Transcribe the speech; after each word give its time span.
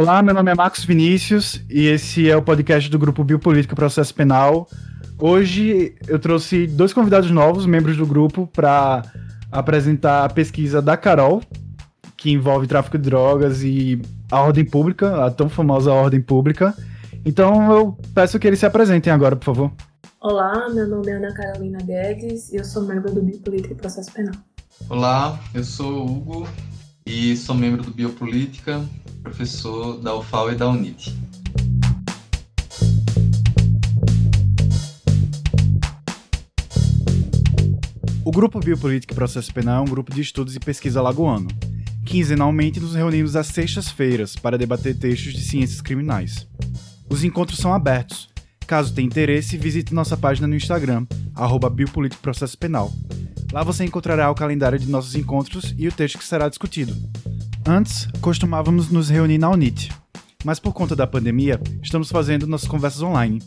Olá, 0.00 0.22
meu 0.22 0.32
nome 0.32 0.50
é 0.50 0.54
Marcos 0.54 0.82
Vinícius 0.82 1.60
e 1.68 1.86
esse 1.86 2.26
é 2.26 2.34
o 2.34 2.40
podcast 2.40 2.88
do 2.88 2.98
grupo 2.98 3.22
Biopolítica 3.22 3.76
Processo 3.76 4.14
Penal. 4.14 4.66
Hoje 5.18 5.94
eu 6.08 6.18
trouxe 6.18 6.66
dois 6.66 6.94
convidados 6.94 7.30
novos, 7.30 7.66
membros 7.66 7.98
do 7.98 8.06
grupo, 8.06 8.46
para 8.46 9.02
apresentar 9.52 10.24
a 10.24 10.28
pesquisa 10.30 10.80
da 10.80 10.96
Carol, 10.96 11.42
que 12.16 12.30
envolve 12.30 12.66
tráfico 12.66 12.96
de 12.96 13.04
drogas 13.04 13.62
e 13.62 14.00
a 14.32 14.40
ordem 14.40 14.64
pública, 14.64 15.26
a 15.26 15.30
tão 15.30 15.50
famosa 15.50 15.92
ordem 15.92 16.22
pública. 16.22 16.74
Então 17.22 17.70
eu 17.70 17.98
peço 18.14 18.38
que 18.38 18.46
eles 18.46 18.58
se 18.58 18.64
apresentem 18.64 19.12
agora, 19.12 19.36
por 19.36 19.44
favor. 19.44 19.70
Olá, 20.18 20.66
meu 20.70 20.88
nome 20.88 21.10
é 21.10 21.16
Ana 21.16 21.34
Carolina 21.34 21.78
Guedes 21.84 22.50
e 22.50 22.56
eu 22.56 22.64
sou 22.64 22.84
membro 22.86 23.12
do 23.12 23.20
Biopolítica 23.20 23.74
Processo 23.74 24.10
Penal. 24.14 24.34
Olá, 24.88 25.38
eu 25.52 25.62
sou 25.62 26.06
o 26.06 26.10
Hugo 26.10 26.48
e 27.04 27.36
sou 27.36 27.54
membro 27.54 27.82
do 27.82 27.90
Biopolítica, 27.90 28.84
professor 29.22 29.98
da 30.00 30.14
UFAL 30.14 30.52
e 30.52 30.54
da 30.54 30.68
UNIT. 30.68 31.16
O 38.24 38.30
Grupo 38.30 38.60
Biopolítica 38.60 39.12
e 39.12 39.16
Processo 39.16 39.52
Penal 39.52 39.78
é 39.78 39.80
um 39.80 39.90
grupo 39.90 40.14
de 40.14 40.20
estudos 40.20 40.54
e 40.54 40.60
pesquisa 40.60 41.02
lagoano. 41.02 41.48
Quinzenalmente 42.06 42.78
nos 42.78 42.94
reunimos 42.94 43.34
às 43.34 43.48
sextas-feiras 43.48 44.36
para 44.36 44.58
debater 44.58 44.96
textos 44.96 45.32
de 45.32 45.40
ciências 45.40 45.80
criminais. 45.80 46.46
Os 47.08 47.24
encontros 47.24 47.58
são 47.58 47.74
abertos. 47.74 48.28
Caso 48.66 48.94
tenha 48.94 49.06
interesse, 49.06 49.56
visite 49.56 49.92
nossa 49.92 50.16
página 50.16 50.46
no 50.46 50.54
Instagram, 50.54 51.06
arroba 51.34 51.74
Processo 52.22 52.56
Penal. 52.56 52.92
Lá 53.52 53.64
você 53.64 53.84
encontrará 53.84 54.30
o 54.30 54.34
calendário 54.34 54.78
de 54.78 54.88
nossos 54.88 55.14
encontros 55.14 55.74
e 55.76 55.88
o 55.88 55.92
texto 55.92 56.18
que 56.18 56.24
será 56.24 56.48
discutido. 56.48 56.96
Antes, 57.66 58.08
costumávamos 58.20 58.90
nos 58.90 59.10
reunir 59.10 59.38
na 59.38 59.50
Unite, 59.50 59.90
mas 60.44 60.60
por 60.60 60.72
conta 60.72 60.96
da 60.96 61.06
pandemia, 61.06 61.60
estamos 61.82 62.10
fazendo 62.10 62.46
nossas 62.46 62.68
conversas 62.68 63.02
online. 63.02 63.42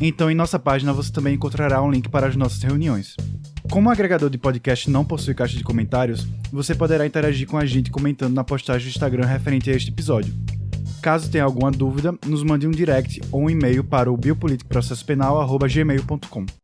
Então, 0.00 0.30
em 0.30 0.34
nossa 0.34 0.58
página 0.58 0.92
você 0.92 1.12
também 1.12 1.34
encontrará 1.34 1.80
um 1.82 1.90
link 1.90 2.08
para 2.08 2.26
as 2.26 2.36
nossas 2.36 2.62
reuniões. 2.62 3.16
Como 3.70 3.88
o 3.88 3.92
agregador 3.92 4.28
de 4.28 4.38
podcast 4.38 4.90
não 4.90 5.04
possui 5.04 5.34
caixa 5.34 5.56
de 5.56 5.62
comentários, 5.64 6.26
você 6.52 6.74
poderá 6.74 7.06
interagir 7.06 7.48
com 7.48 7.56
a 7.56 7.64
gente 7.64 7.90
comentando 7.90 8.34
na 8.34 8.44
postagem 8.44 8.88
do 8.88 8.90
Instagram 8.90 9.24
referente 9.24 9.70
a 9.70 9.74
este 9.74 9.90
episódio. 9.90 10.34
Caso 11.00 11.30
tenha 11.30 11.44
alguma 11.44 11.70
dúvida, 11.70 12.14
nos 12.26 12.42
mande 12.42 12.66
um 12.66 12.70
direct 12.70 13.22
ou 13.30 13.42
um 13.42 13.50
e-mail 13.50 13.84
para 13.84 14.10
o 14.10 14.16
biopoliticoprocessopenal.gmail.com. 14.16 16.63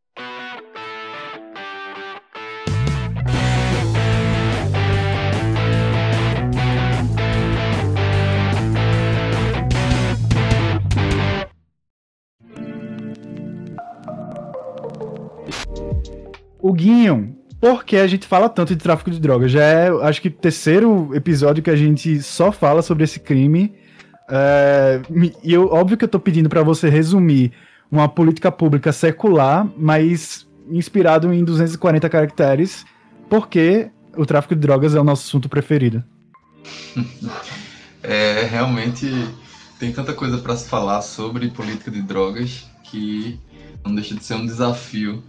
O 16.62 16.72
Guinho, 16.72 17.36
por 17.60 17.84
que 17.84 17.96
a 17.96 18.06
gente 18.06 18.26
fala 18.26 18.48
tanto 18.48 18.74
de 18.74 18.82
tráfico 18.82 19.10
de 19.10 19.20
drogas? 19.20 19.50
Já 19.50 19.62
é, 19.62 19.88
acho 20.02 20.22
que, 20.22 20.28
o 20.28 20.32
terceiro 20.32 21.14
episódio 21.14 21.62
que 21.62 21.70
a 21.70 21.76
gente 21.76 22.22
só 22.22 22.50
fala 22.50 22.82
sobre 22.82 23.04
esse 23.04 23.20
crime. 23.20 23.74
É, 24.28 25.00
e 25.42 25.52
eu, 25.52 25.68
óbvio 25.72 25.96
que 25.96 26.04
eu 26.04 26.08
tô 26.08 26.18
pedindo 26.20 26.48
para 26.48 26.62
você 26.62 26.88
resumir 26.88 27.52
uma 27.90 28.08
política 28.08 28.50
pública 28.50 28.92
secular, 28.92 29.68
mas 29.76 30.48
inspirado 30.70 31.32
em 31.32 31.44
240 31.44 32.08
caracteres, 32.08 32.86
porque 33.28 33.90
o 34.16 34.24
tráfico 34.24 34.54
de 34.54 34.60
drogas 34.60 34.94
é 34.94 35.00
o 35.00 35.04
nosso 35.04 35.26
assunto 35.28 35.48
preferido. 35.48 36.02
É, 38.02 38.48
realmente 38.50 39.06
tem 39.78 39.92
tanta 39.92 40.14
coisa 40.14 40.38
para 40.38 40.56
se 40.56 40.66
falar 40.66 41.02
sobre 41.02 41.50
política 41.50 41.90
de 41.90 42.00
drogas 42.00 42.66
que 42.84 43.38
não 43.84 43.94
deixa 43.94 44.14
de 44.14 44.24
ser 44.24 44.36
um 44.36 44.46
desafio 44.46 45.22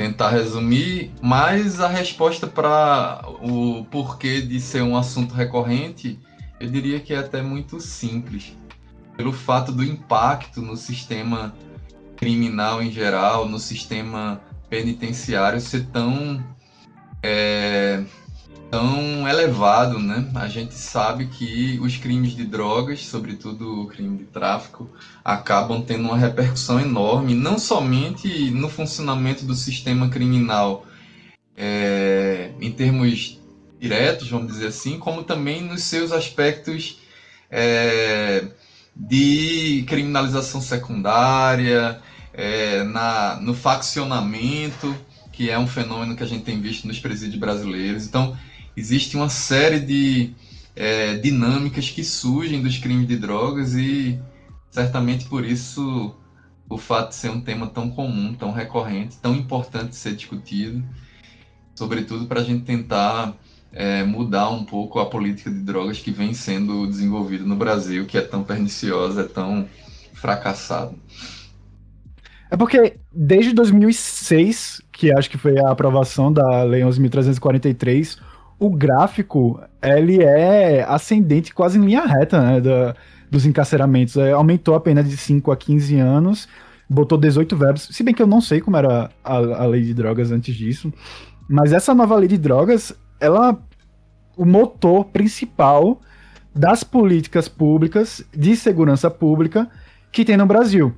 tentar 0.00 0.30
resumir, 0.30 1.12
mas 1.20 1.78
a 1.78 1.86
resposta 1.86 2.46
para 2.46 3.22
o 3.42 3.84
porquê 3.90 4.40
de 4.40 4.58
ser 4.58 4.82
um 4.82 4.96
assunto 4.96 5.34
recorrente, 5.34 6.18
eu 6.58 6.70
diria 6.70 6.98
que 7.00 7.12
é 7.12 7.18
até 7.18 7.42
muito 7.42 7.78
simples. 7.82 8.56
Pelo 9.14 9.30
fato 9.30 9.70
do 9.70 9.84
impacto 9.84 10.62
no 10.62 10.74
sistema 10.74 11.54
criminal 12.16 12.82
em 12.82 12.90
geral, 12.90 13.46
no 13.46 13.58
sistema 13.58 14.40
penitenciário 14.70 15.60
ser 15.60 15.84
tão 15.88 16.42
é, 17.22 18.02
tão 18.70 19.26
elevado, 19.28 19.98
né? 19.98 20.30
A 20.34 20.46
gente 20.48 20.74
sabe 20.74 21.26
que 21.26 21.78
os 21.80 21.96
crimes 21.96 22.32
de 22.32 22.44
drogas, 22.44 23.04
sobretudo 23.06 23.82
o 23.82 23.86
crime 23.86 24.18
de 24.18 24.24
tráfico, 24.24 24.88
acabam 25.24 25.82
tendo 25.82 26.04
uma 26.04 26.16
repercussão 26.16 26.80
enorme, 26.80 27.34
não 27.34 27.58
somente 27.58 28.50
no 28.50 28.68
funcionamento 28.68 29.44
do 29.44 29.54
sistema 29.54 30.08
criminal 30.08 30.86
é, 31.56 32.52
em 32.60 32.70
termos 32.70 33.38
diretos, 33.80 34.30
vamos 34.30 34.52
dizer 34.52 34.68
assim, 34.68 34.98
como 34.98 35.24
também 35.24 35.62
nos 35.62 35.82
seus 35.82 36.12
aspectos 36.12 37.00
é, 37.50 38.46
de 38.94 39.84
criminalização 39.88 40.60
secundária, 40.60 42.00
é, 42.32 42.84
na, 42.84 43.40
no 43.40 43.54
faccionamento, 43.54 44.94
que 45.32 45.50
é 45.50 45.58
um 45.58 45.66
fenômeno 45.66 46.14
que 46.14 46.22
a 46.22 46.26
gente 46.26 46.44
tem 46.44 46.60
visto 46.60 46.86
nos 46.86 46.98
presídios 46.98 47.40
brasileiros. 47.40 48.06
Então, 48.06 48.36
existe 48.76 49.16
uma 49.16 49.28
série 49.28 49.80
de 49.80 50.32
é, 50.74 51.16
dinâmicas 51.16 51.90
que 51.90 52.04
surgem 52.04 52.62
dos 52.62 52.78
crimes 52.78 53.06
de 53.06 53.16
drogas 53.16 53.74
e 53.74 54.18
certamente 54.70 55.26
por 55.26 55.44
isso 55.44 56.14
o 56.68 56.78
fato 56.78 57.08
de 57.08 57.16
ser 57.16 57.30
um 57.30 57.40
tema 57.40 57.66
tão 57.66 57.90
comum, 57.90 58.32
tão 58.32 58.52
recorrente, 58.52 59.18
tão 59.18 59.34
importante 59.34 59.90
de 59.90 59.96
ser 59.96 60.14
discutido, 60.14 60.82
sobretudo 61.74 62.26
para 62.26 62.40
a 62.40 62.44
gente 62.44 62.64
tentar 62.64 63.34
é, 63.72 64.04
mudar 64.04 64.50
um 64.50 64.64
pouco 64.64 65.00
a 65.00 65.06
política 65.06 65.50
de 65.50 65.60
drogas 65.60 65.98
que 65.98 66.12
vem 66.12 66.32
sendo 66.32 66.86
desenvolvida 66.86 67.44
no 67.44 67.56
Brasil, 67.56 68.06
que 68.06 68.16
é 68.16 68.20
tão 68.20 68.44
perniciosa, 68.44 69.22
é 69.22 69.24
tão 69.24 69.68
fracassada. 70.14 70.94
É 72.50 72.56
porque 72.56 72.96
desde 73.12 73.52
2006, 73.52 74.82
que 74.92 75.12
acho 75.12 75.30
que 75.30 75.38
foi 75.38 75.58
a 75.58 75.70
aprovação 75.70 76.32
da 76.32 76.64
Lei 76.64 76.82
11.343, 76.82 78.18
o 78.60 78.68
gráfico, 78.68 79.58
ele 79.82 80.22
é 80.22 80.84
ascendente 80.86 81.54
quase 81.54 81.78
em 81.78 81.84
linha 81.84 82.04
reta, 82.04 82.40
né, 82.42 82.60
da, 82.60 82.94
dos 83.30 83.46
encarceramentos. 83.46 84.18
É, 84.18 84.32
aumentou 84.32 84.74
a 84.74 84.80
pena 84.80 85.02
de 85.02 85.16
5 85.16 85.50
a 85.50 85.56
15 85.56 85.98
anos, 85.98 86.46
botou 86.88 87.16
18 87.16 87.56
verbos, 87.56 87.88
se 87.90 88.02
bem 88.02 88.14
que 88.14 88.22
eu 88.22 88.26
não 88.26 88.40
sei 88.40 88.60
como 88.60 88.76
era 88.76 89.10
a, 89.24 89.34
a 89.34 89.66
lei 89.66 89.82
de 89.82 89.94
drogas 89.94 90.30
antes 90.30 90.54
disso, 90.54 90.92
mas 91.48 91.72
essa 91.72 91.94
nova 91.94 92.14
lei 92.16 92.28
de 92.28 92.36
drogas, 92.36 92.94
ela 93.18 93.58
o 94.36 94.44
motor 94.44 95.06
principal 95.06 96.00
das 96.54 96.84
políticas 96.84 97.48
públicas 97.48 98.24
de 98.32 98.54
segurança 98.56 99.10
pública 99.10 99.68
que 100.12 100.24
tem 100.24 100.36
no 100.36 100.46
Brasil. 100.46 100.94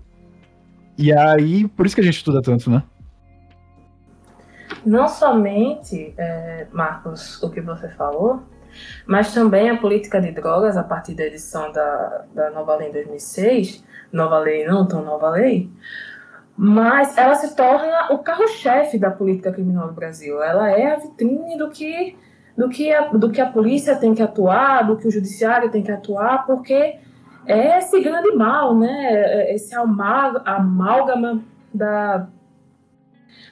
E 0.99 1.13
aí, 1.13 1.67
por 1.69 1.87
isso 1.87 1.95
que 1.95 2.01
a 2.01 2.05
gente 2.05 2.17
estuda 2.17 2.43
tanto, 2.43 2.71
né? 2.71 2.83
Não 4.85 5.09
somente, 5.09 6.15
é, 6.17 6.67
Marcos, 6.73 7.43
o 7.43 7.51
que 7.51 7.61
você 7.61 7.89
falou, 7.89 8.43
mas 9.07 9.33
também 9.33 9.71
a 9.71 9.77
política 9.77 10.21
de 10.21 10.33
drogas, 10.33 10.77
a 10.77 10.83
partir 10.83 11.15
da 11.15 11.25
edição 11.25 11.71
da, 11.73 12.25
da 12.35 12.51
nova 12.51 12.77
lei 12.77 12.89
em 12.89 12.93
2006, 12.93 13.85
nova 14.13 14.39
lei, 14.39 14.67
não 14.67 14.87
tão 14.87 15.03
nova 15.03 15.31
lei, 15.31 15.71
mas 16.57 17.17
ela 17.17 17.35
se 17.35 17.57
torna 17.57 18.13
o 18.13 18.19
carro-chefe 18.19 18.99
da 18.99 19.11
política 19.11 19.53
criminal 19.53 19.89
do 19.89 19.95
Brasil. 19.95 20.43
Ela 20.43 20.71
é 20.71 20.93
a 20.93 20.97
vitrine 20.97 21.57
do 21.57 21.71
que, 21.71 22.17
do, 22.57 22.69
que 22.69 22.93
a, 22.93 23.09
do 23.09 23.31
que 23.31 23.41
a 23.41 23.51
polícia 23.51 23.97
tem 23.97 24.15
que 24.15 24.23
atuar, 24.23 24.87
do 24.87 24.97
que 24.97 25.09
o 25.09 25.11
judiciário 25.11 25.71
tem 25.71 25.83
que 25.83 25.91
atuar, 25.91 26.47
porque 26.47 26.99
é 27.47 27.79
esse 27.79 28.01
grande 28.01 28.33
mal, 28.33 28.79
né? 28.79 29.53
esse 29.53 29.75
amálgama 29.75 31.43
da 31.73 32.29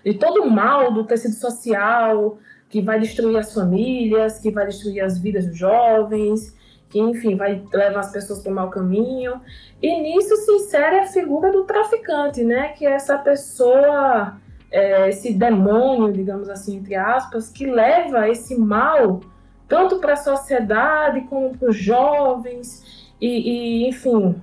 de 0.05 0.15
todo 0.15 0.43
o 0.43 0.51
mal 0.51 0.93
do 0.93 1.05
tecido 1.05 1.35
social 1.35 2.39
que 2.69 2.81
vai 2.81 3.01
destruir 3.01 3.37
as 3.37 3.53
famílias, 3.53 4.39
que 4.39 4.51
vai 4.51 4.67
destruir 4.67 5.01
as 5.01 5.19
vidas 5.19 5.47
dos 5.47 5.59
jovens, 5.59 6.57
que, 6.89 7.01
enfim, 7.01 7.37
vai 7.37 7.63
levar 7.73 8.01
as 8.01 8.13
pessoas 8.13 8.43
para 8.43 8.53
o 8.53 8.55
mau 8.55 8.71
caminho. 8.71 9.41
E 9.83 10.01
nisso 10.01 10.37
se 10.37 10.53
insere 10.53 11.01
a 11.01 11.07
figura 11.07 11.51
do 11.51 11.65
traficante, 11.65 12.45
né? 12.45 12.69
Que 12.69 12.87
é 12.87 12.93
essa 12.93 13.19
pessoa, 13.19 14.37
é, 14.71 15.09
esse 15.09 15.33
demônio, 15.33 16.13
digamos 16.13 16.49
assim, 16.49 16.77
entre 16.77 16.95
aspas, 16.95 17.49
que 17.49 17.67
leva 17.67 18.29
esse 18.29 18.57
mal 18.59 19.21
tanto 19.69 20.01
para 20.01 20.15
a 20.15 20.17
sociedade 20.17 21.23
como 21.29 21.57
para 21.57 21.71
os 21.71 21.77
jovens, 21.77 23.15
e, 23.21 23.85
e, 23.85 23.89
enfim. 23.89 24.35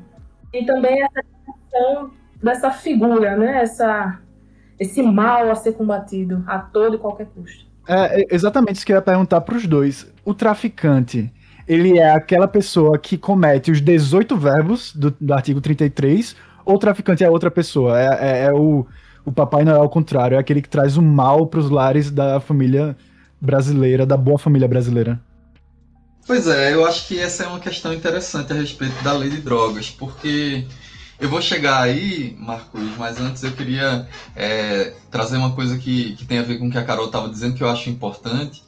E 0.54 0.66
também 0.66 1.04
essa 1.04 1.22
questão 1.45 2.12
dessa 2.42 2.72
figura, 2.72 3.36
né? 3.36 3.62
Essa 3.62 4.19
esse 4.79 5.01
mal 5.01 5.50
a 5.50 5.56
ser 5.56 5.74
combatido 5.74 6.44
a 6.47 6.59
todo 6.59 6.95
e 6.95 7.00
qualquer 7.00 7.27
custo. 7.27 7.65
É, 7.88 8.21
é 8.21 8.35
exatamente 8.35 8.77
isso 8.77 8.85
que 8.85 8.91
eu 8.91 8.97
ia 8.97 9.01
perguntar 9.01 9.41
para 9.41 9.56
os 9.56 9.65
dois. 9.65 10.07
O 10.25 10.33
traficante, 10.33 11.31
ele 11.68 11.97
é 11.97 12.12
aquela 12.12 12.47
pessoa 12.47 12.97
que 12.97 13.18
comete 13.18 13.71
os 13.71 13.81
18 13.81 14.35
verbos 14.38 14.94
do, 14.94 15.15
do 15.19 15.33
artigo 15.33 15.62
33, 15.62 16.35
ou 16.65 16.75
o 16.75 16.79
traficante 16.79 17.24
é 17.24 17.29
outra 17.29 17.50
pessoa. 17.50 18.00
É, 18.00 18.06
é, 18.19 18.44
é 18.45 18.53
o, 18.53 18.85
o 19.25 19.31
Papai 19.31 19.63
Noel 19.63 19.81
ao 19.81 19.89
contrário, 19.89 20.35
é 20.35 20.39
aquele 20.39 20.62
que 20.62 20.69
traz 20.69 20.97
o 20.97 21.01
mal 21.01 21.47
para 21.47 21.59
os 21.59 21.69
lares 21.69 22.12
da 22.12 22.39
família 22.39 22.95
brasileira, 23.39 24.06
da 24.06 24.18
boa 24.18 24.38
família 24.38 24.68
brasileira. 24.68 25.19
Pois 26.25 26.45
é, 26.45 26.74
eu 26.74 26.85
acho 26.85 27.07
que 27.07 27.18
essa 27.18 27.45
é 27.45 27.47
uma 27.47 27.59
questão 27.59 27.94
interessante 27.94 28.51
a 28.51 28.56
respeito 28.57 29.01
da 29.01 29.13
lei 29.13 29.29
de 29.29 29.38
drogas, 29.38 29.89
porque 29.89 30.65
eu 31.19 31.30
vou 31.30 31.42
chegar 31.42 31.81
aí, 31.81 32.36
Marcos, 32.40 32.96
mas 32.98 33.19
antes 33.19 33.44
eu 33.44 33.52
queria 33.52 34.08
é, 34.36 34.94
trazer 35.10 35.38
uma 35.38 35.54
coisa 35.54 35.78
que, 35.78 36.16
que 36.16 36.25
tem 36.25 36.40
a 36.40 36.44
ver 36.44 36.60
com 36.60 36.68
o 36.68 36.72
que 36.72 36.78
a 36.78 36.84
Carol 36.84 37.08
estava 37.08 37.30
dizendo, 37.30 37.56
que 37.56 37.64
eu 37.64 37.69
acho 37.69 37.90
importante, 37.90 38.64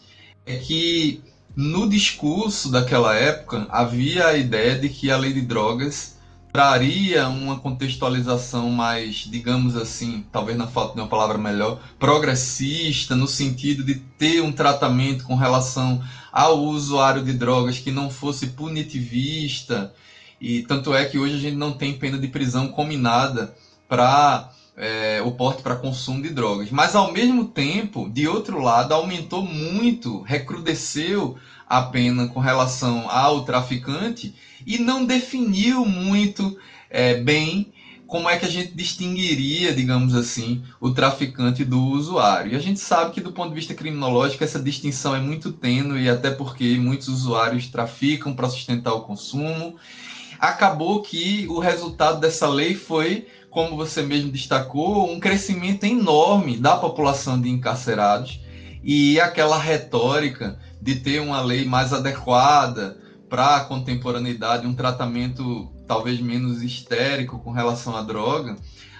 é 0.45 0.55
que 0.55 1.21
no 1.55 1.87
discurso 1.87 2.71
daquela 2.71 3.15
época 3.15 3.67
havia 3.69 4.27
a 4.27 4.37
ideia 4.37 4.77
de 4.79 4.89
que 4.89 5.11
a 5.11 5.17
lei 5.17 5.33
de 5.33 5.41
drogas 5.41 6.17
traria 6.51 7.27
uma 7.27 7.59
contextualização 7.59 8.71
mais, 8.71 9.27
digamos 9.29 9.75
assim, 9.75 10.25
talvez 10.31 10.57
na 10.57 10.65
falta 10.65 10.95
de 10.95 11.01
uma 11.01 11.07
palavra 11.07 11.37
melhor, 11.37 11.79
progressista, 11.99 13.15
no 13.15 13.27
sentido 13.27 13.83
de 13.83 13.95
ter 13.95 14.41
um 14.41 14.51
tratamento 14.51 15.23
com 15.25 15.35
relação 15.35 16.01
ao 16.31 16.59
usuário 16.59 17.23
de 17.23 17.33
drogas 17.33 17.77
que 17.77 17.91
não 17.91 18.09
fosse 18.09 18.47
punitivista. 18.47 19.93
E 20.39 20.63
tanto 20.63 20.93
é 20.93 21.05
que 21.05 21.17
hoje 21.17 21.35
a 21.35 21.39
gente 21.39 21.55
não 21.55 21.73
tem 21.73 21.97
pena 21.97 22.17
de 22.17 22.27
prisão 22.27 22.69
combinada 22.69 23.53
para 23.87 24.51
é, 24.77 25.21
o 25.23 25.31
porte 25.31 25.61
para 25.61 25.75
consumo 25.75 26.21
de 26.21 26.29
drogas. 26.29 26.71
Mas 26.71 26.95
ao 26.95 27.11
mesmo 27.11 27.45
tempo, 27.45 28.09
de 28.09 28.27
outro 28.27 28.61
lado, 28.61 28.93
aumentou 28.93 29.43
muito, 29.43 30.21
recrudesceu 30.21 31.37
a 31.67 31.81
pena 31.81 32.27
com 32.27 32.39
relação 32.39 33.09
ao 33.09 33.43
traficante 33.43 34.33
e 34.65 34.77
não 34.77 35.05
definiu 35.05 35.85
muito 35.85 36.57
é, 36.89 37.15
bem 37.15 37.71
como 38.07 38.27
é 38.27 38.37
que 38.37 38.45
a 38.45 38.49
gente 38.49 38.71
distinguiria, 38.71 39.71
digamos 39.71 40.15
assim, 40.15 40.63
o 40.81 40.89
traficante 40.89 41.63
do 41.63 41.79
usuário. 41.79 42.53
E 42.53 42.55
a 42.55 42.59
gente 42.59 42.79
sabe 42.79 43.11
que, 43.11 43.21
do 43.21 43.31
ponto 43.31 43.49
de 43.49 43.55
vista 43.55 43.75
criminológico, 43.75 44.43
essa 44.43 44.59
distinção 44.59 45.15
é 45.15 45.19
muito 45.19 45.51
tênue, 45.51 46.09
até 46.09 46.31
porque 46.31 46.75
muitos 46.79 47.07
usuários 47.07 47.67
traficam 47.67 48.33
para 48.33 48.49
sustentar 48.49 48.93
o 48.93 49.01
consumo. 49.01 49.75
Acabou 50.39 51.01
que 51.01 51.45
o 51.49 51.59
resultado 51.59 52.19
dessa 52.19 52.47
lei 52.47 52.73
foi, 52.73 53.27
como 53.49 53.75
você 53.75 54.01
mesmo 54.01 54.31
destacou, 54.31 55.11
um 55.11 55.19
crescimento 55.19 55.83
enorme 55.83 56.57
da 56.57 56.77
população 56.77 57.39
de 57.41 57.49
encarcerados 57.49 58.39
e 58.83 59.19
aquela 59.19 59.57
retórica 59.57 60.57
de 60.81 60.95
ter 60.95 61.19
uma 61.19 61.41
lei 61.41 61.65
mais 61.65 61.91
adequada 61.91 62.97
para 63.29 63.57
a 63.57 63.65
contemporaneidade, 63.65 64.65
um 64.65 64.73
tratamento 64.73 65.71
talvez 65.85 66.21
menos 66.21 66.63
histérico 66.63 67.39
com 67.39 67.51
relação 67.51 67.95
à 67.95 68.01
droga, 68.01 68.55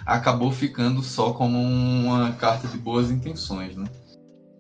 acabou 0.06 0.52
ficando 0.52 1.02
só 1.02 1.32
como 1.32 1.58
uma 1.58 2.32
carta 2.34 2.68
de 2.68 2.78
boas 2.78 3.10
intenções, 3.12 3.76
né? 3.76 3.86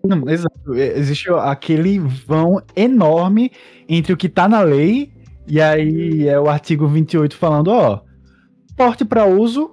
Não, 0.05 0.29
exato. 0.29 0.73
É, 0.75 0.97
existe 0.97 1.29
aquele 1.29 1.99
vão 1.99 2.61
enorme 2.75 3.51
entre 3.87 4.13
o 4.13 4.17
que 4.17 4.27
está 4.27 4.47
na 4.47 4.61
lei 4.61 5.11
e 5.49 5.59
aí 5.61 6.27
é 6.27 6.39
o 6.39 6.47
artigo 6.47 6.87
28 6.87 7.35
falando, 7.35 7.69
ó, 7.69 8.01
porte 8.77 9.03
para 9.03 9.25
uso 9.25 9.71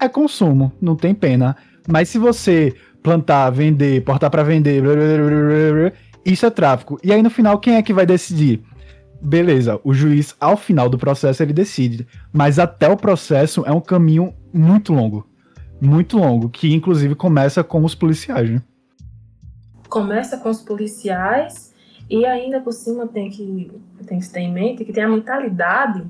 é 0.00 0.08
consumo, 0.08 0.72
não 0.80 0.96
tem 0.96 1.14
pena. 1.14 1.56
Mas 1.88 2.08
se 2.08 2.18
você 2.18 2.74
plantar, 3.02 3.50
vender, 3.50 4.04
portar 4.04 4.30
para 4.30 4.42
vender, 4.42 4.82
blá, 4.82 4.94
blá, 4.94 5.90
blá, 5.90 5.92
isso 6.24 6.44
é 6.44 6.50
tráfico. 6.50 6.98
E 7.02 7.12
aí 7.12 7.22
no 7.22 7.30
final 7.30 7.58
quem 7.58 7.76
é 7.76 7.82
que 7.82 7.94
vai 7.94 8.04
decidir? 8.04 8.62
beleza, 9.22 9.80
o 9.84 9.94
juiz, 9.94 10.34
ao 10.40 10.56
final 10.56 10.88
do 10.88 10.98
processo, 10.98 11.42
ele 11.42 11.52
decide. 11.52 12.06
Mas 12.32 12.58
até 12.58 12.88
o 12.88 12.96
processo 12.96 13.62
é 13.64 13.72
um 13.72 13.80
caminho 13.80 14.34
muito 14.52 14.92
longo. 14.92 15.26
Muito 15.80 16.18
longo, 16.18 16.48
que 16.48 16.72
inclusive 16.72 17.14
começa 17.14 17.62
com 17.62 17.84
os 17.84 17.94
policiais, 17.94 18.50
né? 18.50 18.62
Começa 19.88 20.38
com 20.38 20.48
os 20.48 20.60
policiais 20.60 21.71
e 22.08 22.24
ainda 22.26 22.60
por 22.60 22.72
cima 22.72 23.06
tem 23.06 23.30
que, 23.30 23.70
tem 24.06 24.18
que 24.18 24.28
ter 24.28 24.40
em 24.40 24.52
mente 24.52 24.84
que 24.84 24.92
tem 24.92 25.04
a 25.04 25.08
mentalidade 25.08 26.04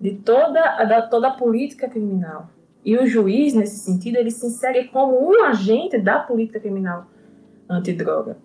de 0.00 0.12
toda, 0.16 0.84
da, 0.84 1.02
toda 1.02 1.28
a 1.28 1.32
política 1.32 1.88
criminal. 1.88 2.48
E 2.84 2.96
o 2.96 3.06
juiz, 3.06 3.54
nesse 3.54 3.78
sentido, 3.78 4.16
ele 4.16 4.30
se 4.30 4.44
insere 4.46 4.88
como 4.88 5.30
um 5.30 5.44
agente 5.44 5.98
da 5.98 6.18
política 6.18 6.58
criminal 6.58 7.06
antidroga. 7.68 8.36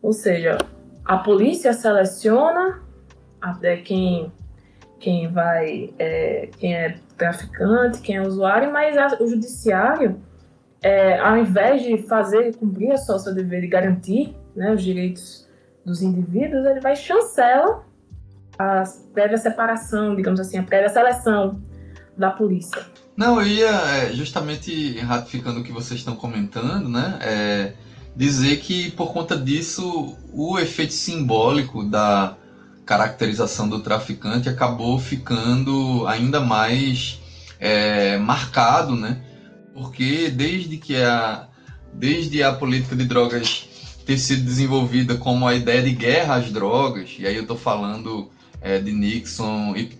Ou 0.00 0.12
seja, 0.12 0.58
a 1.04 1.18
polícia 1.18 1.72
seleciona 1.72 2.82
até 3.40 3.76
quem 3.78 4.32
quem 5.00 5.26
vai 5.32 5.92
é, 5.98 6.48
quem 6.58 6.76
é 6.76 6.94
traficante, 7.18 8.00
quem 8.00 8.16
é 8.16 8.22
usuário, 8.22 8.72
mas 8.72 8.96
a, 8.96 9.20
o 9.20 9.26
judiciário, 9.26 10.20
é, 10.80 11.18
ao 11.18 11.36
invés 11.36 11.82
de 11.82 11.98
fazer 11.98 12.54
cumprir 12.56 12.96
sua, 12.98 13.18
seu 13.18 13.34
dever 13.34 13.62
de 13.62 13.66
garantir 13.66 14.32
né, 14.54 14.72
os 14.72 14.82
direitos 14.82 15.41
dos 15.84 16.02
indivíduos, 16.02 16.64
ele 16.66 16.80
vai 16.80 16.96
chancela 16.96 17.84
a 18.58 18.84
prévia 19.12 19.38
separação, 19.38 20.14
digamos 20.14 20.38
assim, 20.38 20.58
a 20.58 20.62
prévia 20.62 20.88
seleção 20.88 21.60
da 22.16 22.30
polícia. 22.30 22.84
Não, 23.16 23.40
eu 23.40 23.46
ia 23.46 23.70
é, 23.70 24.12
justamente 24.12 24.98
ratificando 24.98 25.60
o 25.60 25.64
que 25.64 25.72
vocês 25.72 26.00
estão 26.00 26.14
comentando, 26.14 26.88
né? 26.88 27.18
É, 27.20 27.72
dizer 28.14 28.58
que 28.58 28.90
por 28.92 29.12
conta 29.12 29.36
disso 29.36 30.16
o 30.32 30.58
efeito 30.58 30.92
simbólico 30.92 31.84
da 31.84 32.36
caracterização 32.84 33.68
do 33.68 33.80
traficante 33.80 34.48
acabou 34.48 34.98
ficando 34.98 36.06
ainda 36.06 36.40
mais 36.40 37.20
é, 37.58 38.18
marcado, 38.18 38.96
né? 38.96 39.22
Porque 39.72 40.28
desde 40.28 40.76
que 40.76 40.96
a, 40.96 41.48
desde 41.92 42.42
a 42.42 42.52
política 42.52 42.96
de 42.96 43.04
drogas 43.04 43.68
ter 44.12 44.18
sido 44.18 44.44
desenvolvida 44.44 45.16
como 45.16 45.46
a 45.46 45.54
ideia 45.54 45.82
de 45.82 45.92
guerra 45.92 46.34
às 46.34 46.50
drogas, 46.50 47.16
e 47.18 47.26
aí 47.26 47.34
eu 47.34 47.42
estou 47.42 47.56
falando 47.56 48.30
é, 48.60 48.78
de 48.78 48.92
Nixon 48.92 49.74
e 49.74 49.90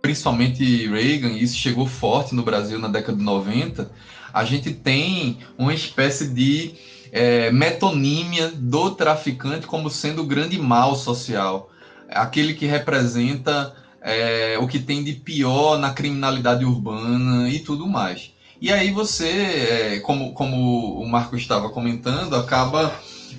principalmente 0.00 0.86
Reagan, 0.86 1.28
e 1.28 1.42
isso 1.42 1.58
chegou 1.58 1.86
forte 1.86 2.34
no 2.34 2.42
Brasil 2.42 2.78
na 2.78 2.88
década 2.88 3.18
de 3.18 3.24
90, 3.24 3.90
a 4.32 4.44
gente 4.44 4.70
tem 4.70 5.38
uma 5.58 5.74
espécie 5.74 6.28
de 6.28 6.72
é, 7.12 7.50
metonímia 7.50 8.48
do 8.48 8.90
traficante 8.92 9.66
como 9.66 9.90
sendo 9.90 10.22
o 10.22 10.26
grande 10.26 10.58
mal 10.58 10.96
social 10.96 11.70
aquele 12.08 12.54
que 12.54 12.64
representa 12.64 13.74
é, 14.00 14.56
o 14.58 14.66
que 14.66 14.78
tem 14.78 15.04
de 15.04 15.12
pior 15.12 15.78
na 15.78 15.90
criminalidade 15.90 16.64
urbana 16.64 17.50
e 17.50 17.58
tudo 17.58 17.86
mais. 17.86 18.32
E 18.62 18.72
aí 18.72 18.90
você, 18.90 19.28
é, 19.28 20.00
como, 20.00 20.32
como 20.32 20.98
o 20.98 21.06
Marco 21.06 21.36
estava 21.36 21.68
comentando, 21.68 22.34
acaba 22.34 22.90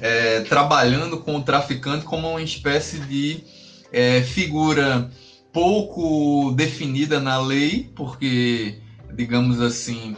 é, 0.01 0.41
trabalhando 0.41 1.20
com 1.20 1.38
o 1.38 1.44
traficante 1.44 2.06
como 2.06 2.29
uma 2.29 2.41
espécie 2.41 3.00
de 3.00 3.44
é, 3.91 4.22
figura 4.22 5.10
pouco 5.51 6.51
definida 6.51 7.20
na 7.20 7.39
lei, 7.39 7.91
porque, 7.96 8.79
digamos 9.13 9.60
assim, 9.60 10.15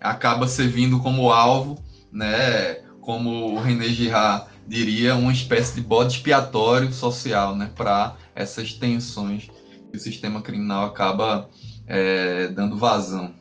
acaba 0.00 0.46
servindo 0.46 1.00
como 1.00 1.32
alvo, 1.32 1.78
né, 2.12 2.74
como 3.00 3.54
o 3.54 3.60
René 3.60 3.86
Girard 3.88 4.46
diria, 4.66 5.14
uma 5.14 5.32
espécie 5.32 5.74
de 5.74 5.80
bode 5.80 6.14
expiatório 6.14 6.92
social 6.92 7.54
né, 7.56 7.70
para 7.74 8.16
essas 8.34 8.72
tensões 8.74 9.50
que 9.90 9.96
o 9.96 10.00
sistema 10.00 10.40
criminal 10.40 10.86
acaba 10.86 11.48
é, 11.86 12.48
dando 12.48 12.76
vazão. 12.76 13.34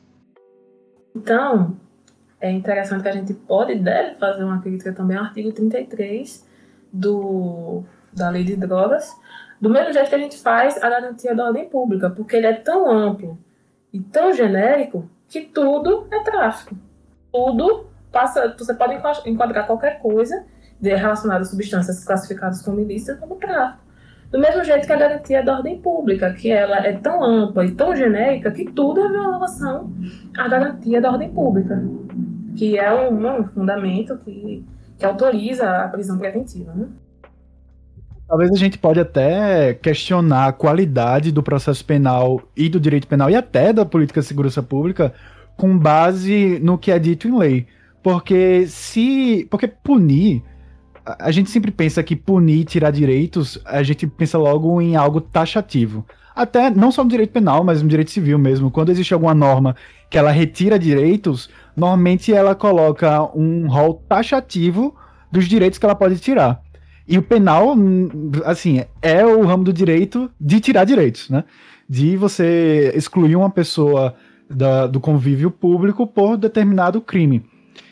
Então, 1.15 1.77
é 2.43 2.51
interessante 2.51 3.03
que 3.03 3.07
a 3.07 3.13
gente 3.13 3.33
pode 3.33 3.71
e 3.71 3.79
deve 3.79 4.15
fazer 4.15 4.43
uma 4.43 4.61
crítica 4.61 4.91
também 4.91 5.15
ao 5.15 5.23
artigo 5.23 5.53
33 5.53 6.45
do, 6.91 7.83
da 8.11 8.29
Lei 8.29 8.43
de 8.43 8.57
Drogas, 8.57 9.15
do 9.61 9.69
mesmo 9.69 9.93
jeito 9.93 10.09
que 10.09 10.15
a 10.15 10.19
gente 10.19 10.37
faz 10.37 10.75
a 10.83 10.89
garantia 10.89 11.33
da 11.33 11.45
ordem 11.45 11.69
pública, 11.69 12.09
porque 12.09 12.35
ele 12.35 12.47
é 12.47 12.53
tão 12.53 12.91
amplo 12.91 13.37
e 13.93 13.99
tão 14.01 14.33
genérico 14.33 15.09
que 15.29 15.39
tudo 15.39 16.05
é 16.11 16.19
tráfico. 16.19 16.75
Tudo 17.31 17.87
passa, 18.11 18.53
você 18.59 18.73
pode 18.73 18.99
enquadrar 19.25 19.65
qualquer 19.65 20.01
coisa 20.01 20.45
relacionada 20.81 21.43
a 21.43 21.45
substâncias 21.45 22.03
classificadas 22.03 22.61
como 22.61 22.81
ilícitas 22.81 23.17
como 23.21 23.35
tráfico. 23.35 23.81
Do 24.33 24.39
mesmo 24.39 24.63
jeito 24.65 24.85
que 24.85 24.91
a 24.91 24.97
garantia 24.97 25.43
da 25.43 25.57
ordem 25.57 25.79
pública, 25.79 26.33
que 26.33 26.51
ela 26.51 26.77
é 26.77 26.93
tão 26.93 27.23
ampla 27.23 27.63
e 27.65 27.71
tão 27.71 27.95
genérica 27.95 28.51
que 28.51 28.65
tudo 28.65 28.99
é 28.99 29.07
violação 29.07 29.93
à 30.35 30.47
garantia 30.47 30.99
da 30.99 31.11
ordem 31.11 31.31
pública, 31.31 31.81
que 32.55 32.77
é 32.77 32.93
um, 32.93 33.39
um 33.39 33.47
fundamento 33.47 34.17
que, 34.17 34.63
que 34.97 35.05
autoriza 35.05 35.69
a 35.69 35.87
prisão 35.87 36.17
preventiva. 36.17 36.73
Né? 36.73 36.87
Talvez 38.27 38.51
a 38.51 38.57
gente 38.57 38.77
pode 38.77 38.99
até 38.99 39.73
questionar 39.73 40.47
a 40.47 40.53
qualidade 40.53 41.31
do 41.31 41.43
processo 41.43 41.83
penal 41.83 42.41
e 42.55 42.69
do 42.69 42.79
direito 42.79 43.07
penal 43.07 43.29
e 43.29 43.35
até 43.35 43.73
da 43.73 43.85
política 43.85 44.21
de 44.21 44.27
segurança 44.27 44.63
pública 44.63 45.13
com 45.57 45.77
base 45.77 46.59
no 46.59 46.77
que 46.77 46.91
é 46.91 46.97
dito 46.97 47.27
em 47.27 47.37
lei. 47.37 47.67
Porque 48.01 48.65
se. 48.67 49.47
Porque 49.49 49.67
punir 49.67 50.43
a 51.05 51.31
gente 51.31 51.49
sempre 51.49 51.71
pensa 51.71 52.01
que 52.01 52.15
punir, 52.15 52.65
tirar 52.65 52.91
direitos, 52.91 53.59
a 53.65 53.83
gente 53.83 54.07
pensa 54.07 54.37
logo 54.37 54.81
em 54.81 54.95
algo 54.95 55.19
taxativo. 55.19 56.05
Até 56.35 56.69
não 56.69 56.91
só 56.91 57.03
no 57.03 57.09
direito 57.09 57.31
penal, 57.31 57.63
mas 57.63 57.81
no 57.81 57.89
direito 57.89 58.09
civil 58.09 58.39
mesmo. 58.39 58.71
Quando 58.71 58.89
existe 58.89 59.13
alguma 59.13 59.33
norma 59.33 59.75
que 60.13 60.17
ela 60.19 60.29
retira 60.29 60.77
direitos, 60.77 61.49
normalmente 61.75 62.31
ela 62.31 62.53
coloca 62.53 63.23
um 63.35 63.67
rol 63.67 63.95
taxativo 64.07 64.95
dos 65.31 65.45
direitos 65.45 65.79
que 65.79 65.85
ela 65.87 65.95
pode 65.95 66.19
tirar. 66.19 66.61
E 67.07 67.17
o 67.17 67.23
penal, 67.23 67.75
assim, 68.45 68.83
é 69.01 69.25
o 69.25 69.43
ramo 69.43 69.63
do 69.63 69.73
direito 69.73 70.29
de 70.39 70.59
tirar 70.59 70.83
direitos, 70.85 71.31
né? 71.31 71.43
De 71.89 72.15
você 72.15 72.93
excluir 72.95 73.35
uma 73.35 73.49
pessoa 73.49 74.13
da, 74.47 74.85
do 74.85 74.99
convívio 74.99 75.49
público 75.49 76.05
por 76.05 76.37
determinado 76.37 77.01
crime. 77.01 77.43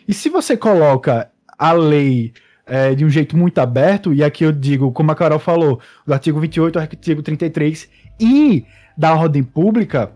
E 0.08 0.14
se 0.14 0.30
você 0.30 0.56
coloca 0.56 1.28
a 1.58 1.72
lei 1.72 2.34
é, 2.68 2.94
de 2.94 3.04
um 3.04 3.10
jeito 3.10 3.36
muito 3.36 3.58
aberto, 3.58 4.14
e 4.14 4.24
aqui 4.24 4.46
eu 4.46 4.52
digo, 4.52 4.92
como 4.92 5.12
a 5.12 5.16
Carol 5.16 5.40
falou, 5.40 5.80
do 6.06 6.14
artigo 6.14 6.40
28 6.40 6.78
ao 6.78 6.84
artigo 6.84 7.24
33 7.24 7.90
e 8.20 8.64
da 8.96 9.16
ordem 9.16 9.42
pública, 9.42 10.12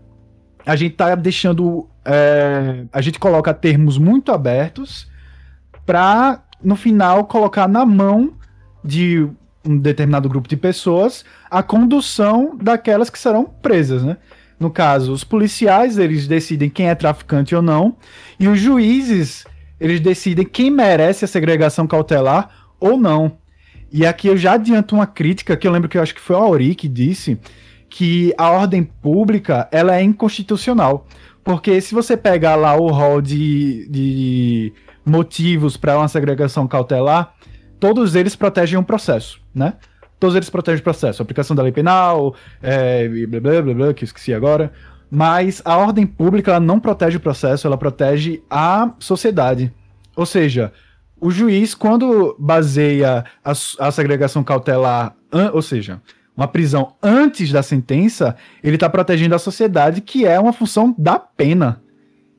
a 0.66 0.74
gente 0.74 0.92
está 0.92 1.14
deixando. 1.14 1.88
É, 2.06 2.84
a 2.92 3.00
gente 3.00 3.18
coloca 3.18 3.52
termos 3.52 3.98
muito 3.98 4.30
abertos 4.30 5.10
para, 5.84 6.44
no 6.62 6.76
final, 6.76 7.24
colocar 7.24 7.68
na 7.68 7.84
mão 7.84 8.34
de 8.84 9.28
um 9.64 9.76
determinado 9.76 10.28
grupo 10.28 10.48
de 10.48 10.56
pessoas 10.56 11.24
a 11.50 11.62
condução 11.62 12.56
daquelas 12.56 13.10
que 13.10 13.18
serão 13.18 13.44
presas, 13.44 14.04
né? 14.04 14.16
No 14.58 14.70
caso, 14.70 15.12
os 15.12 15.24
policiais, 15.24 15.98
eles 15.98 16.26
decidem 16.26 16.70
quem 16.70 16.88
é 16.88 16.94
traficante 16.94 17.54
ou 17.54 17.60
não, 17.60 17.96
e 18.40 18.48
os 18.48 18.58
juízes, 18.58 19.44
eles 19.78 20.00
decidem 20.00 20.46
quem 20.46 20.70
merece 20.70 21.24
a 21.24 21.28
segregação 21.28 21.86
cautelar 21.86 22.48
ou 22.80 22.96
não. 22.96 23.36
E 23.92 24.06
aqui 24.06 24.28
eu 24.28 24.36
já 24.36 24.54
adianto 24.54 24.94
uma 24.94 25.06
crítica, 25.06 25.56
que 25.56 25.66
eu 25.66 25.72
lembro 25.72 25.88
que 25.88 25.98
eu 25.98 26.02
acho 26.02 26.14
que 26.14 26.20
foi 26.20 26.36
a 26.36 26.38
Auri 26.38 26.74
que 26.74 26.88
disse, 26.88 27.38
que 27.88 28.34
a 28.38 28.50
ordem 28.50 28.82
pública, 28.82 29.68
ela 29.70 29.94
é 29.94 30.02
inconstitucional. 30.02 31.06
Porque 31.46 31.80
se 31.80 31.94
você 31.94 32.16
pegar 32.16 32.56
lá 32.56 32.74
o 32.74 32.88
rol 32.88 33.22
de, 33.22 33.86
de 33.88 34.72
motivos 35.04 35.76
para 35.76 35.96
uma 35.96 36.08
segregação 36.08 36.66
cautelar, 36.66 37.34
todos 37.78 38.16
eles 38.16 38.34
protegem 38.34 38.76
um 38.76 38.82
processo, 38.82 39.40
né? 39.54 39.74
Todos 40.18 40.34
eles 40.34 40.50
protegem 40.50 40.80
o 40.80 40.82
processo. 40.82 41.22
Aplicação 41.22 41.54
da 41.54 41.62
lei 41.62 41.70
penal, 41.70 42.34
é, 42.60 43.06
blá, 43.28 43.38
blá, 43.38 43.62
blá, 43.62 43.74
blá, 43.74 43.94
que 43.94 44.02
eu 44.02 44.06
esqueci 44.06 44.34
agora. 44.34 44.72
Mas 45.08 45.62
a 45.64 45.76
ordem 45.76 46.04
pública 46.04 46.58
não 46.58 46.80
protege 46.80 47.18
o 47.18 47.20
processo, 47.20 47.64
ela 47.64 47.78
protege 47.78 48.42
a 48.50 48.90
sociedade. 48.98 49.72
Ou 50.16 50.26
seja, 50.26 50.72
o 51.20 51.30
juiz, 51.30 51.76
quando 51.76 52.34
baseia 52.40 53.24
a, 53.44 53.52
a 53.52 53.92
segregação 53.92 54.42
cautelar, 54.42 55.14
ou 55.52 55.62
seja, 55.62 56.02
uma 56.36 56.46
prisão 56.46 56.94
antes 57.02 57.50
da 57.50 57.62
sentença, 57.62 58.36
ele 58.62 58.74
está 58.76 58.88
protegendo 58.90 59.34
a 59.34 59.38
sociedade, 59.38 60.00
que 60.00 60.26
é 60.26 60.38
uma 60.38 60.52
função 60.52 60.94
da 60.98 61.18
pena. 61.18 61.80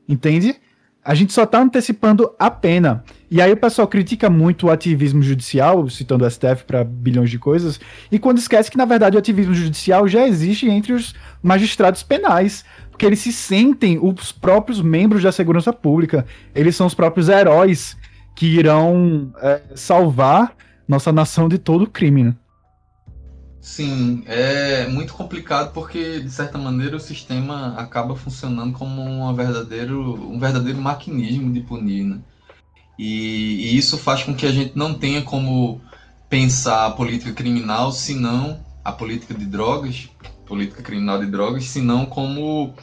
Entende? 0.08 0.56
A 1.04 1.16
gente 1.16 1.32
só 1.32 1.44
está 1.44 1.62
antecipando 1.62 2.30
a 2.38 2.52
pena. 2.52 3.04
E 3.32 3.42
aí 3.42 3.52
o 3.52 3.58
pessoal 3.58 3.88
critica 3.88 4.30
muito 4.30 4.68
o 4.68 4.70
ativismo 4.70 5.22
judicial, 5.22 5.90
citando 5.90 6.26
o 6.26 6.30
STF 6.30 6.66
para 6.66 6.84
bilhões 6.84 7.30
de 7.30 7.40
coisas, 7.40 7.80
e 8.12 8.20
quando 8.20 8.38
esquece 8.38 8.70
que, 8.70 8.78
na 8.78 8.86
verdade, 8.86 9.16
o 9.16 9.20
ativismo 9.20 9.54
judicial 9.54 10.08
já 10.08 10.28
existe 10.28 10.70
entre 10.70 10.94
os 10.94 11.16
magistrados 11.42 12.04
penais, 12.04 12.66
porque 12.92 13.06
eles 13.06 13.20
se 13.20 13.32
sentem 13.32 13.98
os 14.02 14.32
próprios 14.32 14.82
membros 14.82 15.24
da 15.24 15.32
segurança 15.32 15.72
pública, 15.72 16.26
eles 16.54 16.76
são 16.76 16.86
os 16.88 16.94
próprios 16.94 17.30
heróis 17.30 17.98
que 18.36 18.46
irão 18.46 19.32
é, 19.42 19.62
salvar 19.76 20.54
nossa 20.88 21.12
nação 21.12 21.48
de 21.50 21.58
todo 21.58 21.88
crime. 21.88 22.24
Né? 22.26 22.36
Sim, 23.68 24.24
é 24.26 24.88
muito 24.88 25.14
complicado 25.14 25.74
porque, 25.74 26.22
de 26.22 26.30
certa 26.32 26.58
maneira, 26.58 26.96
o 26.96 27.00
sistema 27.02 27.76
acaba 27.78 28.16
funcionando 28.16 28.72
como 28.74 29.04
uma 29.04 29.34
verdadeiro, 29.34 30.14
um 30.32 30.40
verdadeiro 30.40 30.80
maquinismo 30.80 31.52
de 31.52 31.60
punir, 31.60 32.06
né? 32.06 32.20
E, 32.98 33.74
e, 33.74 33.78
isso 33.78 33.98
faz 33.98 34.24
com 34.24 34.34
que 34.34 34.46
a 34.46 34.52
gente 34.52 34.76
não 34.76 34.94
tenha 34.94 35.22
como 35.22 35.82
pensar 36.30 36.86
a 36.88 36.92
política 36.92 37.34
criminal, 37.34 37.92
senão 37.92 38.66
a 38.84 38.92
política 38.94 39.34
de 39.34 39.46
drogas, 39.46 40.10
política 40.46 40.82
criminal 40.82 41.20
de 41.20 41.28
drogas, 41.28 41.66
senão 41.66 42.06
como 42.06 42.74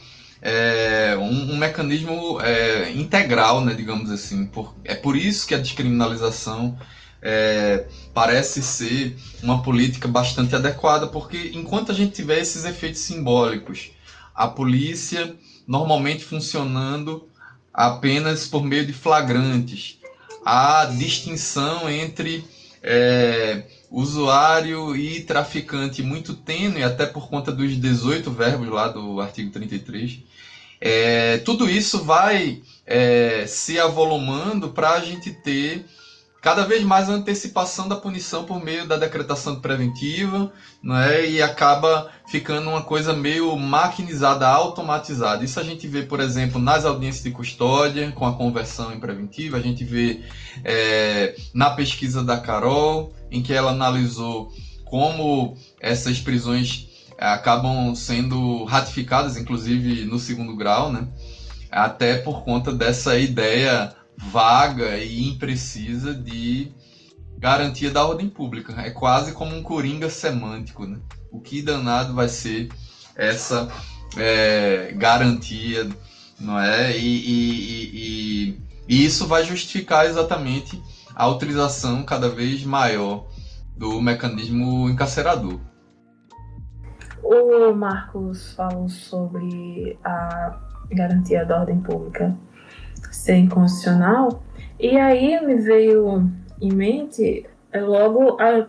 é, 0.42 1.16
um, 1.18 1.54
um, 1.54 1.56
mecanismo 1.56 2.40
é, 2.42 2.92
integral, 2.92 3.64
né, 3.64 3.72
digamos 3.72 4.10
assim. 4.10 4.46
Por, 4.46 4.74
é 4.84 4.94
por 4.94 5.16
isso 5.16 5.46
que 5.46 5.54
a 5.54 5.58
descriminalização 5.58 6.78
é, 7.24 7.86
parece 8.12 8.62
ser 8.62 9.16
uma 9.42 9.62
política 9.62 10.06
bastante 10.06 10.54
adequada, 10.54 11.06
porque 11.06 11.52
enquanto 11.54 11.90
a 11.90 11.94
gente 11.94 12.12
tiver 12.12 12.38
esses 12.38 12.66
efeitos 12.66 13.00
simbólicos, 13.00 13.90
a 14.34 14.46
polícia 14.46 15.34
normalmente 15.66 16.22
funcionando 16.22 17.26
apenas 17.72 18.46
por 18.46 18.62
meio 18.62 18.86
de 18.86 18.92
flagrantes, 18.92 19.98
a 20.44 20.84
distinção 20.84 21.88
entre 21.88 22.44
é, 22.82 23.62
usuário 23.90 24.94
e 24.94 25.22
traficante 25.22 26.02
muito 26.02 26.34
tênue, 26.34 26.82
até 26.82 27.06
por 27.06 27.28
conta 27.30 27.50
dos 27.50 27.74
18 27.80 28.30
verbos 28.30 28.68
lá 28.68 28.88
do 28.88 29.18
artigo 29.20 29.50
33. 29.50 30.18
É, 30.78 31.38
tudo 31.38 31.70
isso 31.70 32.04
vai 32.04 32.60
é, 32.86 33.46
se 33.46 33.80
avolumando 33.80 34.68
para 34.68 34.90
a 34.90 35.00
gente 35.00 35.32
ter 35.32 35.86
cada 36.44 36.66
vez 36.66 36.84
mais 36.84 37.08
a 37.08 37.14
antecipação 37.14 37.88
da 37.88 37.96
punição 37.96 38.44
por 38.44 38.62
meio 38.62 38.86
da 38.86 38.98
decretação 38.98 39.62
preventiva, 39.62 40.52
não 40.82 40.94
é? 40.94 41.26
E 41.26 41.40
acaba 41.40 42.10
ficando 42.28 42.68
uma 42.68 42.82
coisa 42.82 43.14
meio 43.14 43.56
maquinizada, 43.56 44.46
automatizada. 44.46 45.42
Isso 45.42 45.58
a 45.58 45.62
gente 45.62 45.88
vê, 45.88 46.02
por 46.02 46.20
exemplo, 46.20 46.60
nas 46.60 46.84
audiências 46.84 47.24
de 47.24 47.30
custódia, 47.30 48.12
com 48.12 48.26
a 48.26 48.34
conversão 48.34 48.92
em 48.92 49.00
preventiva, 49.00 49.56
a 49.56 49.60
gente 49.60 49.84
vê 49.84 50.20
é, 50.62 51.34
na 51.54 51.70
pesquisa 51.70 52.22
da 52.22 52.36
Carol, 52.36 53.14
em 53.30 53.42
que 53.42 53.54
ela 53.54 53.70
analisou 53.70 54.52
como 54.84 55.56
essas 55.80 56.20
prisões 56.20 57.08
é, 57.16 57.26
acabam 57.26 57.94
sendo 57.94 58.64
ratificadas, 58.64 59.38
inclusive 59.38 60.04
no 60.04 60.18
segundo 60.18 60.54
grau, 60.54 60.92
né? 60.92 61.08
Até 61.70 62.18
por 62.18 62.44
conta 62.44 62.70
dessa 62.70 63.18
ideia 63.18 63.96
vaga 64.16 64.96
e 64.98 65.28
imprecisa 65.28 66.14
de 66.14 66.72
garantia 67.38 67.90
da 67.90 68.06
ordem 68.06 68.28
pública. 68.28 68.72
É 68.80 68.90
quase 68.90 69.32
como 69.32 69.54
um 69.54 69.62
coringa 69.62 70.08
semântico, 70.08 70.86
né? 70.86 70.98
O 71.30 71.40
que 71.40 71.62
danado 71.62 72.14
vai 72.14 72.28
ser 72.28 72.68
essa 73.16 73.68
é, 74.16 74.92
garantia, 74.96 75.88
não 76.40 76.58
é? 76.58 76.96
E, 76.96 77.00
e, 77.00 77.90
e, 77.94 78.60
e, 78.88 79.04
isso 79.04 79.26
vai 79.26 79.44
justificar 79.44 80.06
exatamente 80.06 80.80
a 81.14 81.28
utilização 81.28 82.02
cada 82.04 82.28
vez 82.28 82.64
maior 82.64 83.26
do 83.76 84.00
mecanismo 84.00 84.88
encarcerador. 84.88 85.60
O 87.22 87.72
Marcos 87.72 88.52
falou 88.52 88.88
sobre 88.88 89.98
a 90.04 90.60
garantia 90.90 91.44
da 91.44 91.60
ordem 91.60 91.80
pública 91.80 92.36
ser 93.14 93.36
inconstitucional. 93.36 94.42
E 94.78 94.96
aí 94.98 95.44
me 95.44 95.56
veio 95.56 96.30
em 96.60 96.72
mente 96.72 97.46
é, 97.72 97.80
logo 97.80 98.36
a, 98.40 98.66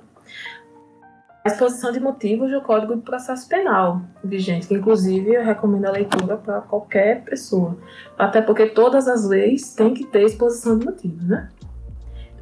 a 1.43 1.47
exposição 1.47 1.91
de 1.91 1.99
motivos 1.99 2.51
do 2.51 2.61
Código 2.61 2.95
de 2.95 3.01
Processo 3.01 3.47
Penal 3.47 4.01
vigente, 4.23 4.67
que 4.67 4.73
inclusive 4.73 5.33
eu 5.33 5.43
recomendo 5.43 5.85
a 5.85 5.91
leitura 5.91 6.37
para 6.37 6.61
qualquer 6.61 7.23
pessoa, 7.23 7.77
até 8.17 8.41
porque 8.41 8.67
todas 8.67 9.07
as 9.07 9.25
leis 9.25 9.73
têm 9.73 9.93
que 9.93 10.05
ter 10.05 10.23
exposição 10.23 10.77
de 10.77 10.85
motivos, 10.85 11.27
né? 11.27 11.49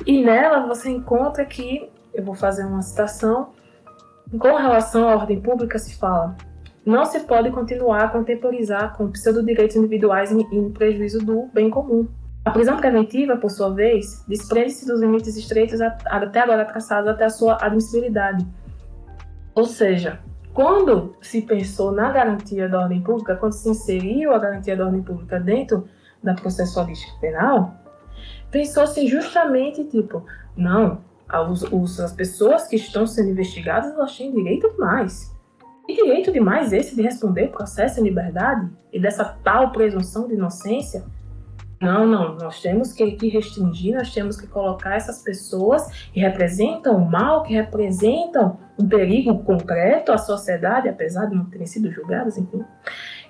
E 0.06 0.24
nela 0.24 0.66
você 0.68 0.90
encontra 0.90 1.46
que, 1.46 1.90
eu 2.14 2.24
vou 2.24 2.36
fazer 2.36 2.66
uma 2.66 2.82
citação, 2.82 3.50
com 4.38 4.56
relação 4.56 5.08
à 5.08 5.16
ordem 5.16 5.40
pública 5.40 5.78
se 5.78 5.96
fala 5.96 6.36
não 6.86 7.06
se 7.06 7.20
pode 7.22 7.50
continuar 7.52 8.04
a 8.04 8.08
contemporizar 8.10 8.96
com 8.98 9.10
pseudo-direitos 9.10 9.76
individuais 9.76 10.32
em, 10.32 10.70
prejuízo 10.72 11.20
do 11.20 11.48
bem 11.54 11.70
comum. 11.70 12.08
A 12.44 12.52
prisão 12.52 12.76
preventiva, 12.76 13.38
por 13.38 13.50
sua 13.50 13.74
vez, 13.74 14.24
desprende-se 14.28 14.86
dos 14.86 15.00
limites 15.00 15.38
estreitos 15.38 15.80
até 15.82 16.42
agora 16.42 16.66
traçados 16.66 17.10
até 17.10 17.24
a 17.24 17.30
sua 17.30 17.58
admissibilidade. 17.62 18.46
Ou 19.56 19.64
seja, 19.64 20.20
quando 20.54 21.16
se 21.22 21.42
pensou 21.42 21.92
na 21.94 22.12
garantia 22.12 22.68
da 22.68 22.82
ordem 22.82 23.02
pública, 23.02 23.36
quando 23.36 23.54
se 23.54 23.70
inseriu 23.70 24.34
a 24.34 24.40
garantia 24.40 24.76
da 24.76 24.86
ordem 24.86 25.02
pública 25.02 25.40
dentro 25.40 25.88
da 26.22 26.34
processualística 26.34 27.18
penal, 27.22 27.76
pensou-se 28.52 29.08
justamente 29.08 29.86
tipo, 29.86 30.26
não, 30.56 31.02
as 31.30 32.14
pessoas 32.14 32.68
que 32.68 32.76
estão 32.76 33.08
sendo 33.08 33.30
investigadas 33.30 33.94
elas 33.94 34.18
têm 34.18 34.32
direito 34.32 34.76
mais. 34.78 35.33
E 35.88 35.94
direito 35.94 36.32
demais 36.32 36.72
esse 36.72 36.96
de 36.96 37.02
responder 37.02 37.46
o 37.46 37.52
processo 37.52 38.00
em 38.00 38.04
liberdade 38.04 38.70
e 38.92 39.00
dessa 39.00 39.26
tal 39.44 39.72
presunção 39.72 40.28
de 40.28 40.36
inocência? 40.36 41.04
Não, 41.82 42.08
não, 42.08 42.36
nós 42.36 42.62
temos 42.62 42.94
que, 42.94 43.12
que 43.12 43.28
restringir, 43.28 43.94
nós 43.94 44.14
temos 44.14 44.40
que 44.40 44.48
colocar 44.48 44.96
essas 44.96 45.22
pessoas 45.22 45.86
que 46.14 46.20
representam 46.22 46.96
o 46.96 47.12
mal, 47.12 47.44
que 47.44 47.54
representam 47.54 48.58
um 48.80 48.88
perigo 48.88 49.44
concreto 49.44 50.14
à 50.14 50.18
sociedade, 50.18 50.88
apesar 50.88 51.26
de 51.26 51.36
não 51.36 51.44
terem 51.46 51.68
sido 51.68 51.92
julgadas, 51.92 52.38
enfim. 52.38 52.64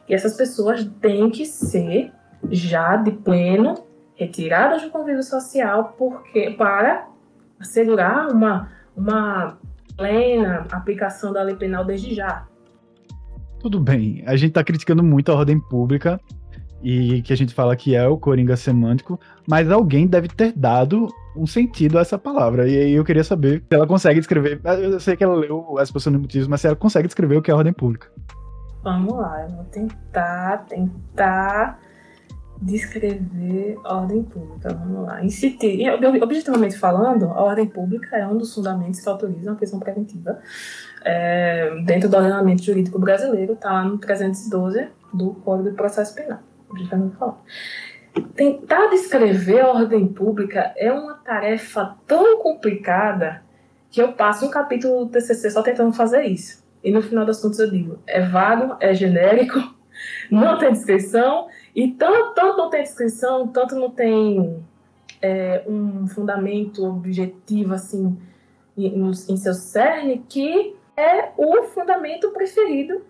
E 0.08 0.14
essas 0.14 0.38
pessoas 0.38 0.88
têm 1.02 1.32
que 1.32 1.48
ser 1.48 2.12
já 2.52 2.96
de 2.98 3.12
pleno 3.12 3.74
retiradas 4.14 4.84
do 4.84 4.92
convívio 4.92 5.24
social 5.24 5.96
porque 5.98 6.52
para 6.52 7.08
assegurar 7.60 8.28
uma, 8.28 8.70
uma 8.96 9.58
plena 9.98 10.68
aplicação 10.72 11.34
da 11.34 11.44
lei 11.44 11.56
penal 11.56 11.86
desde 11.86 12.14
já. 12.14 12.46
Tudo 13.60 13.80
bem, 13.80 14.24
a 14.26 14.36
gente 14.36 14.50
está 14.50 14.64
criticando 14.64 15.04
muito 15.04 15.32
a 15.32 15.36
ordem 15.36 15.60
pública, 15.60 16.20
e 16.84 17.22
que 17.22 17.32
a 17.32 17.38
gente 17.38 17.54
fala 17.54 17.76
que 17.78 17.96
é 17.96 18.06
o 18.06 18.18
coringa 18.18 18.58
semântico, 18.58 19.18
mas 19.48 19.72
alguém 19.72 20.06
deve 20.06 20.28
ter 20.28 20.52
dado 20.52 21.08
um 21.36 21.48
sentido 21.48 21.98
a 21.98 22.02
essa 22.02 22.18
palavra. 22.18 22.68
E 22.68 22.78
aí 22.78 22.92
eu 22.92 23.06
queria 23.06 23.24
saber 23.24 23.64
se 23.70 23.74
ela 23.74 23.88
consegue 23.88 24.20
descrever. 24.20 24.60
Eu 24.66 25.00
sei 25.00 25.16
que 25.16 25.24
ela 25.24 25.36
leu 25.36 25.78
as 25.80 25.90
de 25.90 26.10
motivos, 26.18 26.48
mas 26.48 26.60
se 26.60 26.68
ela 26.68 26.76
consegue 26.76 27.08
descrever 27.08 27.38
o 27.38 27.42
que 27.42 27.50
é 27.50 27.54
ordem 27.54 27.72
pública. 27.72 28.12
Vamos 28.84 29.14
lá, 29.14 29.44
eu 29.44 29.56
vou 29.56 29.64
tentar, 29.66 30.66
tentar 30.66 31.80
descrever 32.62 33.78
ordem 33.84 34.24
pública. 34.24 34.74
Vamos 34.74 35.06
lá. 35.06 35.24
Incitir, 35.24 35.88
objetivamente 36.22 36.78
falando, 36.78 37.26
a 37.26 37.42
ordem 37.42 37.68
pública 37.68 38.18
é 38.18 38.26
um 38.28 38.38
dos 38.38 38.54
fundamentos 38.54 39.00
que 39.00 39.10
autorizam 39.10 39.54
a 39.54 39.56
prisão 39.56 39.80
preventiva. 39.80 40.40
É, 41.06 41.82
dentro 41.86 42.08
do 42.08 42.16
ordenamento 42.16 42.64
jurídico 42.64 42.98
brasileiro, 42.98 43.54
está 43.54 43.84
no 43.84 43.98
312 43.98 44.88
do 45.14 45.32
Código 45.36 45.70
de 45.70 45.76
Processo 45.76 46.16
Penal 46.16 46.40
justamente 46.78 47.16
falar. 47.16 47.42
Tentar 48.36 48.88
descrever 48.88 49.62
a 49.62 49.70
ordem 49.70 50.08
pública 50.08 50.74
é 50.76 50.92
uma 50.92 51.16
tarefa 51.16 51.96
tão 52.06 52.40
complicada 52.40 53.44
que 53.90 54.02
eu 54.02 54.14
passo 54.14 54.46
um 54.46 54.50
capítulo 54.50 55.06
do 55.06 55.12
TCC 55.12 55.50
só 55.50 55.62
tentando 55.62 55.94
fazer 55.94 56.24
isso. 56.24 56.64
E 56.84 56.92
no 56.92 57.02
final 57.02 57.26
das 57.26 57.42
contas 57.42 57.60
eu 57.60 57.70
digo, 57.70 58.00
é 58.06 58.22
vago, 58.22 58.76
é 58.80 58.94
genérico, 58.94 59.60
não 60.30 60.58
tem 60.58 60.72
descrição, 60.72 61.48
e 61.76 61.92
tanto, 61.92 62.34
tanto 62.34 62.58
não 62.58 62.70
tem 62.70 62.84
descrição, 62.84 63.48
tanto 63.48 63.76
não 63.76 63.90
tem 63.90 64.64
é, 65.22 65.64
um 65.68 66.08
fundamento 66.08 66.86
objetivo 66.86 67.74
assim 67.74 68.18
em, 68.78 69.10
em 69.10 69.38
seu 69.38 69.54
cerne, 69.54 70.24
que 70.30 70.76
é 70.96 71.32
o 71.38 71.64
fundamento 71.64 72.30
preferido 72.32 73.02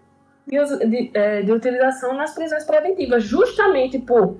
de, 0.48 0.88
de, 0.88 1.12
é, 1.13 1.41
de 1.41 1.51
utilização 1.51 2.13
nas 2.13 2.34
prisões 2.34 2.63
preventivas, 2.63 3.24
justamente 3.24 4.00
por 4.00 4.38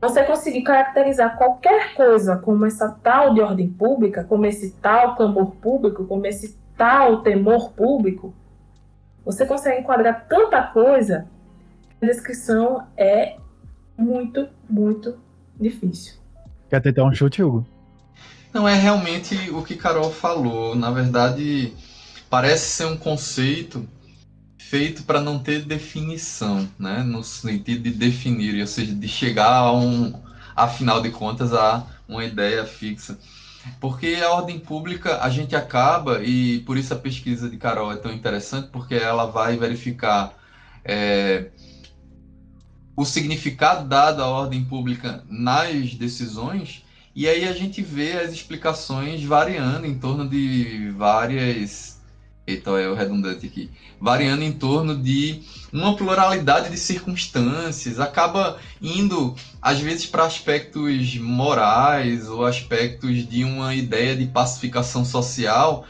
você 0.00 0.24
conseguir 0.24 0.62
caracterizar 0.62 1.38
qualquer 1.38 1.94
coisa 1.94 2.36
como 2.36 2.66
essa 2.66 2.88
tal 3.02 3.34
de 3.34 3.40
ordem 3.40 3.68
pública, 3.68 4.24
como 4.24 4.44
esse 4.46 4.72
tal 4.82 5.14
clamor 5.14 5.52
público, 5.52 6.04
como 6.06 6.26
esse 6.26 6.58
tal 6.76 7.22
temor 7.22 7.70
público, 7.72 8.34
você 9.24 9.46
consegue 9.46 9.80
enquadrar 9.80 10.26
tanta 10.28 10.60
coisa 10.64 11.28
que 12.00 12.06
a 12.06 12.08
descrição 12.08 12.88
é 12.96 13.36
muito, 13.96 14.48
muito 14.68 15.16
difícil. 15.58 16.14
Quer 16.68 16.80
tentar 16.80 17.04
um 17.04 17.14
chute, 17.14 17.42
Hugo? 17.42 17.66
Não, 18.52 18.68
é 18.68 18.74
realmente 18.74 19.50
o 19.50 19.62
que 19.62 19.76
Carol 19.76 20.10
falou. 20.10 20.74
Na 20.74 20.90
verdade, 20.90 21.72
parece 22.28 22.76
ser 22.76 22.86
um 22.86 22.96
conceito 22.96 23.88
feito 24.58 25.02
para 25.02 25.20
não 25.20 25.38
ter 25.38 25.64
definição, 25.64 26.66
né? 26.78 27.02
No 27.02 27.22
sentido 27.22 27.82
de 27.82 27.90
definir, 27.90 28.58
ou 28.60 28.66
seja, 28.66 28.94
de 28.94 29.08
chegar 29.08 29.50
a 29.50 29.72
um, 29.72 30.14
afinal 30.56 31.02
de 31.02 31.10
contas, 31.10 31.52
a 31.52 31.86
uma 32.08 32.24
ideia 32.24 32.64
fixa. 32.64 33.18
Porque 33.80 34.18
a 34.22 34.30
ordem 34.30 34.58
pública 34.58 35.22
a 35.22 35.28
gente 35.28 35.54
acaba, 35.54 36.22
e 36.22 36.60
por 36.60 36.76
isso 36.76 36.92
a 36.92 36.96
pesquisa 36.96 37.48
de 37.48 37.56
Carol 37.56 37.92
é 37.92 37.96
tão 37.96 38.12
interessante, 38.12 38.68
porque 38.72 38.94
ela 38.94 39.26
vai 39.26 39.56
verificar 39.56 40.34
é, 40.84 41.50
o 42.96 43.04
significado 43.04 43.88
dado 43.88 44.22
à 44.22 44.28
ordem 44.28 44.64
pública 44.64 45.24
nas 45.28 45.94
decisões, 45.94 46.84
e 47.14 47.28
aí 47.28 47.46
a 47.46 47.52
gente 47.52 47.82
vê 47.82 48.12
as 48.12 48.32
explicações 48.32 49.22
variando 49.22 49.86
em 49.86 49.94
torno 49.98 50.28
de 50.28 50.90
várias 50.96 52.00
então 52.46 52.76
é 52.76 52.88
o 52.88 52.94
redundante 52.94 53.46
aqui, 53.46 53.70
variando 54.00 54.42
em 54.42 54.52
torno 54.52 54.96
de 54.96 55.42
uma 55.72 55.94
pluralidade 55.94 56.70
de 56.70 56.76
circunstâncias, 56.76 58.00
acaba 58.00 58.58
indo 58.80 59.34
às 59.60 59.78
vezes 59.78 60.06
para 60.06 60.24
aspectos 60.24 61.16
morais 61.18 62.28
ou 62.28 62.44
aspectos 62.44 63.28
de 63.28 63.44
uma 63.44 63.74
ideia 63.74 64.16
de 64.16 64.26
pacificação 64.26 65.04
social, 65.04 65.86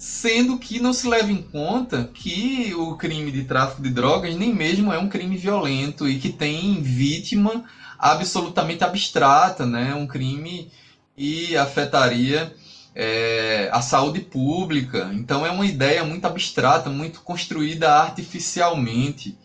sendo 0.00 0.58
que 0.58 0.80
não 0.80 0.94
se 0.94 1.06
leva 1.06 1.30
em 1.30 1.42
conta 1.42 2.10
que 2.14 2.72
o 2.74 2.96
crime 2.96 3.30
de 3.30 3.44
tráfico 3.44 3.82
de 3.82 3.90
drogas 3.90 4.34
nem 4.34 4.50
mesmo 4.50 4.90
é 4.90 4.98
um 4.98 5.10
crime 5.10 5.36
violento 5.36 6.08
e 6.08 6.18
que 6.18 6.30
tem 6.30 6.80
vítima 6.80 7.64
absolutamente 7.98 8.82
abstrata, 8.82 9.66
né? 9.66 9.94
Um 9.94 10.06
crime 10.06 10.70
e 11.14 11.54
afetaria 11.54 12.50
é, 12.94 13.68
a 13.70 13.82
saúde 13.82 14.20
pública. 14.20 15.10
Então 15.12 15.44
é 15.44 15.50
uma 15.50 15.66
ideia 15.66 16.02
muito 16.02 16.24
abstrata, 16.24 16.88
muito 16.88 17.20
construída 17.20 17.92
artificialmente. 17.92 19.36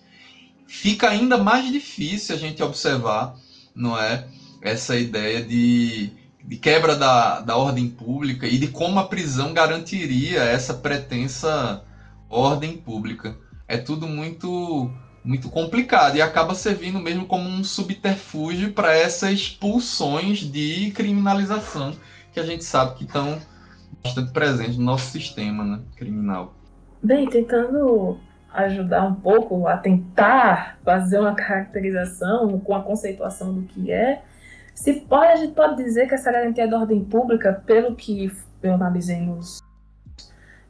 Fica 0.65 1.09
ainda 1.09 1.37
mais 1.37 1.69
difícil 1.69 2.33
a 2.33 2.39
gente 2.39 2.63
observar, 2.63 3.35
não 3.75 3.99
é, 3.99 4.25
essa 4.61 4.97
ideia 4.97 5.43
de, 5.43 6.11
de 6.47 6.57
quebra 6.57 6.95
da, 6.95 7.41
da 7.41 7.57
ordem 7.57 7.89
pública 7.89 8.45
e 8.45 8.57
de 8.57 8.67
como 8.67 8.99
a 8.99 9.07
prisão 9.07 9.53
garantiria 9.53 10.43
essa 10.43 10.73
pretensa 10.73 11.83
ordem 12.29 12.77
pública. 12.77 13.35
É 13.67 13.77
tudo 13.77 14.07
muito 14.07 14.91
muito 15.23 15.49
complicado 15.49 16.17
e 16.17 16.21
acaba 16.21 16.53
servindo 16.53 16.99
mesmo 16.99 17.25
como 17.25 17.49
um 17.49 17.63
subterfúgio 17.63 18.73
para 18.73 18.95
essas 18.95 19.49
pulsões 19.49 20.39
de 20.41 20.91
criminalização 20.91 21.95
que 22.31 22.39
a 22.39 22.43
gente 22.43 22.63
sabe 22.63 22.93
que 22.93 23.05
estão 23.05 23.39
bastante 24.03 24.31
presentes 24.31 24.77
no 24.77 24.83
nosso 24.83 25.09
sistema 25.09 25.63
né, 25.63 25.79
criminal. 25.95 26.53
Bem, 27.01 27.27
tentando 27.27 28.19
ajudar 28.53 29.03
um 29.03 29.15
pouco 29.15 29.67
a 29.67 29.77
tentar 29.77 30.77
fazer 30.83 31.19
uma 31.19 31.33
caracterização 31.33 32.59
com 32.59 32.75
a 32.75 32.83
conceituação 32.83 33.53
do 33.53 33.63
que 33.63 33.91
é, 33.91 34.21
se 34.75 34.93
pode, 34.93 35.31
a 35.31 35.35
gente 35.37 35.53
pode 35.53 35.81
dizer 35.81 36.07
que 36.07 36.13
essa 36.13 36.31
garantia 36.31 36.67
da 36.67 36.77
ordem 36.77 37.03
pública, 37.03 37.63
pelo 37.65 37.95
que 37.95 38.29
eu 38.61 38.73
analisei 38.73 39.21
nos, 39.21 39.59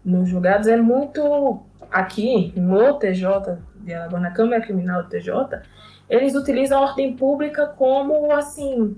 nos 0.06 0.30
julgados, 0.30 0.68
é 0.68 0.78
muito 0.78 1.60
aqui 1.92 2.54
no 2.56 3.00
TJ, 3.00 3.58
na 4.12 4.32
Câmara 4.32 4.62
Criminal 4.62 5.04
do 5.04 5.10
TJ, 5.10 5.62
eles 6.08 6.36
utilizam 6.36 6.78
a 6.78 6.82
ordem 6.90 7.16
pública 7.16 7.66
como 7.66 8.32
assim 8.32 8.96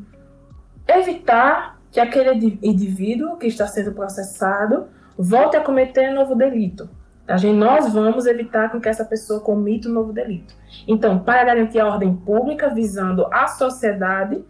evitar 0.85 1.79
que 1.89 2.01
aquele 2.01 2.59
indivíduo 2.61 3.37
que 3.37 3.47
está 3.47 3.65
sendo 3.65 3.93
processado 3.93 4.87
volte 5.17 5.55
a 5.55 5.61
cometer 5.61 6.11
novo 6.11 6.35
delito. 6.35 6.89
A 7.25 7.37
gente, 7.37 7.57
nós 7.57 7.93
vamos 7.93 8.25
evitar 8.25 8.69
que 8.69 8.89
essa 8.89 9.05
pessoa 9.05 9.39
cometa 9.39 9.87
um 9.87 9.93
novo 9.93 10.11
delito. 10.11 10.53
Então, 10.85 11.19
para 11.19 11.45
garantir 11.45 11.79
a 11.79 11.87
ordem 11.87 12.13
pública, 12.13 12.69
visando 12.69 13.25
a 13.31 13.47
sociedade, 13.47 14.43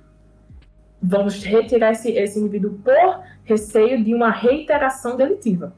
vamos 1.02 1.44
retirar 1.44 1.92
esse, 1.92 2.12
esse 2.12 2.40
indivíduo 2.40 2.80
por 2.84 3.24
receio 3.44 4.04
de 4.04 4.14
uma 4.14 4.30
reiteração 4.30 5.16
delitiva. 5.16 5.74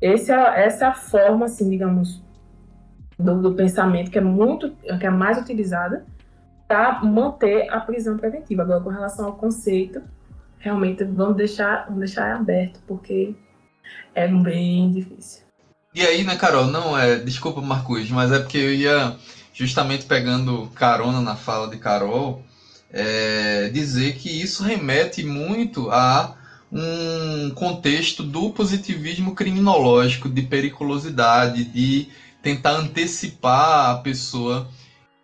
Esse 0.00 0.32
é, 0.32 0.64
essa 0.64 0.84
é 0.84 0.88
a 0.88 0.94
forma, 0.94 1.46
assim, 1.46 1.70
digamos, 1.70 2.22
do, 3.18 3.40
do 3.40 3.54
pensamento 3.54 4.10
que 4.10 4.18
é 4.18 4.20
muito, 4.20 4.70
que 4.70 5.06
é 5.06 5.10
mais 5.10 5.38
utilizada 5.38 6.04
para 6.66 7.02
manter 7.04 7.70
a 7.70 7.80
prisão 7.80 8.16
preventiva. 8.16 8.62
Agora, 8.62 8.80
com 8.80 8.90
relação 8.90 9.26
ao 9.26 9.34
conceito, 9.34 10.02
realmente 10.58 11.04
vamos 11.04 11.36
deixar, 11.36 11.84
vamos 11.84 12.00
deixar 12.00 12.34
aberto, 12.34 12.80
porque 12.86 13.34
é 14.14 14.26
bem 14.26 14.90
difícil. 14.90 15.44
E 15.94 16.02
aí, 16.02 16.24
né, 16.24 16.36
Carol? 16.36 16.66
Não, 16.66 16.98
é. 16.98 17.16
Desculpa, 17.16 17.60
Marcos, 17.60 18.10
mas 18.10 18.32
é 18.32 18.40
porque 18.40 18.58
eu 18.58 18.74
ia 18.74 19.16
justamente 19.52 20.06
pegando 20.06 20.68
carona 20.74 21.20
na 21.20 21.36
fala 21.36 21.68
de 21.68 21.78
Carol, 21.78 22.42
é, 22.94 23.68
dizer 23.70 24.14
que 24.14 24.30
isso 24.30 24.62
remete 24.62 25.24
muito 25.24 25.90
a 25.90 26.36
um 26.70 27.50
contexto 27.50 28.22
do 28.22 28.50
positivismo 28.50 29.34
criminológico, 29.34 30.28
de 30.28 30.42
periculosidade, 30.42 31.64
de 31.64 32.08
tentar 32.40 32.72
antecipar 32.72 33.90
a 33.90 33.98
pessoa 33.98 34.68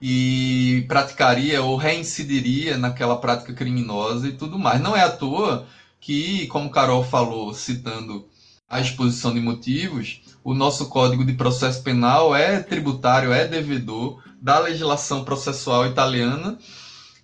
e 0.02 0.85
praticaria 0.88 1.62
ou 1.62 1.76
reincidiria 1.76 2.76
naquela 2.76 3.16
prática 3.16 3.52
criminosa 3.52 4.28
e 4.28 4.33
tudo 4.33 4.59
mais. 4.59 4.80
Não 4.80 4.96
é 4.96 5.02
à 5.02 5.11
toa 5.11 5.66
que, 6.00 6.46
como 6.48 6.70
Carol 6.70 7.04
falou, 7.04 7.54
citando 7.54 8.26
a 8.68 8.80
exposição 8.80 9.33
de 9.33 9.40
motivos, 9.40 10.22
o 10.42 10.54
nosso 10.54 10.88
Código 10.88 11.24
de 11.24 11.35
Processo 11.35 11.83
Penal 11.83 12.35
é 12.35 12.61
tributário, 12.61 13.33
é 13.33 13.46
devedor 13.46 14.22
da 14.40 14.59
legislação 14.59 15.24
processual 15.24 15.87
italiana, 15.87 16.59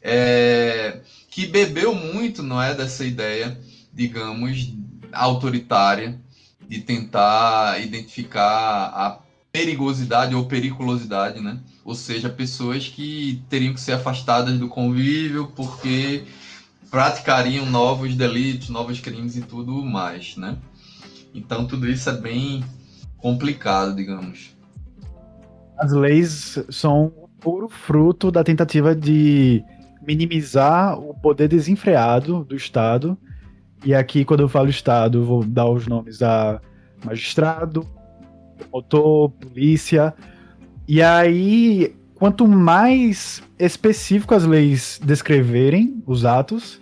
é, 0.09 1.01
que 1.29 1.47
bebeu 1.47 1.93
muito, 1.93 2.41
não 2.41 2.63
é, 2.63 2.73
dessa 2.77 3.05
ideia, 3.05 3.59
digamos, 3.93 4.73
autoritária 5.13 6.21
de 6.69 6.81
tentar 6.81 7.83
identificar 7.83 8.87
a 8.95 9.19
perigosidade 9.51 10.33
ou 10.33 10.47
periculosidade, 10.47 11.41
né? 11.41 11.59
Ou 11.85 11.95
seja, 11.95 12.29
pessoas 12.29 12.87
que 12.87 13.43
teriam 13.49 13.75
que 13.75 13.81
ser 13.81 13.93
afastadas 13.93 14.57
do 14.57 14.69
convívio 14.69 15.49
porque 15.57 16.23
praticariam 16.89 17.67
novos 17.67 18.15
delitos, 18.15 18.69
novos 18.69 19.01
crimes 19.01 19.37
e 19.37 19.43
tudo 19.43 19.73
mais, 19.85 20.37
né? 20.37 20.57
Então 21.35 21.67
tudo 21.67 21.89
isso 21.89 22.09
é 22.09 22.17
bem 22.17 22.65
complicado, 23.17 23.97
digamos. 23.97 24.57
As 25.77 25.93
leis 25.93 26.59
são 26.71 27.13
puro 27.41 27.69
fruto 27.69 28.31
da 28.31 28.45
tentativa 28.45 28.95
de 28.95 29.65
minimizar 30.07 30.99
o 30.99 31.13
poder 31.15 31.49
desenfreado 31.49 32.45
do 32.45 32.55
Estado. 32.55 33.19
E 33.85 33.95
aqui, 33.95 34.25
quando 34.25 34.41
eu 34.41 34.49
falo 34.49 34.71
Estado, 34.71 35.19
eu 35.19 35.25
vou 35.25 35.45
dar 35.45 35.69
os 35.69 35.87
nomes 35.87 36.23
a 36.23 36.61
magistrado, 37.05 37.87
promotor, 38.59 39.31
polícia. 39.31 40.15
E 40.89 41.03
aí, 41.03 41.95
quanto 42.15 42.47
mais 42.47 43.43
específico 43.59 44.35
as 44.35 44.45
leis 44.45 45.01
descreverem 45.05 46.03
os 46.07 46.25
atos, 46.25 46.81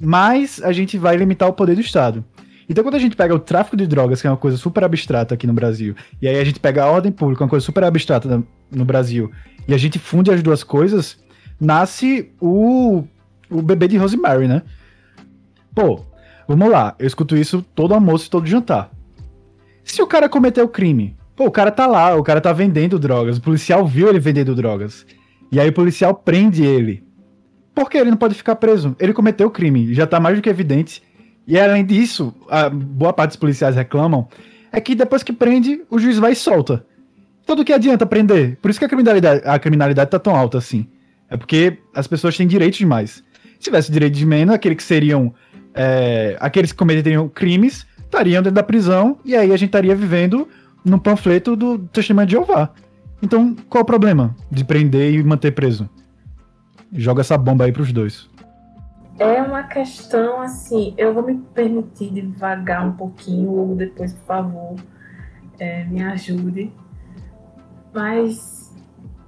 mais 0.00 0.62
a 0.62 0.72
gente 0.72 0.96
vai 0.96 1.16
limitar 1.16 1.48
o 1.48 1.52
poder 1.52 1.74
do 1.74 1.80
Estado. 1.80 2.24
Então, 2.68 2.82
quando 2.82 2.94
a 2.94 2.98
gente 2.98 3.16
pega 3.16 3.34
o 3.34 3.38
tráfico 3.38 3.76
de 3.76 3.86
drogas, 3.86 4.20
que 4.20 4.26
é 4.26 4.30
uma 4.30 4.36
coisa 4.36 4.56
super 4.56 4.84
abstrata 4.84 5.34
aqui 5.34 5.46
no 5.46 5.52
Brasil, 5.52 5.94
e 6.20 6.28
aí 6.28 6.38
a 6.38 6.44
gente 6.44 6.58
pega 6.58 6.84
a 6.84 6.90
ordem 6.90 7.12
pública, 7.12 7.44
uma 7.44 7.50
coisa 7.50 7.64
super 7.64 7.84
abstrata 7.84 8.42
no 8.70 8.84
Brasil, 8.84 9.30
e 9.68 9.74
a 9.74 9.76
gente 9.76 9.98
funde 9.98 10.30
as 10.30 10.42
duas 10.42 10.64
coisas, 10.64 11.21
nasce 11.62 12.32
o, 12.40 13.04
o 13.48 13.62
bebê 13.62 13.86
de 13.86 13.96
Rosemary, 13.96 14.48
né? 14.48 14.62
Pô, 15.74 16.00
vamos 16.46 16.68
lá, 16.68 16.94
eu 16.98 17.06
escuto 17.06 17.36
isso 17.36 17.64
todo 17.74 17.94
almoço 17.94 18.26
e 18.26 18.30
todo 18.30 18.46
jantar. 18.46 18.90
Se 19.84 20.02
o 20.02 20.06
cara 20.06 20.28
cometeu 20.28 20.68
crime, 20.68 21.16
pô, 21.36 21.46
o 21.46 21.50
cara 21.50 21.70
tá 21.70 21.86
lá, 21.86 22.16
o 22.16 22.22
cara 22.22 22.40
tá 22.40 22.52
vendendo 22.52 22.98
drogas, 22.98 23.38
o 23.38 23.42
policial 23.42 23.86
viu 23.86 24.08
ele 24.08 24.18
vendendo 24.18 24.54
drogas. 24.54 25.06
E 25.52 25.60
aí 25.60 25.68
o 25.68 25.72
policial 25.72 26.14
prende 26.14 26.64
ele. 26.64 27.04
Por 27.74 27.88
que 27.88 27.96
ele 27.96 28.10
não 28.10 28.16
pode 28.16 28.34
ficar 28.34 28.56
preso? 28.56 28.96
Ele 28.98 29.12
cometeu 29.12 29.46
o 29.46 29.50
crime, 29.50 29.94
já 29.94 30.06
tá 30.06 30.18
mais 30.18 30.36
do 30.36 30.42
que 30.42 30.50
evidente. 30.50 31.02
E 31.46 31.58
além 31.58 31.84
disso, 31.84 32.34
a 32.48 32.68
boa 32.68 33.12
parte 33.12 33.30
dos 33.30 33.36
policiais 33.36 33.76
reclamam 33.76 34.28
é 34.72 34.80
que 34.80 34.94
depois 34.94 35.22
que 35.22 35.32
prende, 35.32 35.82
o 35.88 35.98
juiz 35.98 36.18
vai 36.18 36.32
e 36.32 36.36
solta. 36.36 36.84
Então 37.44 37.54
do 37.54 37.64
que 37.64 37.72
adianta 37.72 38.04
prender? 38.04 38.58
Por 38.60 38.70
isso 38.70 38.80
que 38.80 38.84
a 38.84 38.88
criminalidade, 38.88 39.42
a 39.44 39.58
criminalidade 39.58 40.10
tá 40.10 40.18
tão 40.18 40.34
alta 40.34 40.58
assim. 40.58 40.88
É 41.32 41.36
porque 41.38 41.78
as 41.94 42.06
pessoas 42.06 42.36
têm 42.36 42.46
direitos 42.46 42.78
demais. 42.78 43.24
Se 43.54 43.60
tivesse 43.60 43.90
direito 43.90 44.12
de 44.12 44.26
menos, 44.26 44.54
aqueles 44.54 44.76
que 44.76 44.82
seriam. 44.82 45.32
É, 45.74 46.36
aqueles 46.38 46.70
que 46.70 46.76
cometeriam 46.76 47.26
crimes 47.30 47.86
estariam 48.04 48.42
dentro 48.42 48.54
da 48.54 48.62
prisão 48.62 49.18
e 49.24 49.34
aí 49.34 49.50
a 49.50 49.56
gente 49.56 49.70
estaria 49.70 49.96
vivendo 49.96 50.46
no 50.84 51.00
panfleto 51.00 51.56
do 51.56 51.78
Testemunho 51.78 52.26
de 52.26 52.32
Jeová. 52.32 52.70
Então, 53.22 53.56
qual 53.70 53.82
o 53.82 53.86
problema 53.86 54.36
de 54.50 54.62
prender 54.62 55.14
e 55.14 55.24
manter 55.24 55.52
preso? 55.52 55.88
Joga 56.92 57.22
essa 57.22 57.38
bomba 57.38 57.64
aí 57.64 57.72
pros 57.72 57.90
dois. 57.90 58.28
É 59.18 59.40
uma 59.40 59.62
questão 59.62 60.42
assim, 60.42 60.92
eu 60.98 61.14
vou 61.14 61.22
me 61.22 61.38
permitir 61.54 62.10
devagar 62.10 62.86
um 62.86 62.92
pouquinho, 62.92 63.52
ou 63.52 63.74
depois, 63.74 64.12
por 64.12 64.26
favor, 64.26 64.76
é, 65.58 65.84
me 65.84 66.02
ajude. 66.02 66.70
Mas 67.94 68.61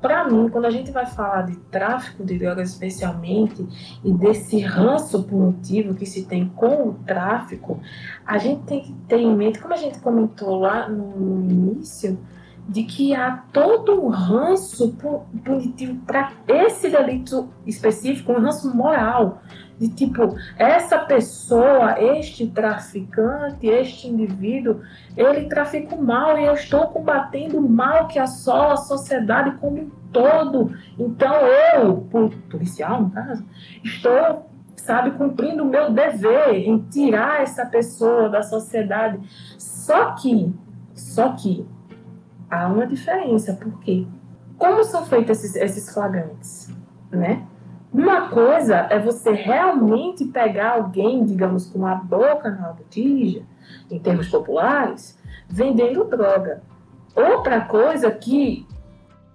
para 0.05 0.29
mim, 0.29 0.51
quando 0.51 0.67
a 0.67 0.71
gente 0.71 0.91
vai 0.91 1.07
falar 1.07 1.47
de 1.47 1.57
tráfico 1.57 2.23
de 2.23 2.39
drogas 2.39 2.69
especialmente 2.69 3.67
e 4.05 4.13
desse 4.13 4.61
ranço 4.61 5.23
punitivo 5.23 5.95
que 5.95 6.05
se 6.05 6.27
tem 6.27 6.47
com 6.47 6.91
o 6.91 6.95
tráfico, 7.07 7.81
a 8.27 8.37
gente 8.37 8.65
tem 8.65 8.83
que 8.83 8.93
ter 9.09 9.17
em 9.17 9.35
mente, 9.35 9.59
como 9.59 9.73
a 9.73 9.79
gente 9.79 9.99
comentou 10.01 10.59
lá 10.59 10.91
no, 10.91 11.51
início, 11.51 12.19
de 12.69 12.85
que 12.85 13.15
há 13.15 13.45
todo 13.53 14.05
um 14.05 14.09
ranço 14.09 14.97
punitivo 15.45 16.01
para 16.07 16.33
esse 16.49 16.89
delito 16.89 17.49
específico, 17.67 18.33
um 18.33 18.41
ranço 18.41 18.75
moral 18.75 19.43
de 19.79 19.89
tipo, 19.89 20.37
essa 20.57 20.99
pessoa, 20.99 22.01
este 22.01 22.47
traficante, 22.47 23.67
este 23.67 24.09
indivíduo, 24.09 24.81
ele 25.17 25.47
trafica 25.47 25.95
o 25.95 26.03
mal 26.03 26.39
e 26.39 26.45
eu 26.45 26.55
estou 26.55 26.87
combatendo 26.89 27.59
o 27.59 27.69
mal 27.69 28.07
que 28.07 28.19
assola 28.19 28.75
a 28.75 28.79
sociedade 28.79 29.57
como 29.59 29.79
um 29.79 29.91
todo. 30.13 30.73
Então 30.99 31.35
eu, 31.75 31.97
policial 32.51 33.03
no 33.03 33.11
caso, 33.11 33.45
estou, 33.83 34.49
sabe, 34.77 35.11
cumprindo 35.13 35.65
o 35.65 35.67
meu 35.67 35.91
dever 35.91 36.55
em 36.55 36.79
tirar 36.89 37.43
essa 37.43 37.67
pessoa 37.67 38.29
da 38.29 38.43
sociedade. 38.43 39.19
Só 39.59 40.13
que, 40.13 40.55
só 40.95 41.33
que, 41.33 41.67
há 42.51 42.67
uma 42.67 42.87
diferença, 42.87 43.55
porque 43.55 44.07
como 44.59 44.85
são 44.85 45.05
feitos 45.05 45.45
esses, 45.45 45.57
esses 45.57 45.93
flagrantes, 45.93 46.71
né? 47.11 47.47
Uma 47.93 48.29
coisa 48.29 48.89
é 48.91 48.99
você 48.99 49.31
realmente 49.31 50.25
pegar 50.25 50.73
alguém, 50.73 51.25
digamos, 51.25 51.67
com 51.67 51.87
a 51.87 51.95
boca 51.95 52.51
na 52.51 52.73
botija, 52.73 53.43
em 53.89 54.01
termos 54.01 54.29
populares, 54.29 55.17
vendendo 55.49 56.05
droga. 56.05 56.63
Outra 57.15 57.61
coisa 57.61 58.11
que 58.11 58.67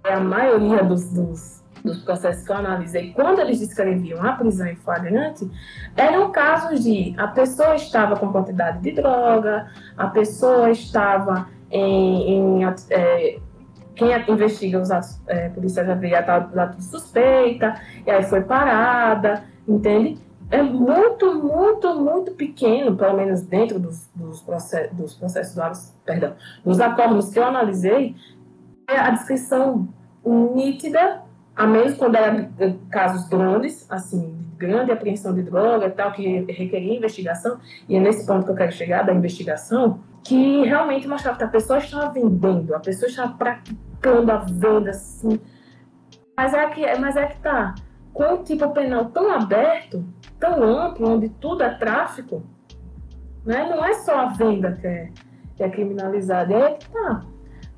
a 0.04 0.20
maioria 0.20 0.84
dos, 0.84 1.10
dos, 1.10 1.64
dos 1.82 2.02
processos 2.02 2.44
que 2.44 2.52
eu 2.52 2.56
analisei, 2.56 3.12
quando 3.12 3.40
eles 3.40 3.60
descreviam 3.60 4.22
a 4.22 4.32
prisão 4.32 4.66
em 4.66 4.76
flagrante, 4.76 5.50
eram 5.96 6.30
casos 6.30 6.84
de 6.84 7.14
a 7.16 7.28
pessoa 7.28 7.74
estava 7.74 8.16
com 8.16 8.30
quantidade 8.30 8.80
de 8.80 8.92
droga, 8.92 9.70
a 9.96 10.08
pessoa 10.08 10.70
estava 10.70 11.48
em, 11.70 12.60
em 12.60 12.64
é, 12.90 13.38
quem 13.94 14.08
investiga 14.28 14.80
os 14.80 14.90
atos 14.90 15.20
é, 15.26 15.48
policiais 15.50 15.86
já 15.86 15.94
veio 15.94 16.16
atos 16.16 16.76
de 16.76 16.84
suspeita, 16.84 17.74
e 18.06 18.10
aí 18.10 18.22
foi 18.22 18.40
parada, 18.42 19.44
entende? 19.68 20.18
É 20.50 20.62
muito, 20.62 21.34
muito, 21.34 21.94
muito 21.94 22.32
pequeno, 22.32 22.96
pelo 22.96 23.16
menos 23.16 23.42
dentro 23.42 23.78
dos, 23.78 24.08
dos, 24.14 24.40
processos, 24.40 24.96
dos 24.96 25.14
processos, 25.14 25.94
perdão, 26.04 26.34
dos 26.64 26.80
acordos 26.80 27.30
que 27.30 27.38
eu 27.38 27.44
analisei, 27.44 28.16
é 28.88 28.96
a 28.98 29.10
descrição 29.10 29.88
nítida, 30.24 31.22
a 31.54 31.66
mesmo 31.66 31.98
quando 31.98 32.16
era 32.16 32.50
casos 32.90 33.28
grandes, 33.28 33.86
assim, 33.88 34.36
grande 34.56 34.90
apreensão 34.90 35.32
de 35.32 35.42
droga 35.42 35.86
e 35.86 35.90
tal, 35.90 36.10
que 36.12 36.44
requeria 36.50 36.96
investigação, 36.96 37.58
e 37.88 37.96
é 37.96 38.00
nesse 38.00 38.26
ponto 38.26 38.44
que 38.44 38.50
eu 38.50 38.56
quero 38.56 38.72
chegar, 38.72 39.04
da 39.04 39.14
investigação, 39.14 40.00
que 40.24 40.62
realmente 40.64 41.08
mostrava 41.08 41.38
que 41.38 41.44
a 41.44 41.48
pessoa 41.48 41.78
estava 41.78 42.12
vendendo, 42.12 42.74
a 42.74 42.80
pessoa 42.80 43.08
estava 43.08 43.34
praticando 43.34 44.30
a 44.30 44.36
venda, 44.36 44.90
assim. 44.90 45.40
Mas 46.36 46.54
é 46.54 46.66
que, 46.68 46.98
mas 46.98 47.16
é 47.16 47.26
que 47.26 47.40
tá, 47.40 47.74
com 48.12 48.34
o 48.34 48.42
tipo 48.42 48.70
penal 48.70 49.06
tão 49.06 49.30
aberto, 49.30 50.04
tão 50.38 50.62
amplo, 50.62 51.10
onde 51.10 51.28
tudo 51.28 51.62
é 51.62 51.74
tráfico, 51.74 52.42
né? 53.44 53.68
não 53.68 53.84
é 53.84 53.94
só 53.94 54.20
a 54.20 54.26
venda 54.26 54.72
que 54.72 54.86
é, 54.86 55.10
que 55.56 55.62
é 55.62 55.68
criminalizada, 55.68 56.54
é 56.54 56.74
que 56.74 56.88
tá. 56.88 57.22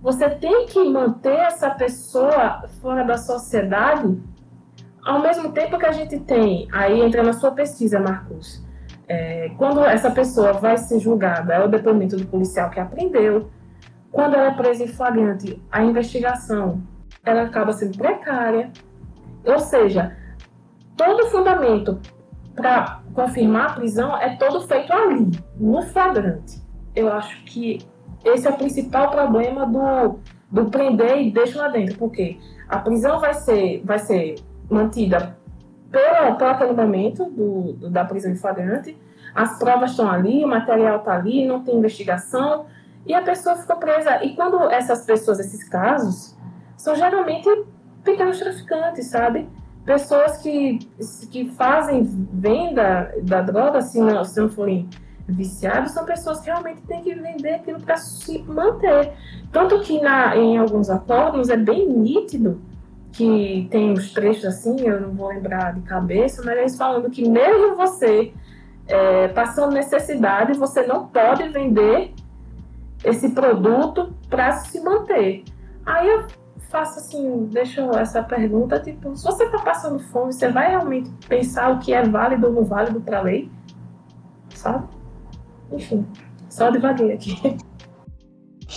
Você 0.00 0.28
tem 0.30 0.66
que 0.66 0.82
manter 0.84 1.38
essa 1.38 1.70
pessoa 1.70 2.66
fora 2.80 3.04
da 3.04 3.16
sociedade, 3.16 4.20
ao 5.04 5.20
mesmo 5.20 5.52
tempo 5.52 5.78
que 5.78 5.86
a 5.86 5.92
gente 5.92 6.18
tem, 6.20 6.68
aí 6.72 7.00
entra 7.00 7.22
na 7.22 7.32
sua 7.32 7.52
pesquisa, 7.52 8.00
Marcos, 8.00 8.61
é, 9.12 9.50
quando 9.58 9.84
essa 9.84 10.10
pessoa 10.10 10.54
vai 10.54 10.78
ser 10.78 10.98
julgada, 10.98 11.52
é 11.52 11.62
o 11.62 11.68
depoimento 11.68 12.16
do 12.16 12.24
policial 12.24 12.70
que 12.70 12.80
aprendeu. 12.80 13.50
Quando 14.10 14.34
ela 14.34 14.48
é 14.48 14.54
presa 14.54 14.84
em 14.84 14.88
flagrante, 14.88 15.62
a 15.70 15.82
investigação 15.82 16.80
ela 17.22 17.42
acaba 17.42 17.72
sendo 17.72 17.98
precária. 17.98 18.70
Ou 19.44 19.58
seja, 19.58 20.16
todo 20.96 21.24
o 21.24 21.30
fundamento 21.30 22.00
para 22.54 23.02
confirmar 23.12 23.70
a 23.70 23.72
prisão 23.74 24.16
é 24.16 24.34
todo 24.36 24.66
feito 24.66 24.90
ali, 24.90 25.30
no 25.56 25.82
flagrante. 25.82 26.62
Eu 26.96 27.12
acho 27.12 27.44
que 27.44 27.80
esse 28.24 28.46
é 28.46 28.50
o 28.50 28.56
principal 28.56 29.10
problema 29.10 29.66
do, 29.66 30.20
do 30.50 30.70
prender 30.70 31.20
e 31.20 31.30
deixar 31.30 31.62
lá 31.62 31.68
dentro, 31.68 31.98
porque 31.98 32.38
a 32.66 32.78
prisão 32.78 33.20
vai 33.20 33.34
ser, 33.34 33.82
vai 33.84 33.98
ser 33.98 34.36
mantida 34.70 35.36
pelo, 35.92 36.36
pelo 36.36 36.50
aquele 36.50 36.72
momento 36.72 37.26
do, 37.26 37.74
do, 37.74 37.90
da 37.90 38.04
prisão 38.04 38.32
em 38.32 38.36
flagrante, 38.36 38.96
as 39.34 39.58
provas 39.58 39.90
estão 39.90 40.10
ali, 40.10 40.44
o 40.44 40.48
material 40.48 40.98
está 40.98 41.14
ali, 41.14 41.46
não 41.46 41.62
tem 41.62 41.76
investigação, 41.76 42.66
e 43.06 43.14
a 43.14 43.22
pessoa 43.22 43.56
ficou 43.56 43.76
presa. 43.76 44.24
E 44.24 44.34
quando 44.34 44.58
essas 44.70 45.04
pessoas, 45.04 45.38
esses 45.38 45.68
casos, 45.68 46.36
são 46.76 46.94
geralmente 46.96 47.48
pequenos 48.02 48.38
traficantes, 48.38 49.06
sabe? 49.06 49.48
Pessoas 49.84 50.38
que, 50.38 50.78
que 51.30 51.50
fazem 51.50 52.02
venda 52.32 53.12
da 53.22 53.42
droga, 53.42 53.80
se 53.80 54.00
não, 54.00 54.24
se 54.24 54.40
não 54.40 54.48
forem 54.48 54.88
viciados, 55.28 55.92
são 55.92 56.04
pessoas 56.04 56.40
que 56.40 56.46
realmente 56.46 56.82
têm 56.82 57.02
que 57.02 57.14
vender 57.14 57.54
aquilo 57.54 57.80
para 57.80 57.96
se 57.96 58.42
manter. 58.42 59.12
Tanto 59.50 59.80
que 59.80 60.00
na, 60.00 60.36
em 60.36 60.56
alguns 60.56 60.88
acordos 60.88 61.48
é 61.48 61.56
bem 61.56 61.88
nítido 61.88 62.60
que 63.12 63.68
tem 63.70 63.92
uns 63.92 64.12
trechos 64.12 64.44
assim, 64.46 64.80
eu 64.80 65.00
não 65.00 65.12
vou 65.12 65.28
lembrar 65.28 65.74
de 65.74 65.82
cabeça, 65.82 66.42
mas 66.44 66.56
eles 66.56 66.76
falando 66.76 67.10
que 67.10 67.28
mesmo 67.28 67.76
você 67.76 68.32
é, 68.86 69.28
passando 69.28 69.72
necessidade, 69.72 70.58
você 70.58 70.86
não 70.86 71.06
pode 71.06 71.48
vender 71.48 72.14
esse 73.04 73.30
produto 73.30 74.14
para 74.30 74.52
se 74.52 74.80
manter. 74.80 75.44
Aí 75.84 76.08
eu 76.08 76.26
faço 76.70 77.00
assim, 77.00 77.46
deixo 77.52 77.80
essa 77.98 78.22
pergunta, 78.22 78.80
tipo, 78.80 79.14
se 79.14 79.24
você 79.24 79.44
está 79.44 79.58
passando 79.58 79.98
fome, 79.98 80.32
você 80.32 80.48
vai 80.48 80.70
realmente 80.70 81.10
pensar 81.28 81.70
o 81.70 81.78
que 81.78 81.92
é 81.92 82.02
válido 82.02 82.46
ou 82.46 82.52
não 82.52 82.64
válido 82.64 83.00
para 83.00 83.18
a 83.18 83.22
lei? 83.22 83.50
Sabe? 84.54 84.86
Enfim, 85.70 86.06
só 86.48 86.70
devaguei 86.70 87.12
aqui. 87.12 87.58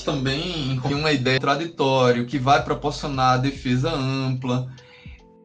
Também 0.04 0.80
uma 0.84 1.12
ideia 1.12 1.40
contraditória 1.40 2.26
que 2.26 2.38
vai 2.38 2.64
proporcionar 2.64 3.42
defesa 3.42 3.92
ampla, 3.92 4.68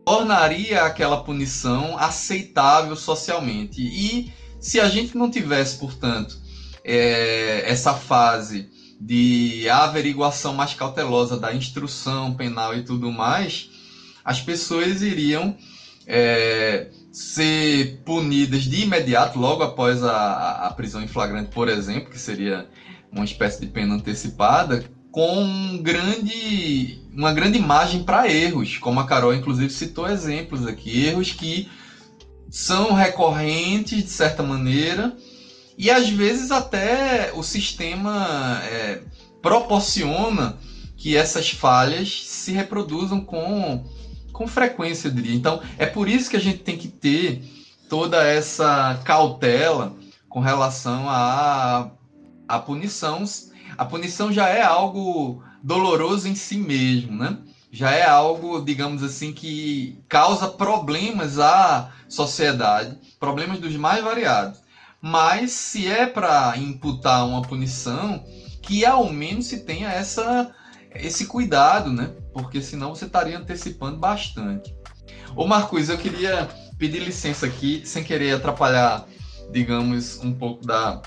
tornaria 0.05 0.83
aquela 0.83 1.23
punição 1.23 1.97
aceitável 1.99 2.97
socialmente. 2.97 3.81
E 3.81 4.33
se 4.59 4.81
a 4.81 4.89
gente 4.89 5.17
não 5.17 5.31
tivesse, 5.31 5.79
portanto, 5.79 6.37
é, 6.85 7.63
essa 7.71 7.95
fase 7.95 8.69
de 9.01 9.69
averiguação 9.69 10.53
mais 10.53 10.75
cautelosa 10.75 11.39
da 11.39 11.55
instrução 11.55 12.35
penal 12.35 12.77
e 12.77 12.83
tudo 12.83 13.11
mais, 13.11 13.71
as 14.25 14.41
pessoas 14.41 15.01
iriam 15.01 15.57
é, 16.07 16.89
ser 17.13 18.03
punidas 18.05 18.63
de 18.63 18.83
imediato, 18.83 19.39
logo 19.39 19.63
após 19.63 20.03
a, 20.03 20.67
a 20.67 20.73
prisão 20.73 21.03
em 21.03 21.09
flagrante, 21.09 21.51
por 21.51 21.69
exemplo, 21.69 22.11
que 22.11 22.19
seria 22.19 22.69
uma 23.13 23.25
espécie 23.25 23.61
de 23.61 23.67
pena 23.67 23.95
antecipada, 23.95 24.83
com 25.11 25.43
um 25.43 25.83
grande, 25.83 27.01
uma 27.13 27.33
grande 27.33 27.59
margem 27.59 28.03
para 28.05 28.31
erros, 28.31 28.79
como 28.79 29.01
a 29.01 29.05
Carol 29.05 29.35
inclusive 29.35 29.73
citou 29.73 30.09
exemplos 30.09 30.67
aqui, 30.67 31.05
erros 31.07 31.33
que 31.33 31.69
são 32.49 32.93
recorrentes 32.93 34.03
de 34.03 34.11
certa 34.11 34.43
maneira 34.43 35.15
e 35.77 35.91
às 35.91 36.09
vezes 36.09 36.51
até 36.51 37.33
o 37.33 37.43
sistema 37.43 38.61
é, 38.65 39.01
proporciona 39.41 40.59
que 40.97 41.17
essas 41.17 41.51
falhas 41.51 42.23
se 42.27 42.53
reproduzam 42.53 43.21
com, 43.21 43.83
com 44.31 44.47
frequência, 44.47 45.09
eu 45.09 45.13
diria. 45.13 45.35
Então, 45.35 45.63
é 45.79 45.87
por 45.87 46.07
isso 46.07 46.29
que 46.29 46.37
a 46.37 46.41
gente 46.41 46.59
tem 46.59 46.77
que 46.77 46.89
ter 46.89 47.43
toda 47.89 48.23
essa 48.23 49.01
cautela 49.05 49.97
com 50.29 50.41
relação 50.41 51.09
à, 51.09 51.91
à 52.51 52.59
punição. 52.59 53.25
A 53.79 53.85
punição 53.85 54.33
já 54.33 54.49
é 54.49 54.63
algo 54.63 55.43
doloroso 55.63 56.29
em 56.29 56.35
si 56.35 56.57
mesmo, 56.57 57.17
né? 57.17 57.39
Já 57.71 57.93
é 57.93 58.05
algo, 58.05 58.61
digamos 58.61 59.05
assim, 59.05 59.33
que 59.33 60.03
causa 60.09 60.49
problemas 60.49 61.39
à 61.39 61.93
sociedade, 62.09 62.99
problemas 63.21 63.61
dos 63.61 63.77
mais 63.77 64.03
variados. 64.03 64.61
Mas 65.01 65.53
se 65.53 65.87
é 65.87 66.05
para 66.05 66.53
imputar 66.59 67.25
uma 67.27 67.43
punição, 67.43 68.25
que 68.61 68.85
ao 68.85 69.09
menos 69.11 69.47
se 69.47 69.61
tenha 69.61 69.89
essa, 69.89 70.53
esse 70.95 71.27
cuidado, 71.27 71.93
né? 71.93 72.11
Porque 72.35 72.61
senão 72.61 72.95
você 72.95 73.05
estaria 73.05 73.39
antecipando 73.39 73.99
bastante. 73.99 74.75
Ô 75.37 75.47
Marcos, 75.47 75.89
eu 75.89 75.97
queria 75.97 76.49
pedir 76.77 76.99
licença 76.99 77.47
aqui, 77.47 77.83
sem 77.85 78.03
querer 78.03 78.35
atrapalhar, 78.35 79.07
digamos, 79.53 80.19
um 80.25 80.33
pouco 80.33 80.67
da, 80.67 81.01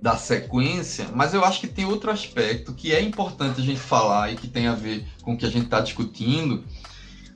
da 0.00 0.16
sequência, 0.16 1.08
mas 1.12 1.34
eu 1.34 1.44
acho 1.44 1.60
que 1.60 1.66
tem 1.66 1.84
outro 1.84 2.10
aspecto 2.10 2.72
que 2.72 2.92
é 2.92 3.02
importante 3.02 3.60
a 3.60 3.64
gente 3.64 3.80
falar 3.80 4.32
e 4.32 4.36
que 4.36 4.46
tem 4.46 4.68
a 4.68 4.74
ver 4.74 5.04
com 5.22 5.32
o 5.32 5.36
que 5.36 5.44
a 5.44 5.50
gente 5.50 5.64
está 5.64 5.80
discutindo. 5.80 6.64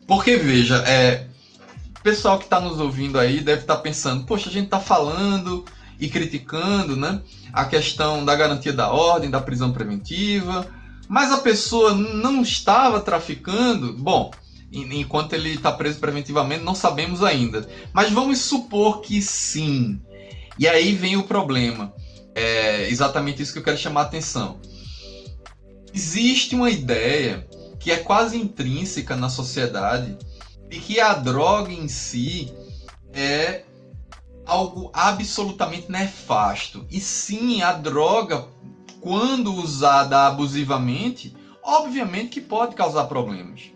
Porque, 0.06 0.36
veja, 0.36 0.76
é, 0.86 1.26
o 1.98 2.02
pessoal 2.02 2.38
que 2.38 2.44
está 2.44 2.60
nos 2.60 2.78
ouvindo 2.78 3.18
aí 3.18 3.40
deve 3.40 3.62
estar 3.62 3.76
tá 3.76 3.80
pensando, 3.80 4.24
poxa, 4.24 4.48
a 4.48 4.52
gente 4.52 4.66
está 4.66 4.78
falando 4.78 5.64
e 5.98 6.08
criticando 6.08 6.96
né, 6.96 7.20
a 7.52 7.64
questão 7.64 8.24
da 8.24 8.34
garantia 8.34 8.72
da 8.72 8.90
ordem, 8.90 9.30
da 9.30 9.40
prisão 9.40 9.72
preventiva, 9.72 10.66
mas 11.08 11.32
a 11.32 11.38
pessoa 11.38 11.94
não 11.94 12.42
estava 12.42 13.00
traficando. 13.00 13.92
Bom, 13.92 14.30
enquanto 14.72 15.34
ele 15.34 15.50
está 15.50 15.70
preso 15.70 15.98
preventivamente, 15.98 16.64
não 16.64 16.74
sabemos 16.74 17.22
ainda. 17.22 17.68
Mas 17.92 18.10
vamos 18.10 18.38
supor 18.38 19.00
que 19.00 19.20
sim. 19.20 20.00
E 20.58 20.66
aí 20.68 20.94
vem 20.94 21.16
o 21.16 21.24
problema. 21.24 21.92
É 22.34 22.88
exatamente 22.88 23.42
isso 23.42 23.52
que 23.52 23.58
eu 23.58 23.62
quero 23.62 23.76
chamar 23.76 24.02
a 24.02 24.04
atenção. 24.04 24.60
Existe 25.94 26.54
uma 26.54 26.70
ideia 26.70 27.46
que 27.78 27.90
é 27.90 27.98
quase 27.98 28.36
intrínseca 28.36 29.16
na 29.16 29.28
sociedade 29.28 30.16
de 30.68 30.78
que 30.78 31.00
a 31.00 31.14
droga 31.14 31.72
em 31.72 31.88
si 31.88 32.52
é 33.12 33.64
algo 34.46 34.90
absolutamente 34.94 35.90
nefasto. 35.90 36.86
E 36.90 37.00
sim, 37.00 37.62
a 37.62 37.72
droga, 37.72 38.46
quando 39.00 39.54
usada 39.54 40.26
abusivamente, 40.26 41.36
obviamente 41.62 42.30
que 42.30 42.40
pode 42.40 42.74
causar 42.74 43.04
problemas. 43.04 43.72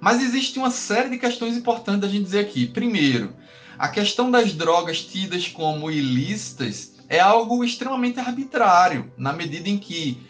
Mas 0.00 0.22
existe 0.22 0.58
uma 0.58 0.70
série 0.70 1.10
de 1.10 1.18
questões 1.18 1.56
importantes 1.56 2.02
da 2.02 2.08
gente 2.08 2.24
dizer 2.24 2.40
aqui. 2.40 2.66
Primeiro, 2.66 3.34
a 3.78 3.88
questão 3.88 4.30
das 4.30 4.52
drogas 4.52 5.02
tidas 5.02 5.48
como 5.48 5.90
ilícitas 5.90 6.92
é 7.08 7.20
algo 7.20 7.64
extremamente 7.64 8.18
arbitrário, 8.18 9.12
na 9.16 9.32
medida 9.32 9.68
em 9.68 9.78
que 9.78 10.26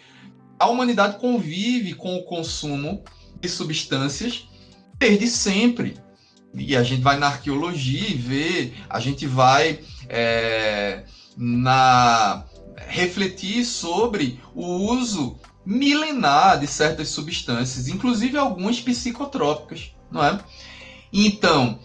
a 0.58 0.66
humanidade 0.66 1.18
convive 1.18 1.94
com 1.94 2.16
o 2.16 2.24
consumo 2.24 3.04
de 3.40 3.48
substâncias 3.48 4.48
desde 4.98 5.26
sempre 5.26 5.96
e 6.54 6.74
a 6.74 6.82
gente 6.82 7.02
vai 7.02 7.18
na 7.18 7.26
arqueologia 7.26 8.08
e 8.08 8.14
vê, 8.14 8.72
a 8.88 8.98
gente 8.98 9.26
vai 9.26 9.80
é, 10.08 11.04
na 11.36 12.44
refletir 12.88 13.64
sobre 13.64 14.40
o 14.54 14.64
uso 14.64 15.38
milenar 15.64 16.58
de 16.58 16.66
certas 16.66 17.08
substâncias, 17.08 17.88
inclusive 17.88 18.38
algumas 18.38 18.80
psicotrópicas, 18.80 19.92
não 20.10 20.24
é? 20.24 20.38
Então, 21.12 21.78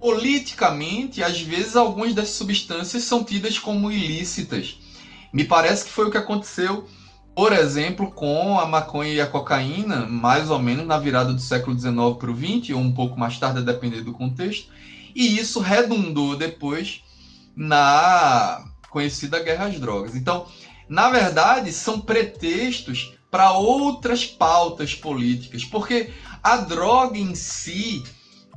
politicamente, 0.00 1.22
às 1.22 1.40
vezes 1.40 1.76
algumas 1.76 2.14
dessas 2.14 2.34
substâncias 2.34 3.02
são 3.02 3.24
tidas 3.24 3.58
como 3.58 3.90
ilícitas. 3.90 4.78
Me 5.32 5.44
parece 5.44 5.84
que 5.84 5.90
foi 5.90 6.06
o 6.06 6.10
que 6.10 6.18
aconteceu 6.18 6.86
por 7.38 7.52
exemplo, 7.52 8.10
com 8.10 8.58
a 8.58 8.66
maconha 8.66 9.12
e 9.12 9.20
a 9.20 9.26
cocaína, 9.28 10.06
mais 10.06 10.50
ou 10.50 10.58
menos 10.58 10.84
na 10.84 10.98
virada 10.98 11.32
do 11.32 11.40
século 11.40 11.78
XIX 11.78 11.94
para 12.18 12.32
o 12.32 12.36
XX, 12.36 12.70
ou 12.70 12.80
um 12.80 12.92
pouco 12.92 13.16
mais 13.16 13.38
tarde, 13.38 13.60
a 13.60 13.62
depender 13.62 14.00
do 14.00 14.12
contexto, 14.12 14.72
e 15.14 15.38
isso 15.38 15.60
redundou 15.60 16.36
depois 16.36 17.00
na 17.54 18.64
conhecida 18.90 19.38
guerra 19.38 19.66
às 19.66 19.78
drogas. 19.78 20.16
Então, 20.16 20.48
na 20.88 21.10
verdade, 21.10 21.72
são 21.72 22.00
pretextos 22.00 23.14
para 23.30 23.52
outras 23.52 24.26
pautas 24.26 24.96
políticas, 24.96 25.64
porque 25.64 26.10
a 26.42 26.56
droga 26.56 27.18
em 27.20 27.36
si, 27.36 28.02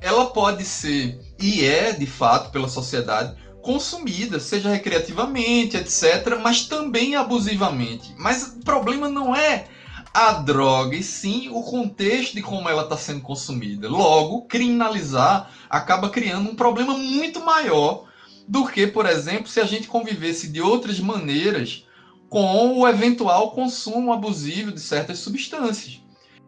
ela 0.02 0.32
pode 0.32 0.66
ser, 0.66 1.22
e 1.40 1.64
é 1.64 1.94
de 1.94 2.08
fato 2.08 2.52
pela 2.52 2.68
sociedade, 2.68 3.36
consumida, 3.62 4.40
seja 4.40 4.70
recreativamente, 4.70 5.78
etc., 5.78 6.40
mas 6.42 6.66
também 6.66 7.16
abusivamente. 7.16 8.14
Mas 8.18 8.56
o 8.60 8.66
problema 8.66 9.08
não 9.08 9.36
é 9.36 9.66
a 10.14 10.34
droga, 10.34 10.98
e 10.98 11.04
sim 11.04 11.50
o 11.50 11.62
contexto 11.62 12.34
de 12.34 12.42
como 12.42 12.68
ela 12.68 12.84
está 12.84 12.98
sendo 12.98 13.22
consumida. 13.22 13.88
Logo, 13.88 14.42
criminalizar 14.48 15.52
acaba 15.70 16.10
criando 16.10 16.50
um 16.50 16.56
problema 16.56 16.98
muito 16.98 17.40
maior 17.40 18.08
do 18.48 18.66
que, 18.68 18.88
por 18.88 19.06
exemplo, 19.06 19.48
se 19.48 19.62
a 19.62 19.66
gente 19.66 19.88
convivesse 19.88 20.48
de 20.50 20.60
outras 20.60 21.00
maneiras 21.00 21.86
com 22.28 22.80
o 22.80 22.88
eventual 22.88 23.52
consumo 23.52 24.12
abusivo 24.12 24.72
de 24.72 24.80
certas 24.80 25.20
substâncias. 25.20 26.02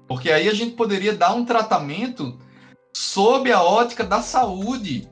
Porque 0.07 0.31
aí 0.31 0.49
a 0.49 0.53
gente 0.53 0.75
poderia 0.75 1.13
dar 1.13 1.33
um 1.33 1.45
tratamento 1.45 2.37
sob 2.93 3.51
a 3.51 3.61
ótica 3.61 4.03
da 4.03 4.21
saúde 4.21 5.09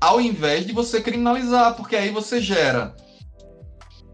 ao 0.00 0.20
invés 0.20 0.64
de 0.64 0.72
você 0.72 1.00
criminalizar, 1.00 1.74
porque 1.74 1.96
aí 1.96 2.10
você 2.10 2.40
gera 2.40 2.94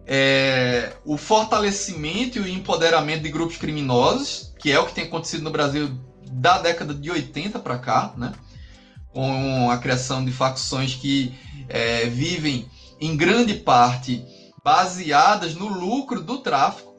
é, 0.07 0.93
o 1.05 1.17
fortalecimento 1.17 2.39
e 2.39 2.41
o 2.41 2.49
empoderamento 2.49 3.23
de 3.23 3.31
grupos 3.31 3.57
criminosos, 3.57 4.55
que 4.59 4.73
é 4.73 4.79
o 4.79 4.87
que 4.87 4.95
tem 4.95 5.05
acontecido 5.05 5.43
no 5.43 5.51
Brasil 5.51 5.91
da 6.31 6.59
década 6.59 6.95
de 6.95 7.11
80 7.11 7.59
para 7.59 7.79
cá, 7.79 8.13
né? 8.17 8.33
com 9.13 9.71
a 9.71 9.79
criação 9.79 10.25
de 10.25 10.33
facções 10.33 10.95
que 10.95 11.33
é, 11.69 12.07
vivem 12.07 12.69
em 13.01 13.17
grande 13.17 13.55
parte 13.55 14.25
baseadas 14.63 15.55
no 15.55 15.69
lucro 15.69 16.21
do 16.21 16.39
tráfico. 16.39 16.95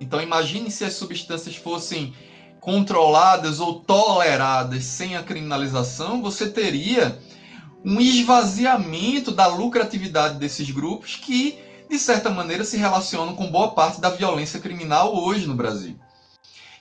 Então 0.00 0.20
imagine 0.20 0.70
se 0.70 0.84
as 0.84 0.92
substâncias 0.92 1.56
fossem 1.56 2.14
controladas 2.66 3.60
ou 3.60 3.78
toleradas 3.78 4.82
sem 4.82 5.14
a 5.14 5.22
criminalização, 5.22 6.20
você 6.20 6.48
teria 6.48 7.16
um 7.84 8.00
esvaziamento 8.00 9.30
da 9.30 9.46
lucratividade 9.46 10.40
desses 10.40 10.68
grupos 10.72 11.14
que, 11.14 11.60
de 11.88 11.96
certa 11.96 12.28
maneira, 12.28 12.64
se 12.64 12.76
relacionam 12.76 13.36
com 13.36 13.52
boa 13.52 13.70
parte 13.70 14.00
da 14.00 14.10
violência 14.10 14.58
criminal 14.58 15.16
hoje 15.16 15.46
no 15.46 15.54
Brasil. 15.54 15.96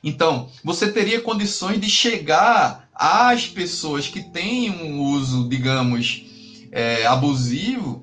Então, 0.03 0.49
você 0.63 0.91
teria 0.91 1.21
condições 1.21 1.79
de 1.79 1.87
chegar 1.87 2.89
às 2.91 3.45
pessoas 3.45 4.07
que 4.07 4.23
têm 4.23 4.71
um 4.71 4.99
uso, 5.01 5.47
digamos, 5.47 6.25
é, 6.71 7.05
abusivo 7.05 8.01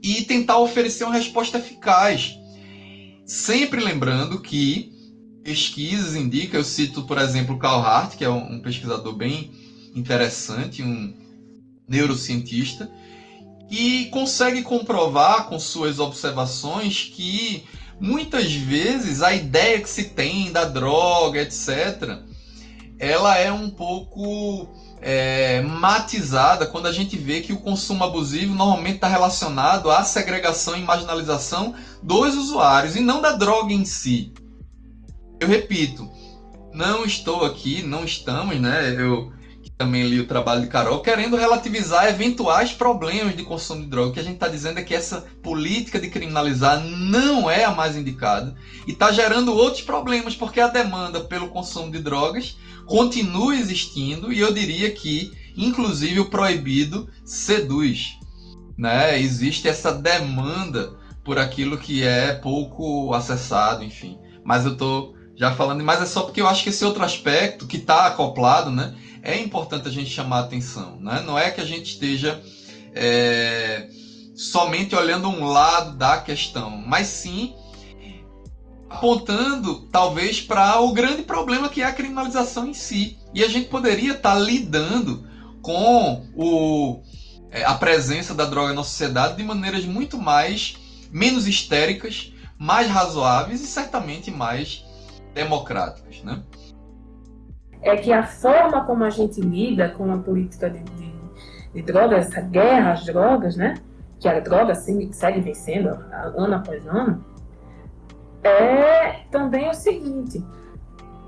e 0.00 0.22
tentar 0.22 0.58
oferecer 0.58 1.02
uma 1.02 1.14
resposta 1.14 1.58
eficaz. 1.58 2.38
Sempre 3.26 3.82
lembrando 3.82 4.40
que 4.40 4.93
pesquisas 5.44 6.16
indicam, 6.16 6.58
eu 6.58 6.64
cito, 6.64 7.02
por 7.02 7.18
exemplo, 7.18 7.58
Carl 7.58 7.80
Hart, 7.80 8.16
que 8.16 8.24
é 8.24 8.30
um 8.30 8.58
pesquisador 8.60 9.12
bem 9.14 9.52
interessante, 9.94 10.82
um 10.82 11.14
neurocientista, 11.86 12.90
que 13.68 14.06
consegue 14.06 14.62
comprovar 14.62 15.48
com 15.48 15.58
suas 15.58 15.98
observações 15.98 17.10
que 17.14 17.64
muitas 18.00 18.52
vezes 18.52 19.22
a 19.22 19.34
ideia 19.34 19.80
que 19.80 19.88
se 19.88 20.04
tem 20.04 20.50
da 20.50 20.64
droga, 20.64 21.40
etc., 21.40 22.18
ela 22.98 23.36
é 23.36 23.52
um 23.52 23.68
pouco 23.68 24.68
é, 25.00 25.60
matizada 25.60 26.66
quando 26.66 26.86
a 26.86 26.92
gente 26.92 27.16
vê 27.16 27.40
que 27.40 27.52
o 27.52 27.60
consumo 27.60 28.04
abusivo 28.04 28.54
normalmente 28.54 28.96
está 28.96 29.08
relacionado 29.08 29.90
à 29.90 30.02
segregação 30.04 30.76
e 30.76 30.82
marginalização 30.82 31.74
dos 32.02 32.34
usuários 32.34 32.96
e 32.96 33.00
não 33.00 33.20
da 33.20 33.32
droga 33.32 33.72
em 33.72 33.84
si. 33.84 34.32
Eu 35.44 35.48
repito, 35.48 36.10
não 36.72 37.04
estou 37.04 37.44
aqui, 37.44 37.82
não 37.82 38.02
estamos, 38.02 38.58
né? 38.58 38.96
Eu 38.98 39.30
também 39.76 40.02
li 40.04 40.18
o 40.18 40.26
trabalho 40.26 40.62
de 40.62 40.68
Carol, 40.68 41.02
querendo 41.02 41.36
relativizar 41.36 42.08
eventuais 42.08 42.72
problemas 42.72 43.36
de 43.36 43.42
consumo 43.42 43.82
de 43.82 43.88
droga. 43.88 44.08
O 44.08 44.12
que 44.14 44.20
a 44.20 44.22
gente 44.22 44.36
está 44.36 44.48
dizendo 44.48 44.78
é 44.78 44.82
que 44.82 44.94
essa 44.94 45.26
política 45.42 46.00
de 46.00 46.08
criminalizar 46.08 46.82
não 46.82 47.50
é 47.50 47.62
a 47.62 47.72
mais 47.72 47.94
indicada 47.94 48.56
e 48.86 48.92
está 48.92 49.12
gerando 49.12 49.52
outros 49.52 49.82
problemas, 49.82 50.34
porque 50.34 50.60
a 50.60 50.68
demanda 50.68 51.20
pelo 51.20 51.48
consumo 51.48 51.92
de 51.92 51.98
drogas 51.98 52.56
continua 52.86 53.54
existindo 53.54 54.32
e 54.32 54.40
eu 54.40 54.50
diria 54.50 54.90
que, 54.92 55.30
inclusive, 55.54 56.20
o 56.20 56.30
proibido 56.30 57.06
seduz. 57.22 58.18
Né? 58.78 59.20
Existe 59.20 59.68
essa 59.68 59.92
demanda 59.92 60.96
por 61.22 61.38
aquilo 61.38 61.76
que 61.76 62.02
é 62.02 62.32
pouco 62.32 63.12
acessado, 63.12 63.84
enfim. 63.84 64.18
Mas 64.42 64.64
eu 64.64 64.72
estou 64.72 65.13
já 65.36 65.54
falando, 65.54 65.82
mas 65.82 66.00
é 66.00 66.06
só 66.06 66.22
porque 66.22 66.40
eu 66.40 66.48
acho 66.48 66.62
que 66.62 66.68
esse 66.68 66.84
outro 66.84 67.04
aspecto 67.04 67.66
que 67.66 67.76
está 67.76 68.06
acoplado, 68.06 68.70
né? 68.70 68.94
é 69.24 69.40
importante 69.40 69.88
a 69.88 69.90
gente 69.90 70.10
chamar 70.10 70.36
a 70.36 70.40
atenção. 70.40 70.98
Né? 71.00 71.22
Não 71.26 71.38
é 71.38 71.50
que 71.50 71.60
a 71.60 71.64
gente 71.64 71.92
esteja 71.92 72.40
é, 72.94 73.88
somente 74.36 74.94
olhando 74.94 75.28
um 75.28 75.46
lado 75.46 75.96
da 75.96 76.20
questão, 76.20 76.70
mas 76.70 77.06
sim 77.06 77.54
apontando 78.90 79.88
talvez 79.90 80.40
para 80.40 80.78
o 80.80 80.92
grande 80.92 81.22
problema 81.22 81.68
que 81.68 81.82
é 81.82 81.86
a 81.86 81.92
criminalização 81.92 82.68
em 82.68 82.74
si. 82.74 83.18
E 83.32 83.42
a 83.42 83.48
gente 83.48 83.68
poderia 83.68 84.12
estar 84.12 84.34
tá 84.34 84.38
lidando 84.38 85.26
com 85.62 86.26
o, 86.36 87.02
é, 87.50 87.64
a 87.64 87.74
presença 87.74 88.34
da 88.34 88.44
droga 88.44 88.74
na 88.74 88.84
sociedade 88.84 89.36
de 89.36 89.42
maneiras 89.42 89.84
muito 89.84 90.18
mais 90.18 90.76
menos 91.10 91.46
histéricas, 91.46 92.30
mais 92.58 92.88
razoáveis 92.88 93.62
e 93.62 93.66
certamente 93.66 94.30
mais 94.30 94.83
democráticas, 95.34 96.22
né? 96.22 96.42
é 97.84 97.96
que 97.96 98.12
a 98.12 98.24
forma 98.24 98.84
como 98.84 99.04
a 99.04 99.10
gente 99.10 99.40
lida 99.40 99.90
com 99.90 100.10
a 100.10 100.16
política 100.16 100.70
de, 100.70 100.82
de, 100.82 101.12
de 101.74 101.82
drogas, 101.82 102.26
essa 102.26 102.40
guerra 102.40 102.92
às 102.92 103.04
drogas, 103.04 103.56
né? 103.56 103.74
Que 104.18 104.26
a 104.26 104.40
droga 104.40 104.74
segue, 104.74 105.40
vencendo 105.40 105.90
ano 105.90 106.54
após 106.54 106.86
ano, 106.86 107.22
é 108.42 109.24
também 109.30 109.68
o 109.68 109.74
seguinte: 109.74 110.42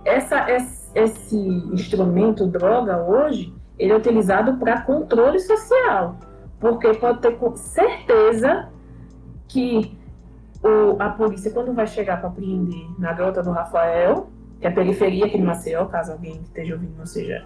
essa, 0.05 0.47
esse 0.95 1.37
instrumento 1.37 2.47
droga 2.47 3.03
hoje 3.03 3.55
ele 3.79 3.93
é 3.93 3.97
utilizado 3.97 4.57
para 4.57 4.81
controle 4.81 5.39
social, 5.39 6.17
porque 6.59 6.95
pode 6.95 7.21
ter 7.21 7.37
certeza 7.57 8.71
que 9.47 9.99
o, 10.67 10.97
a 11.01 11.11
polícia, 11.11 11.51
quando 11.51 11.73
vai 11.73 11.87
chegar 11.87 12.21
para 12.21 12.31
prender 12.31 12.87
na 12.99 13.13
grota 13.13 13.43
do 13.43 13.51
Rafael, 13.51 14.29
que 14.61 14.67
é 14.67 14.71
a 14.71 14.73
periferia 14.73 15.27
aqui 15.27 15.39
de 15.39 15.45
Maceió, 15.45 15.85
caso 15.87 16.13
alguém 16.13 16.41
esteja 16.43 16.75
ouvindo 16.75 16.97
não 16.97 17.07
seja, 17.07 17.45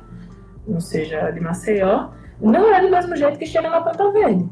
não 0.66 0.80
seja 0.80 1.30
de 1.30 1.40
Maceió, 1.40 2.09
não 2.40 2.74
é 2.74 2.80
do 2.80 2.90
mesmo 2.90 3.14
jeito 3.16 3.38
que 3.38 3.46
chega 3.46 3.68
na 3.68 3.80
Ponta 3.80 4.11
Verde. 4.11 4.48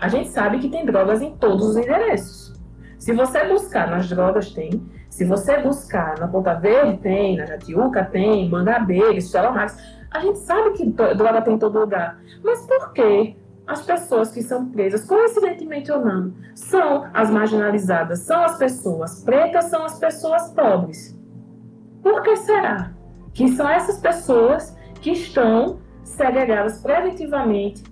A 0.00 0.08
gente 0.08 0.28
sabe 0.30 0.58
que 0.58 0.68
tem 0.68 0.84
drogas 0.84 1.22
em 1.22 1.34
todos 1.36 1.66
os 1.68 1.76
endereços. 1.76 2.58
Se 2.98 3.12
você 3.12 3.46
buscar 3.46 3.90
nas 3.90 4.08
drogas, 4.08 4.52
tem. 4.52 4.82
Se 5.08 5.24
você 5.24 5.58
buscar 5.58 6.18
na 6.18 6.28
Ponta 6.28 6.54
Verde, 6.54 6.98
tem. 6.98 7.36
Na 7.36 7.46
Jatiuca, 7.46 8.04
tem. 8.04 8.48
Mangabeira, 8.48 9.14
Estela 9.14 9.50
Max. 9.50 9.76
A 10.10 10.20
gente 10.20 10.38
sabe 10.40 10.72
que 10.72 10.86
droga 10.86 11.42
tem 11.42 11.54
em 11.54 11.58
todo 11.58 11.78
lugar. 11.78 12.18
Mas 12.42 12.66
por 12.66 12.92
que 12.92 13.36
as 13.70 13.82
pessoas 13.82 14.32
que 14.32 14.42
são 14.42 14.66
presas, 14.66 15.04
coincidentemente 15.04 15.92
ou 15.92 16.04
não, 16.04 16.32
são 16.54 17.08
as 17.14 17.30
marginalizadas, 17.30 18.20
são 18.20 18.42
as 18.42 18.58
pessoas 18.58 19.22
pretas, 19.22 19.66
são 19.66 19.84
as 19.84 19.98
pessoas 19.98 20.50
pobres? 20.50 21.16
Por 22.02 22.22
que 22.22 22.34
será? 22.36 22.92
Que 23.32 23.48
são 23.48 23.68
essas 23.68 23.98
pessoas 24.00 24.76
que 25.00 25.12
estão 25.12 25.78
segregadas 26.02 26.82
preventivamente 26.82 27.84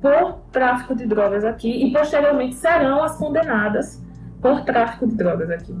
por 0.00 0.34
tráfico 0.52 0.94
de 0.94 1.06
drogas 1.06 1.44
aqui 1.44 1.86
e 1.86 1.92
posteriormente 1.92 2.54
serão 2.54 3.02
as 3.02 3.16
condenadas 3.18 4.00
por 4.40 4.64
tráfico 4.64 5.08
de 5.08 5.16
drogas 5.16 5.50
aqui 5.50 5.76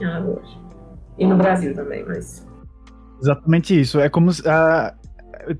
em 0.00 0.04
Alagoas. 0.04 0.58
E 1.16 1.26
no 1.26 1.36
Brasil 1.36 1.74
também, 1.74 2.04
mas. 2.06 2.46
Exatamente 3.22 3.80
isso. 3.80 4.00
É 4.00 4.08
como 4.08 4.30
uh, 4.30 4.99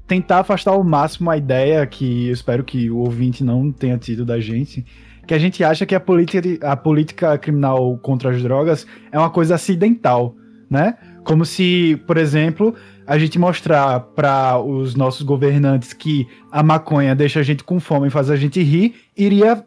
tentar 0.06 0.40
afastar 0.40 0.72
ao 0.72 0.84
máximo 0.84 1.30
a 1.30 1.36
ideia 1.36 1.86
que 1.86 2.28
eu 2.28 2.32
espero 2.32 2.64
que 2.64 2.90
o 2.90 2.98
ouvinte 2.98 3.42
não 3.44 3.70
tenha 3.72 3.98
tido 3.98 4.24
da 4.24 4.40
gente, 4.40 4.84
que 5.26 5.34
a 5.34 5.38
gente 5.38 5.62
acha 5.62 5.86
que 5.86 5.94
a 5.94 6.00
política, 6.00 6.66
a 6.66 6.76
política 6.76 7.38
criminal 7.38 7.96
contra 7.98 8.30
as 8.30 8.42
drogas 8.42 8.86
é 9.12 9.18
uma 9.18 9.30
coisa 9.30 9.54
acidental, 9.54 10.34
né? 10.68 10.96
Como 11.24 11.44
se, 11.44 12.00
por 12.06 12.16
exemplo, 12.16 12.74
a 13.06 13.18
gente 13.18 13.38
mostrar 13.38 14.00
para 14.00 14.58
os 14.58 14.94
nossos 14.94 15.22
governantes 15.22 15.92
que 15.92 16.26
a 16.50 16.62
maconha 16.62 17.14
deixa 17.14 17.40
a 17.40 17.42
gente 17.42 17.62
com 17.62 17.78
fome 17.78 18.08
e 18.08 18.10
faz 18.10 18.30
a 18.30 18.36
gente 18.36 18.62
rir, 18.62 18.94
iria 19.16 19.64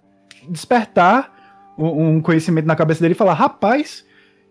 despertar 0.50 1.32
um 1.78 2.22
conhecimento 2.22 2.66
na 2.66 2.76
cabeça 2.76 3.02
dele 3.02 3.14
e 3.14 3.18
falar: 3.18 3.34
rapaz, 3.34 4.06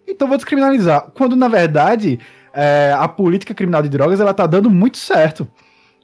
então 0.07 0.29
vou 0.29 0.37
descriminalizar. 0.37 1.11
Quando, 1.15 1.37
na 1.37 1.49
verdade, 1.49 2.19
é, 2.55 2.95
a 2.97 3.09
política 3.09 3.55
criminal 3.55 3.83
de 3.83 3.89
drogas 3.89 4.21
ela 4.21 4.35
tá 4.35 4.47
dando 4.47 4.71
muito 4.71 4.99
certo. 4.99 5.49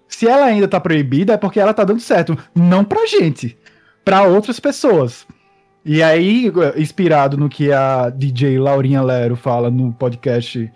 Se 0.06 0.26
ela 0.26 0.46
ainda 0.46 0.66
tá 0.66 0.80
proibida, 0.80 1.34
é 1.34 1.36
porque 1.36 1.60
ela 1.60 1.74
tá 1.74 1.84
dando 1.84 2.00
certo. 2.00 2.36
Não 2.54 2.84
pra 2.84 3.06
gente, 3.06 3.58
para 4.04 4.22
outras 4.22 4.58
pessoas. 4.58 5.26
E 5.84 6.02
aí, 6.02 6.50
inspirado 6.76 7.36
no 7.36 7.48
que 7.48 7.72
a 7.72 8.10
DJ 8.10 8.58
Laurinha 8.58 9.02
Lero 9.02 9.36
fala 9.36 9.70
no 9.70 9.92
podcast 9.92 10.70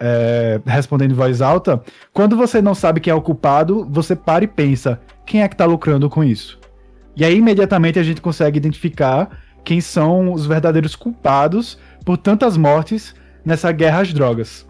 é, 0.00 0.60
respondendo 0.64 1.10
em 1.10 1.14
voz 1.14 1.42
alta, 1.42 1.82
quando 2.12 2.36
você 2.36 2.62
não 2.62 2.74
sabe 2.74 3.00
quem 3.00 3.10
é 3.10 3.14
o 3.14 3.22
culpado, 3.22 3.86
você 3.90 4.14
para 4.14 4.44
e 4.44 4.48
pensa, 4.48 5.00
quem 5.26 5.42
é 5.42 5.48
que 5.48 5.56
tá 5.56 5.64
lucrando 5.64 6.08
com 6.08 6.22
isso? 6.22 6.58
E 7.16 7.24
aí, 7.24 7.36
imediatamente, 7.36 7.98
a 7.98 8.02
gente 8.02 8.20
consegue 8.20 8.58
identificar 8.58 9.28
quem 9.64 9.80
são 9.80 10.32
os 10.32 10.46
verdadeiros 10.46 10.94
culpados 10.94 11.78
por 12.04 12.16
tantas 12.16 12.56
mortes 12.56 13.14
nessa 13.44 13.72
guerra 13.72 14.00
às 14.02 14.12
drogas. 14.12 14.66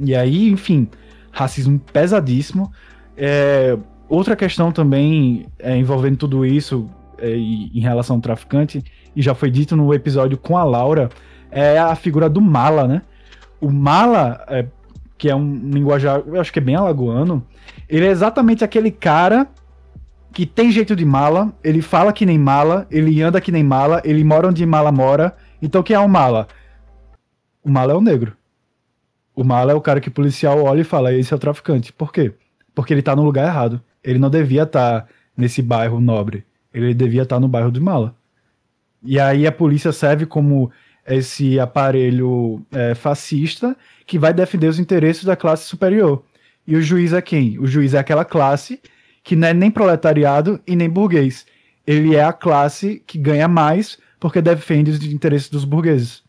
E 0.00 0.14
aí, 0.14 0.48
enfim, 0.50 0.88
racismo 1.30 1.78
pesadíssimo. 1.78 2.70
É, 3.16 3.76
outra 4.08 4.36
questão 4.36 4.70
também 4.72 5.46
é, 5.58 5.76
envolvendo 5.76 6.16
tudo 6.16 6.44
isso 6.44 6.88
é, 7.18 7.34
em 7.36 7.80
relação 7.80 8.16
ao 8.16 8.22
traficante, 8.22 8.82
e 9.14 9.22
já 9.22 9.34
foi 9.34 9.50
dito 9.50 9.76
no 9.76 9.92
episódio 9.94 10.36
com 10.36 10.56
a 10.56 10.64
Laura, 10.64 11.08
é 11.50 11.78
a 11.78 11.94
figura 11.94 12.28
do 12.28 12.40
mala, 12.40 12.86
né? 12.86 13.02
O 13.60 13.70
mala, 13.70 14.44
é, 14.48 14.66
que 15.16 15.30
é 15.30 15.34
um 15.34 15.70
linguajar, 15.70 16.22
eu 16.26 16.40
acho 16.40 16.52
que 16.52 16.58
é 16.58 16.62
bem 16.62 16.74
alagoano, 16.74 17.42
ele 17.88 18.06
é 18.06 18.10
exatamente 18.10 18.62
aquele 18.62 18.90
cara 18.90 19.48
que 20.32 20.44
tem 20.44 20.70
jeito 20.70 20.94
de 20.94 21.04
mala, 21.04 21.50
ele 21.64 21.80
fala 21.80 22.12
que 22.12 22.26
nem 22.26 22.38
mala, 22.38 22.86
ele 22.90 23.22
anda 23.22 23.40
que 23.40 23.50
nem 23.50 23.62
mala, 23.62 24.02
ele 24.04 24.22
mora 24.22 24.48
onde 24.48 24.66
mala 24.66 24.92
mora. 24.92 25.34
Então 25.62 25.82
quem 25.82 25.96
é 25.96 25.98
o 25.98 26.06
mala? 26.06 26.46
O 27.64 27.70
mala 27.70 27.92
é 27.92 27.96
o 27.96 28.02
negro. 28.02 28.36
O 29.36 29.44
mala 29.44 29.72
é 29.72 29.74
o 29.74 29.80
cara 29.82 30.00
que 30.00 30.08
o 30.08 30.12
policial 30.12 30.64
olha 30.64 30.80
e 30.80 30.84
fala, 30.84 31.12
esse 31.12 31.32
é 31.32 31.36
o 31.36 31.38
traficante. 31.38 31.92
Por 31.92 32.10
quê? 32.10 32.32
Porque 32.74 32.94
ele 32.94 33.02
tá 33.02 33.14
no 33.14 33.22
lugar 33.22 33.46
errado. 33.46 33.82
Ele 34.02 34.18
não 34.18 34.30
devia 34.30 34.62
estar 34.62 35.02
tá 35.02 35.08
nesse 35.36 35.60
bairro 35.60 36.00
nobre. 36.00 36.42
Ele 36.72 36.94
devia 36.94 37.22
estar 37.22 37.36
tá 37.36 37.40
no 37.40 37.46
bairro 37.46 37.70
de 37.70 37.78
mala. 37.78 38.16
E 39.02 39.20
aí 39.20 39.46
a 39.46 39.52
polícia 39.52 39.92
serve 39.92 40.24
como 40.24 40.72
esse 41.06 41.60
aparelho 41.60 42.64
é, 42.72 42.94
fascista 42.94 43.76
que 44.06 44.18
vai 44.18 44.32
defender 44.32 44.68
os 44.68 44.78
interesses 44.78 45.24
da 45.24 45.36
classe 45.36 45.64
superior. 45.64 46.24
E 46.66 46.74
o 46.74 46.82
juiz 46.82 47.12
é 47.12 47.20
quem? 47.20 47.58
O 47.58 47.66
juiz 47.66 47.92
é 47.92 47.98
aquela 47.98 48.24
classe 48.24 48.80
que 49.22 49.36
não 49.36 49.48
é 49.48 49.54
nem 49.54 49.70
proletariado 49.70 50.60
e 50.66 50.74
nem 50.74 50.88
burguês. 50.88 51.46
Ele 51.86 52.16
é 52.16 52.24
a 52.24 52.32
classe 52.32 53.02
que 53.06 53.18
ganha 53.18 53.46
mais 53.46 53.98
porque 54.18 54.40
defende 54.40 54.90
os 54.90 55.04
interesses 55.04 55.50
dos 55.50 55.64
burgueses. 55.64 56.25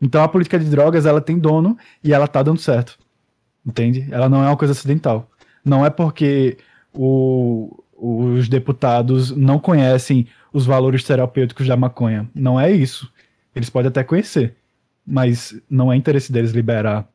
Então 0.00 0.22
a 0.22 0.28
política 0.28 0.58
de 0.58 0.66
drogas, 0.66 1.06
ela 1.06 1.20
tem 1.20 1.38
dono 1.38 1.76
e 2.02 2.12
ela 2.12 2.28
tá 2.28 2.42
dando 2.42 2.60
certo. 2.60 2.98
Entende? 3.66 4.06
Ela 4.10 4.28
não 4.28 4.42
é 4.42 4.46
uma 4.46 4.56
coisa 4.56 4.72
acidental. 4.72 5.30
Não 5.64 5.84
é 5.84 5.90
porque 5.90 6.56
o, 6.92 7.82
os 7.96 8.48
deputados 8.48 9.30
não 9.36 9.58
conhecem 9.58 10.26
os 10.52 10.64
valores 10.64 11.04
terapêuticos 11.04 11.66
da 11.66 11.76
maconha. 11.76 12.28
Não 12.34 12.58
é 12.58 12.70
isso. 12.70 13.12
Eles 13.54 13.68
podem 13.68 13.88
até 13.88 14.04
conhecer, 14.04 14.56
mas 15.06 15.60
não 15.68 15.92
é 15.92 15.96
interesse 15.96 16.32
deles 16.32 16.52
liberar 16.52 17.08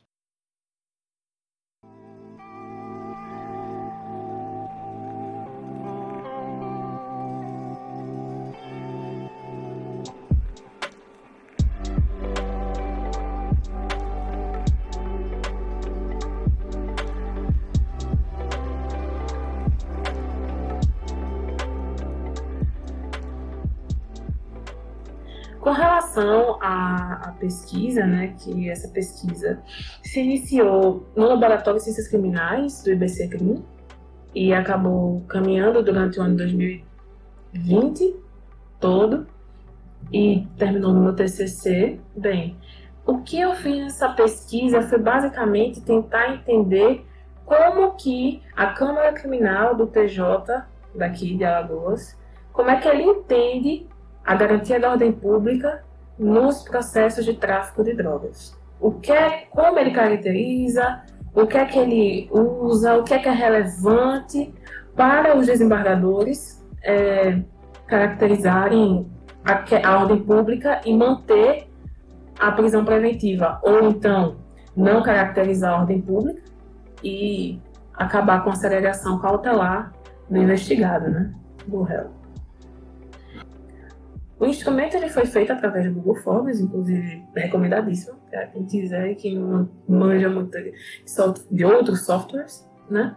relação 26.14 26.58
à, 26.62 27.30
à, 27.30 27.32
pesquisa, 27.32 28.06
né, 28.06 28.36
que 28.40 28.70
essa 28.70 28.88
pesquisa 28.90 29.60
se 30.04 30.22
iniciou 30.22 31.08
no 31.16 31.28
Laboratório 31.28 31.80
de 31.80 31.86
Ciências 31.86 32.08
Criminais 32.08 32.84
do 32.84 32.92
IBC 32.92 33.28
CRIM 33.30 33.64
e 34.34 34.54
acabou 34.54 35.22
caminhando 35.28 35.84
durante 35.84 36.20
o 36.20 36.24
ano 36.24 36.38
2020 36.38 38.16
todo 38.80 39.28
e 40.12 40.48
terminou 40.58 40.94
no 40.94 41.02
meu 41.02 41.16
TCC. 41.16 42.00
Bem, 42.16 42.58
o 43.06 43.20
que 43.20 43.40
eu 43.40 43.54
fiz 43.56 43.78
nessa 43.78 44.10
pesquisa 44.10 44.82
foi 44.82 45.00
basicamente 45.00 45.82
tentar 45.82 46.34
entender 46.34 47.06
como 47.46 47.96
que 47.96 48.42
a 48.56 48.68
Câmara 48.68 49.14
Criminal 49.14 49.76
do 49.76 49.88
TJ 49.88 50.64
daqui 50.96 51.36
de 51.36 51.44
Alagoas, 51.44 52.18
como 52.52 52.70
é 52.70 52.78
que 52.78 52.88
ele 52.88 53.04
entende 53.04 53.88
a 54.24 54.36
garantia 54.36 54.80
da 54.80 54.92
ordem 54.92 55.12
pública 55.12 55.84
nos 56.18 56.64
processos 56.64 57.26
de 57.26 57.34
tráfico 57.34 57.84
de 57.84 57.94
drogas. 57.94 58.58
O 58.80 58.92
que 58.92 59.12
é, 59.12 59.48
como 59.52 59.80
ele 59.80 59.92
caracteriza, 59.92 61.02
o 61.34 61.48
que 61.48 61.58
é 61.58 61.66
que 61.66 61.80
ele 61.80 62.30
usa, 62.32 62.96
o 62.96 63.04
que 63.04 63.14
é 63.14 63.20
que 63.20 63.28
é 63.28 63.32
relevante 63.32 64.54
para 64.96 65.38
os 65.38 65.48
desembargadores 65.48 66.64
é, 66.84 67.42
caracterizarem 67.88 69.08
a, 69.44 69.88
a 69.88 70.00
ordem 70.00 70.20
pública 70.20 70.82
e 70.86 70.96
manter 70.96 71.68
a 72.40 72.52
prisão 72.52 72.84
preventiva, 72.84 73.60
ou 73.64 73.90
então 73.90 74.38
não 74.76 75.02
caracterizar 75.02 75.74
a 75.74 75.82
ordem 75.82 76.02
pública 76.02 76.42
e 77.04 77.60
acabar 77.94 78.44
com 78.44 78.50
a 78.50 78.56
segregação 78.56 79.20
cautelar 79.20 79.94
do 80.30 80.38
investigado, 80.38 81.10
né, 81.10 81.34
do 81.68 81.84
réu. 81.84 82.23
O 84.44 84.46
instrumento 84.46 84.98
ele 84.98 85.08
foi 85.08 85.26
feito 85.26 85.54
através 85.54 85.86
do 85.86 85.94
Google 85.94 86.22
Forms, 86.22 86.60
inclusive 86.60 87.26
recomendadíssimo, 87.34 88.18
para 88.30 88.48
quem 88.48 88.66
quiser 88.66 89.12
e 89.12 89.16
quem 89.16 89.40
manja 89.88 90.30
muito 90.30 90.52
de 91.50 91.64
outros 91.64 92.06
softwares, 92.06 92.70
né? 92.90 93.16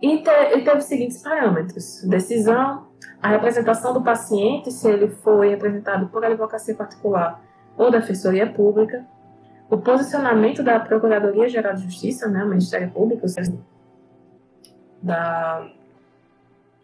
E 0.00 0.22
te, 0.22 0.30
ele 0.52 0.62
teve 0.62 0.78
os 0.78 0.84
seguintes 0.84 1.20
parâmetros: 1.20 2.04
decisão, 2.04 2.86
a 3.20 3.28
representação 3.28 3.92
do 3.92 4.04
paciente, 4.04 4.70
se 4.70 4.88
ele 4.88 5.08
foi 5.08 5.48
representado 5.48 6.06
por 6.10 6.24
advocacia 6.24 6.76
particular 6.76 7.42
ou 7.76 7.90
defensoria 7.90 8.48
pública, 8.48 9.04
o 9.68 9.78
posicionamento 9.78 10.62
da 10.62 10.78
Procuradoria 10.78 11.48
Geral 11.48 11.74
de 11.74 11.82
Justiça, 11.82 12.28
né, 12.28 12.44
o 12.44 12.48
Ministério 12.48 12.88
Público, 12.92 13.26
da, 15.02 15.68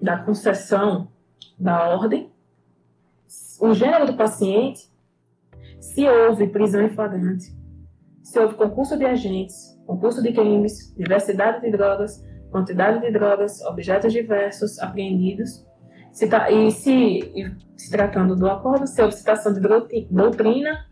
da 0.03 0.19
concessão 0.19 1.07
da 1.57 1.91
ordem, 1.91 2.35
o 3.61 3.73
gênero 3.75 4.07
do 4.07 4.17
paciente, 4.17 4.91
se 5.81 6.07
houve 6.09 6.49
prisão 6.49 6.83
em 6.83 6.91
flagrante, 6.91 7.47
se 8.23 8.39
houve 8.39 8.55
concurso 8.55 8.97
de 8.97 9.05
agentes, 9.05 9.55
concurso 9.87 10.23
de 10.23 10.33
crimes, 10.33 10.95
diversidade 10.97 11.61
de 11.61 11.71
drogas, 11.71 12.23
quantidade 12.51 13.01
de 13.01 13.11
drogas, 13.11 13.61
objetos 13.63 14.13
diversos 14.13 14.79
apreendidos, 14.79 15.65
se 16.13 16.27
tá, 16.29 16.51
e 16.51 16.71
se, 16.71 16.93
e, 16.93 17.57
se 17.77 17.91
tratando 17.91 18.35
do 18.35 18.49
acordo, 18.49 18.87
se 18.87 19.01
houve 19.03 19.15
citação 19.15 19.53
de 19.53 19.61
doutrina 20.11 20.87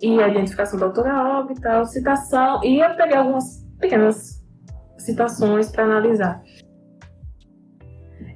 e 0.00 0.20
a 0.22 0.28
identificação 0.28 0.78
da 0.78 0.86
autora 0.86 1.40
obra 1.40 1.52
e 1.52 1.60
tal, 1.60 1.84
citação, 1.84 2.64
e 2.64 2.80
eu 2.80 2.96
peguei 2.96 3.16
algumas 3.16 3.66
pequenas 3.78 4.42
citações 4.98 5.70
para 5.70 5.84
analisar. 5.84 6.42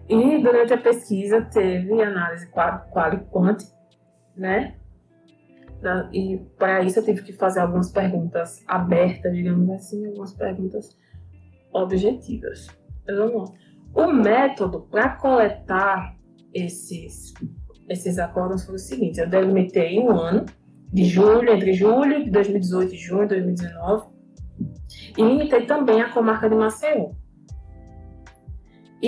E 0.09 0.42
durante 0.42 0.72
a 0.74 0.78
pesquisa 0.78 1.42
teve 1.42 2.02
análise 2.02 2.50
qual 2.50 3.14
e 3.14 3.18
quant, 3.30 3.59
né? 4.36 4.76
E 6.12 6.38
para 6.59 6.82
isso 6.82 6.98
eu 6.98 7.05
tive 7.05 7.22
que 7.22 7.32
fazer 7.32 7.61
algumas 7.61 7.90
perguntas 7.90 8.62
abertas, 8.66 9.34
digamos 9.34 9.68
assim, 9.70 10.07
algumas 10.07 10.32
perguntas 10.32 10.96
objetivas. 11.72 12.68
O 13.94 14.07
método 14.07 14.82
para 14.90 15.11
coletar 15.16 16.16
esses, 16.52 17.34
esses 17.88 18.18
acordos 18.18 18.64
foi 18.64 18.76
o 18.76 18.78
seguinte: 18.78 19.20
eu 19.20 19.28
delimitei 19.28 19.98
um 19.98 20.11
ano, 20.11 20.46
de 20.92 21.05
julho, 21.05 21.52
entre 21.52 21.72
julho 21.72 22.24
de 22.24 22.30
2018 22.30 22.94
e 22.94 22.96
junho 22.96 23.22
de 23.22 23.34
2019, 23.34 24.07
e 25.18 25.22
limitei 25.22 25.66
também 25.66 26.00
a 26.00 26.11
comarca 26.12 26.48
de 26.48 26.55
Maceió. 26.55 27.11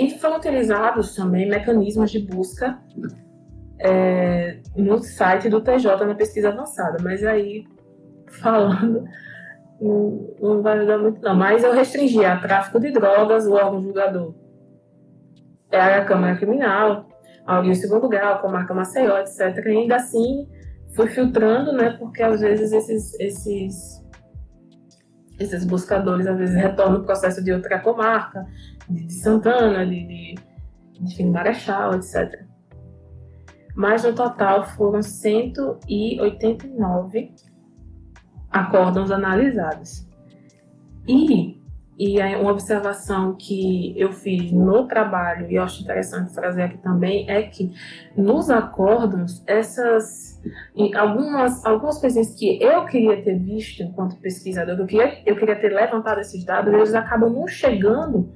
E 0.05 0.19
foram 0.19 0.37
utilizados 0.37 1.15
também 1.15 1.49
mecanismos 1.49 2.11
de 2.11 2.19
busca 2.19 2.79
é, 3.79 4.59
no 4.75 4.99
site 4.99 5.49
do 5.49 5.59
TJ 5.59 6.05
na 6.05 6.13
pesquisa 6.13 6.49
avançada, 6.49 6.97
mas 7.01 7.23
aí 7.23 7.65
falando 8.27 9.05
não, 9.81 10.35
não 10.39 10.61
vai 10.61 10.77
ajudar 10.77 10.99
muito 10.99 11.19
não. 11.21 11.35
Mas 11.35 11.63
eu 11.63 11.73
restringi 11.73 12.23
a 12.23 12.37
tráfico 12.37 12.79
de 12.79 12.91
drogas, 12.91 13.47
o 13.47 13.53
órgão 13.53 13.81
julgador 13.81 14.35
é 15.71 15.79
a 15.79 16.05
Câmara 16.05 16.37
Criminal, 16.37 17.07
alguém 17.45 17.71
em 17.71 17.75
segundo 17.75 18.07
grau, 18.07 18.39
comarca 18.39 18.75
Maceió, 18.75 19.17
etc. 19.17 19.65
E 19.65 19.69
ainda 19.69 19.95
assim 19.95 20.47
fui 20.95 21.07
filtrando, 21.07 21.73
né? 21.73 21.95
Porque 21.99 22.21
às 22.21 22.39
vezes 22.41 22.71
esses, 22.71 23.19
esses, 23.19 24.05
esses 25.39 25.65
buscadores 25.65 26.27
às 26.27 26.37
vezes 26.37 26.55
retornam 26.55 27.01
o 27.01 27.03
processo 27.03 27.43
de 27.43 27.51
outra 27.51 27.79
comarca, 27.79 28.45
de 28.89 29.13
Santana, 29.13 29.85
de, 29.85 30.05
de 30.05 30.35
enfim, 31.01 31.29
Marechal, 31.29 31.93
etc. 31.95 32.45
Mas 33.75 34.03
no 34.03 34.13
total 34.13 34.65
foram 34.65 35.03
189 35.03 37.35
acórdãos 38.49 39.11
analisados. 39.11 40.07
E, 41.07 41.61
e 41.97 42.19
uma 42.35 42.51
observação 42.51 43.35
que 43.35 43.93
eu 43.97 44.11
fiz 44.11 44.51
no 44.51 44.87
trabalho, 44.87 45.49
e 45.49 45.55
eu 45.55 45.63
acho 45.63 45.83
interessante 45.83 46.33
trazer 46.33 46.63
aqui 46.63 46.77
também, 46.79 47.29
é 47.29 47.43
que 47.43 47.71
nos 48.15 48.49
acórdãos, 48.49 49.43
essas 49.45 50.41
algumas, 50.95 51.65
algumas 51.65 51.99
coisinhas 51.99 52.33
que 52.35 52.61
eu 52.61 52.85
queria 52.85 53.21
ter 53.21 53.37
visto 53.37 53.83
enquanto 53.83 54.19
pesquisador, 54.19 54.77
eu 54.77 54.85
queria, 54.85 55.21
eu 55.25 55.35
queria 55.35 55.55
ter 55.55 55.69
levantado 55.69 56.19
esses 56.19 56.43
dados, 56.43 56.73
eles 56.73 56.93
acabam 56.93 57.31
não 57.31 57.47
chegando 57.47 58.29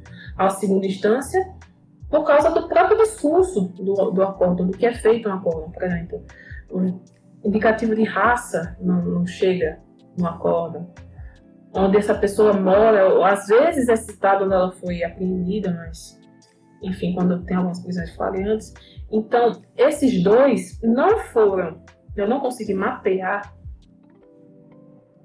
à 0.46 0.50
segunda 0.50 0.86
instância 0.86 1.40
por 2.10 2.26
causa 2.26 2.52
do 2.52 2.68
próprio 2.68 2.98
discurso 2.98 3.70
do, 3.70 4.12
do 4.12 4.22
acordo, 4.22 4.66
do 4.66 4.78
que 4.78 4.86
é 4.86 4.94
feito 4.94 5.30
no 5.30 5.36
acordo. 5.36 5.72
Por 5.72 5.84
exemplo, 5.84 6.26
o 6.70 7.02
indicativo 7.48 7.96
de 7.96 8.04
raça 8.04 8.76
não, 8.82 9.02
não 9.02 9.26
chega 9.26 9.80
no 10.18 10.28
acordo. 10.28 10.88
Onde 11.74 11.98
essa 11.98 12.14
pessoa 12.14 12.52
mora, 12.52 13.08
ou 13.14 13.24
às 13.24 13.48
vezes 13.48 13.88
é 13.88 13.96
citado 13.96 14.44
onde 14.44 14.54
ela 14.54 14.72
foi 14.74 15.04
apreendida, 15.04 15.72
mas, 15.72 16.20
enfim, 16.84 17.14
quando 17.14 17.46
tem 17.46 17.56
algumas 17.56 17.82
prisões 17.82 18.14
flagrantes. 18.14 18.74
Então, 19.10 19.62
esses 19.78 20.22
dois 20.22 20.78
não 20.84 21.20
foram, 21.20 21.82
eu 22.18 22.28
não 22.28 22.42
consegui 22.42 22.74
mapear 22.74 23.56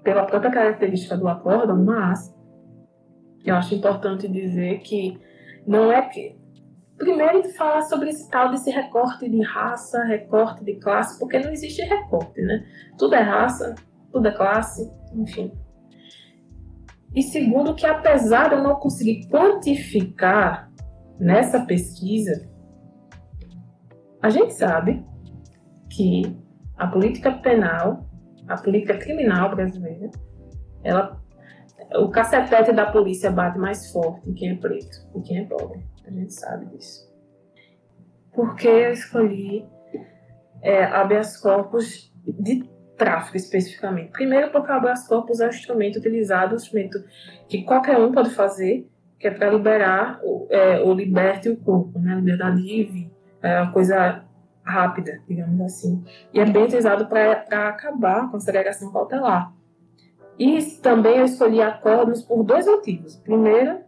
pela 0.04 0.24
própria 0.24 0.52
característica 0.52 1.16
do 1.16 1.26
acordo, 1.26 1.76
mas 1.76 2.35
eu 3.50 3.56
acho 3.56 3.74
importante 3.74 4.28
dizer 4.28 4.80
que 4.80 5.18
não 5.66 5.90
é 5.90 6.02
que. 6.02 6.36
Primeiro, 6.96 7.42
falar 7.50 7.82
sobre 7.82 8.08
esse 8.08 8.30
tal 8.30 8.50
desse 8.50 8.70
recorte 8.70 9.28
de 9.28 9.42
raça, 9.42 10.02
recorte 10.04 10.64
de 10.64 10.76
classe, 10.76 11.18
porque 11.18 11.38
não 11.38 11.52
existe 11.52 11.82
recorte, 11.82 12.40
né? 12.40 12.66
Tudo 12.98 13.14
é 13.14 13.20
raça, 13.20 13.74
tudo 14.10 14.26
é 14.28 14.32
classe, 14.32 14.90
enfim. 15.12 15.52
E 17.14 17.22
segundo, 17.22 17.74
que 17.74 17.86
apesar 17.86 18.48
de 18.48 18.54
eu 18.54 18.62
não 18.62 18.76
conseguir 18.76 19.28
quantificar 19.28 20.72
nessa 21.20 21.66
pesquisa, 21.66 22.48
a 24.22 24.30
gente 24.30 24.54
sabe 24.54 25.04
que 25.90 26.34
a 26.78 26.86
política 26.86 27.30
penal 27.30 28.06
a 28.48 28.56
política 28.56 28.96
criminal 28.96 29.54
brasileira, 29.54 30.10
ela, 30.82 31.20
o 31.98 32.10
cacetete 32.10 32.72
da 32.72 32.86
polícia 32.86 33.30
bate 33.30 33.58
mais 33.58 33.90
forte 33.92 34.28
em 34.28 34.34
quem 34.34 34.50
é 34.50 34.54
preto 34.56 34.96
e 35.14 35.20
quem 35.20 35.38
é 35.38 35.44
pobre. 35.44 35.80
A 36.06 36.10
gente 36.10 36.32
sabe 36.32 36.66
disso. 36.66 37.06
Por 38.32 38.54
que 38.54 38.68
eu 38.68 38.92
escolhi 38.92 39.66
é, 40.62 40.84
habeas 40.84 41.36
corpus 41.38 42.12
de 42.24 42.68
tráfico 42.96 43.36
especificamente? 43.36 44.12
Primeiro, 44.12 44.50
porque 44.50 44.70
o 44.70 44.74
habeas 44.74 45.06
corpus 45.08 45.40
é 45.40 45.46
um 45.46 45.50
instrumento 45.50 45.98
utilizado, 45.98 46.52
um 46.52 46.56
instrumento 46.56 47.02
que 47.48 47.62
qualquer 47.64 47.98
um 47.98 48.12
pode 48.12 48.30
fazer, 48.30 48.88
que 49.18 49.26
é 49.26 49.30
para 49.30 49.50
liberar 49.50 50.20
é, 50.50 50.80
ou 50.80 50.92
liberte 50.92 51.48
o 51.48 51.56
corpo, 51.56 51.98
né? 51.98 52.14
Liberdade 52.14 52.60
livre, 52.60 53.10
é 53.42 53.60
uma 53.60 53.72
coisa 53.72 54.24
rápida, 54.62 55.22
digamos 55.26 55.60
assim. 55.60 56.04
E 56.32 56.40
é 56.40 56.44
bem 56.44 56.64
utilizado 56.64 57.06
para 57.06 57.68
acabar 57.68 58.30
com 58.30 58.36
a 58.36 58.40
segregação 58.40 58.92
cautelar. 58.92 59.55
E 60.38 60.60
também 60.82 61.18
eu 61.18 61.24
escolhi 61.24 61.62
acordos 61.62 62.22
por 62.22 62.42
dois 62.44 62.66
motivos. 62.66 63.16
Primeiro, 63.16 63.78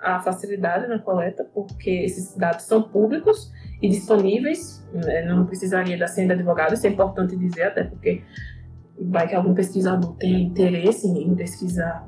a 0.00 0.20
facilidade 0.20 0.86
na 0.86 0.98
coleta, 0.98 1.48
porque 1.54 1.90
esses 1.90 2.36
dados 2.36 2.64
são 2.64 2.82
públicos 2.82 3.50
e 3.80 3.88
disponíveis, 3.88 4.86
né? 4.92 5.22
não 5.22 5.46
precisaria 5.46 5.98
da 5.98 6.06
senha 6.06 6.28
de 6.28 6.34
advogado, 6.34 6.74
isso 6.74 6.86
é 6.86 6.90
importante 6.90 7.36
dizer, 7.36 7.64
até 7.64 7.84
porque 7.84 8.22
vai 9.00 9.26
que 9.26 9.34
algum 9.34 9.54
pesquisador 9.54 10.14
tenha 10.16 10.38
interesse 10.38 11.08
em 11.08 11.34
pesquisar 11.34 12.06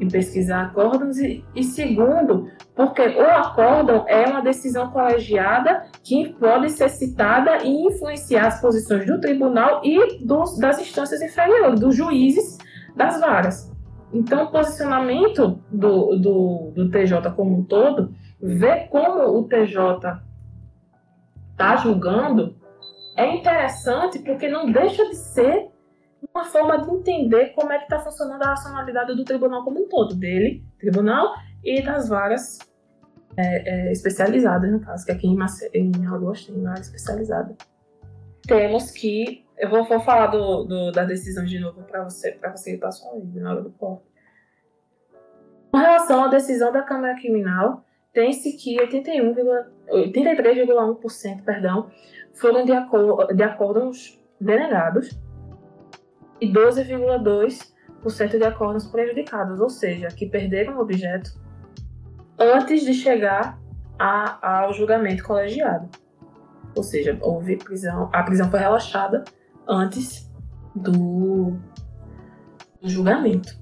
em 0.00 0.08
pesquisar 0.08 0.66
acórdãos 0.66 1.18
e, 1.18 1.44
e, 1.54 1.64
segundo, 1.64 2.48
porque 2.74 3.02
o 3.02 3.22
acórdão 3.22 4.04
é 4.06 4.26
uma 4.26 4.40
decisão 4.40 4.90
colegiada 4.90 5.86
que 6.04 6.34
pode 6.34 6.70
ser 6.70 6.88
citada 6.88 7.64
e 7.64 7.86
influenciar 7.86 8.46
as 8.46 8.60
posições 8.60 9.06
do 9.06 9.20
tribunal 9.20 9.80
e 9.84 10.24
dos, 10.24 10.56
das 10.58 10.80
instâncias 10.80 11.20
inferiores, 11.20 11.80
dos 11.80 11.96
juízes 11.96 12.58
das 12.96 13.20
varas. 13.20 13.72
Então, 14.12 14.44
o 14.44 14.50
posicionamento 14.50 15.60
do, 15.70 16.16
do, 16.16 16.72
do 16.74 16.90
TJ 16.90 17.30
como 17.36 17.58
um 17.58 17.64
todo, 17.64 18.14
ver 18.40 18.88
como 18.88 19.38
o 19.38 19.44
TJ 19.44 20.22
está 21.52 21.76
julgando, 21.76 22.56
é 23.16 23.34
interessante 23.36 24.20
porque 24.20 24.48
não 24.48 24.70
deixa 24.70 25.04
de 25.08 25.16
ser 25.16 25.68
uma 26.34 26.44
forma 26.44 26.78
de 26.78 26.90
entender 26.90 27.52
como 27.54 27.72
é 27.72 27.78
que 27.78 27.84
está 27.84 27.98
funcionando 27.98 28.42
a 28.42 28.50
racionalidade 28.50 29.14
do 29.14 29.24
tribunal 29.24 29.64
como 29.64 29.80
um 29.84 29.88
todo, 29.88 30.14
dele, 30.14 30.64
tribunal, 30.78 31.34
e 31.64 31.82
das 31.82 32.08
varas 32.08 32.58
é, 33.36 33.88
é, 33.88 33.92
especializadas, 33.92 34.70
no 34.70 34.80
caso, 34.80 35.04
que 35.04 35.12
aqui 35.12 35.26
em, 35.26 35.36
em 35.74 36.06
Alagoas 36.06 36.44
tem 36.44 36.62
vara 36.62 36.80
especializada. 36.80 37.56
Temos 38.46 38.90
que, 38.90 39.44
eu 39.58 39.68
vou, 39.68 39.84
vou 39.84 40.00
falar 40.00 40.28
do, 40.28 40.64
do, 40.64 40.90
das 40.92 41.08
decisões 41.08 41.50
de 41.50 41.58
novo 41.58 41.82
para 41.82 42.04
você, 42.04 42.30
para 42.32 42.52
facilitar 42.52 42.88
a 42.88 42.92
sua 42.92 43.18
vida 43.18 43.40
na 43.40 43.50
hora 43.52 43.60
do 43.62 43.70
corte. 43.70 44.06
Com 45.72 45.78
relação 45.78 46.24
à 46.24 46.28
decisão 46.28 46.70
da 46.72 46.82
Câmara 46.82 47.16
Criminal, 47.16 47.84
tem-se 48.12 48.52
que 48.56 48.76
83,1% 48.76 51.44
perdão, 51.44 51.90
foram 52.34 52.64
de, 52.64 52.70
acor 52.72 53.34
de 53.34 53.42
acordos 53.42 54.16
denegados 54.40 55.10
e 56.40 56.52
12,2% 56.52 58.38
de 58.38 58.44
acordos 58.44 58.86
prejudicados, 58.86 59.60
ou 59.60 59.68
seja, 59.68 60.06
que 60.08 60.24
perderam 60.26 60.78
o 60.78 60.80
objeto 60.80 61.30
antes 62.38 62.82
de 62.82 62.94
chegar 62.94 63.60
a, 63.98 64.62
ao 64.62 64.72
julgamento 64.72 65.24
colegiado. 65.24 65.88
Ou 66.76 66.84
seja, 66.84 67.18
houve 67.20 67.56
prisão, 67.56 68.08
a 68.12 68.22
prisão 68.22 68.48
foi 68.50 68.60
relaxada 68.60 69.24
antes 69.68 70.30
do, 70.74 71.56
do 72.80 72.88
julgamento. 72.88 73.58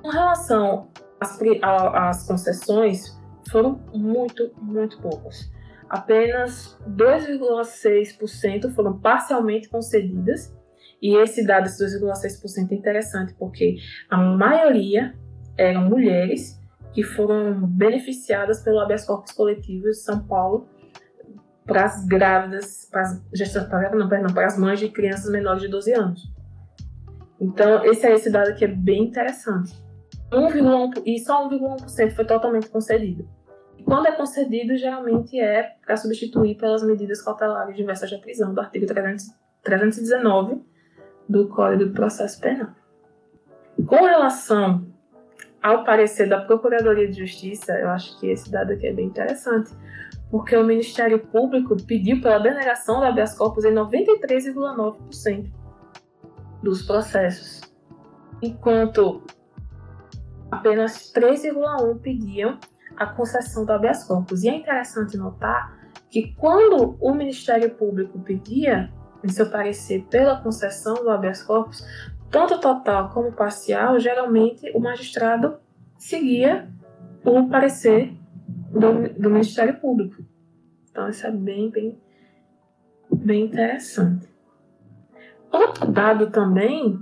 Com 0.00 0.08
relação 0.08 0.88
às, 1.20 1.38
às 1.62 2.26
concessões, 2.26 3.20
foram 3.50 3.80
muito, 3.92 4.50
muito 4.60 5.00
poucas. 5.00 5.50
Apenas 5.88 6.78
2,6% 6.88 8.72
foram 8.74 8.98
parcialmente 8.98 9.68
concedidas 9.68 10.54
e 11.02 11.16
esse 11.16 11.44
dado 11.44 11.64
de 11.64 11.70
2,6% 11.70 12.70
é 12.70 12.74
interessante 12.74 13.34
porque 13.34 13.76
a 14.08 14.16
maioria 14.16 15.14
eram 15.58 15.88
mulheres 15.88 16.60
que 16.92 17.02
foram 17.02 17.66
beneficiadas 17.66 18.62
pelo 18.62 18.78
habeas 18.80 19.04
corpus 19.04 19.32
coletivo 19.32 19.84
de 19.84 19.94
São 19.94 20.26
Paulo 20.26 20.68
para 21.70 21.84
as 21.84 22.04
grávidas, 22.04 22.88
para 22.90 23.02
as, 23.02 23.22
não, 23.94 24.08
perdão, 24.08 24.34
para 24.34 24.46
as 24.46 24.58
mães 24.58 24.80
de 24.80 24.88
crianças 24.88 25.30
menores 25.30 25.62
de 25.62 25.68
12 25.68 25.92
anos. 25.92 26.32
Então, 27.40 27.84
esse 27.84 28.04
é 28.04 28.12
esse 28.12 28.28
dado 28.28 28.56
que 28.56 28.64
é 28.64 28.68
bem 28.68 29.04
interessante. 29.04 29.72
1,1, 30.32 31.00
e 31.06 31.20
só 31.20 31.48
1,1% 31.48 32.10
foi 32.10 32.24
totalmente 32.24 32.68
concedido. 32.68 33.28
E 33.78 33.84
quando 33.84 34.06
é 34.06 34.12
concedido, 34.12 34.76
geralmente 34.76 35.38
é 35.40 35.76
para 35.86 35.96
substituir 35.96 36.56
pelas 36.56 36.82
medidas 36.82 37.22
cautelares 37.22 37.76
diversas 37.76 38.10
da 38.10 38.18
prisão 38.18 38.52
do 38.52 38.60
artigo 38.60 38.86
300, 38.86 39.26
319 39.62 40.60
do 41.28 41.46
Código 41.48 41.86
do 41.86 41.92
Processo 41.92 42.40
Penal. 42.40 42.70
Com 43.86 44.04
relação 44.04 44.84
ao 45.62 45.84
parecer 45.84 46.28
da 46.28 46.40
Procuradoria 46.40 47.08
de 47.08 47.20
Justiça, 47.20 47.74
eu 47.74 47.90
acho 47.90 48.18
que 48.18 48.26
esse 48.26 48.50
dado 48.50 48.72
aqui 48.72 48.88
é 48.88 48.92
bem 48.92 49.06
interessante, 49.06 49.70
porque 50.30 50.56
o 50.56 50.64
Ministério 50.64 51.18
Público 51.18 51.76
pediu 51.84 52.20
pela 52.20 52.38
denegação 52.38 53.00
do 53.00 53.06
habeas 53.06 53.36
corpus 53.36 53.64
em 53.64 53.72
93,9% 53.72 55.50
dos 56.62 56.82
processos, 56.82 57.60
enquanto 58.40 59.22
apenas 60.50 61.12
3,1% 61.12 62.00
pediam 62.00 62.58
a 62.96 63.06
concessão 63.06 63.64
do 63.64 63.72
habeas 63.72 64.04
corpus. 64.04 64.44
E 64.44 64.48
é 64.48 64.54
interessante 64.54 65.16
notar 65.16 65.78
que 66.10 66.34
quando 66.34 66.96
o 67.00 67.14
Ministério 67.14 67.70
Público 67.70 68.18
pedia 68.20 68.92
em 69.22 69.28
seu 69.28 69.50
parecer 69.50 70.06
pela 70.10 70.40
concessão 70.40 70.94
do 70.94 71.10
habeas 71.10 71.42
corpus, 71.42 71.84
tanto 72.30 72.60
total 72.60 73.10
como 73.10 73.32
parcial, 73.32 73.98
geralmente 73.98 74.70
o 74.74 74.80
magistrado 74.80 75.58
seguia 75.96 76.68
o 77.24 77.48
parecer 77.48 78.19
do, 78.70 79.08
do 79.20 79.30
Ministério 79.30 79.78
Público. 79.80 80.22
Então, 80.90 81.08
isso 81.08 81.26
é 81.26 81.30
bem, 81.30 81.70
bem, 81.70 82.00
bem 83.12 83.44
interessante. 83.44 84.28
Outro 85.52 85.86
dado 85.90 86.30
também 86.30 86.98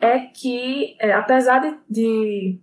é 0.00 0.20
que, 0.20 0.96
é, 0.98 1.12
apesar 1.12 1.60
de, 1.60 1.78
de, 1.88 2.58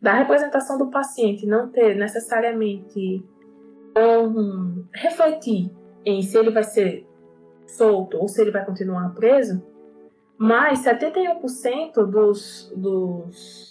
da 0.00 0.14
representação 0.14 0.78
do 0.78 0.90
paciente 0.90 1.46
não 1.46 1.68
ter 1.68 1.94
necessariamente 1.94 3.24
um, 3.96 4.84
refletir 4.92 5.70
em 6.04 6.22
se 6.22 6.38
ele 6.38 6.50
vai 6.50 6.62
ser 6.64 7.06
solto 7.66 8.16
ou 8.16 8.26
se 8.26 8.40
ele 8.40 8.50
vai 8.50 8.64
continuar 8.64 9.14
preso, 9.14 9.62
mas 10.38 10.82
71% 10.82 12.06
dos, 12.06 12.72
dos, 12.74 13.69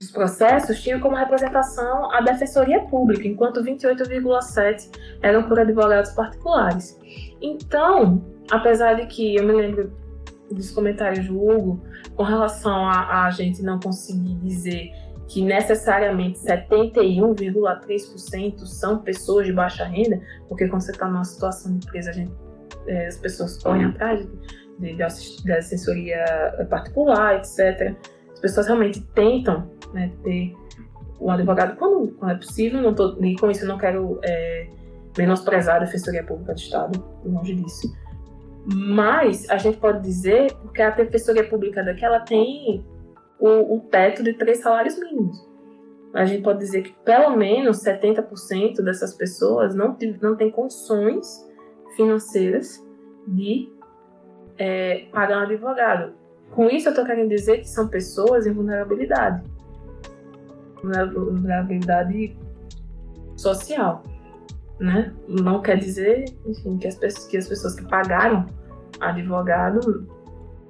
dos 0.00 0.10
processos 0.10 0.82
tinham 0.82 0.98
como 1.00 1.16
representação 1.16 2.12
a 2.12 2.20
Defensoria 2.20 2.80
Pública, 2.82 3.26
enquanto 3.26 3.62
28,7% 3.62 4.90
eram 5.22 5.48
por 5.48 5.58
advogados 5.58 6.10
particulares. 6.10 7.00
Então, 7.40 8.22
apesar 8.50 8.92
de 8.94 9.06
que 9.06 9.36
eu 9.36 9.46
me 9.46 9.54
lembro 9.54 9.90
dos 10.50 10.70
comentários 10.70 11.26
do 11.26 11.42
Hugo 11.42 11.82
com 12.14 12.22
relação 12.22 12.86
a, 12.86 13.24
a 13.24 13.30
gente 13.30 13.62
não 13.62 13.80
conseguir 13.80 14.34
dizer 14.36 14.90
que 15.28 15.42
necessariamente 15.42 16.38
71,3% 16.40 18.66
são 18.66 18.98
pessoas 18.98 19.46
de 19.46 19.52
baixa 19.52 19.84
renda, 19.84 20.20
porque 20.46 20.68
quando 20.68 20.82
você 20.82 20.92
está 20.92 21.08
numa 21.08 21.24
situação 21.24 21.76
de 21.76 21.84
empresa, 21.86 22.10
a 22.10 22.12
gente 22.12 22.30
é, 22.86 23.06
as 23.06 23.16
pessoas 23.16 23.60
correm 23.60 23.86
atrás 23.86 24.24
de, 24.24 24.30
de, 24.78 24.94
de, 25.42 25.52
assessoria 25.52 26.24
particular, 26.70 27.34
etc. 27.36 27.96
As 28.32 28.38
pessoas 28.38 28.66
realmente 28.66 29.00
tentam 29.14 29.68
né, 29.92 30.12
ter 30.22 30.54
um 31.20 31.30
advogado 31.30 31.76
quando, 31.76 32.12
quando 32.12 32.32
é 32.32 32.34
possível. 32.36 32.80
Não 32.80 32.94
tô, 32.94 33.16
e 33.22 33.36
com 33.36 33.50
isso 33.50 33.64
eu 33.64 33.68
não 33.68 33.78
quero 33.78 34.18
é, 34.22 34.68
menosprezar 35.16 35.76
a 35.76 35.78
Defensoria 35.80 36.22
Pública 36.22 36.54
do 36.54 36.58
Estado, 36.58 37.04
longe 37.24 37.54
disso. 37.54 37.94
Mas 38.66 39.48
a 39.48 39.56
gente 39.58 39.78
pode 39.78 40.02
dizer, 40.02 40.52
porque 40.54 40.82
a 40.82 40.90
Defensoria 40.90 41.48
Pública 41.48 41.82
daqui 41.84 42.04
ela 42.04 42.20
tem 42.20 42.84
o, 43.38 43.76
o 43.76 43.80
teto 43.80 44.22
de 44.22 44.34
três 44.34 44.60
salários 44.60 44.98
mínimos. 44.98 45.46
A 46.12 46.24
gente 46.24 46.42
pode 46.42 46.58
dizer 46.60 46.82
que 46.82 46.92
pelo 47.04 47.36
menos 47.36 47.82
70% 47.84 48.82
dessas 48.82 49.14
pessoas 49.14 49.74
não, 49.74 49.96
não 50.20 50.34
tem 50.34 50.50
condições 50.50 51.46
financeiras 51.94 52.82
de 53.28 53.70
é, 54.58 55.06
pagar 55.12 55.40
um 55.40 55.42
advogado. 55.42 56.14
Com 56.52 56.68
isso, 56.68 56.88
eu 56.88 56.90
estou 56.90 57.04
querendo 57.04 57.28
dizer 57.28 57.58
que 57.58 57.68
são 57.68 57.88
pessoas 57.88 58.46
em 58.46 58.52
vulnerabilidade 58.52 59.42
vulnerabilidade 61.12 62.36
social. 63.36 64.02
Né? 64.78 65.14
Não 65.26 65.62
quer 65.62 65.78
dizer 65.78 66.26
enfim, 66.46 66.76
que, 66.76 66.86
as 66.86 66.96
pessoas, 66.96 67.26
que 67.26 67.36
as 67.36 67.48
pessoas 67.48 67.74
que 67.74 67.88
pagaram 67.88 68.46
advogado 69.00 70.06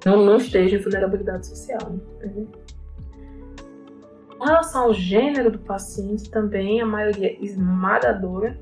não, 0.05 0.25
não 0.25 0.37
esteja 0.37 0.77
em 0.77 0.79
vulnerabilidade 0.79 1.47
social. 1.47 1.91
Né? 2.21 2.47
Com 4.37 4.45
relação 4.45 4.83
ao 4.83 4.93
gênero 4.93 5.51
do 5.51 5.59
paciente, 5.59 6.29
também 6.29 6.79
a 6.79 6.85
maioria 6.85 7.43
esmagadora 7.43 8.57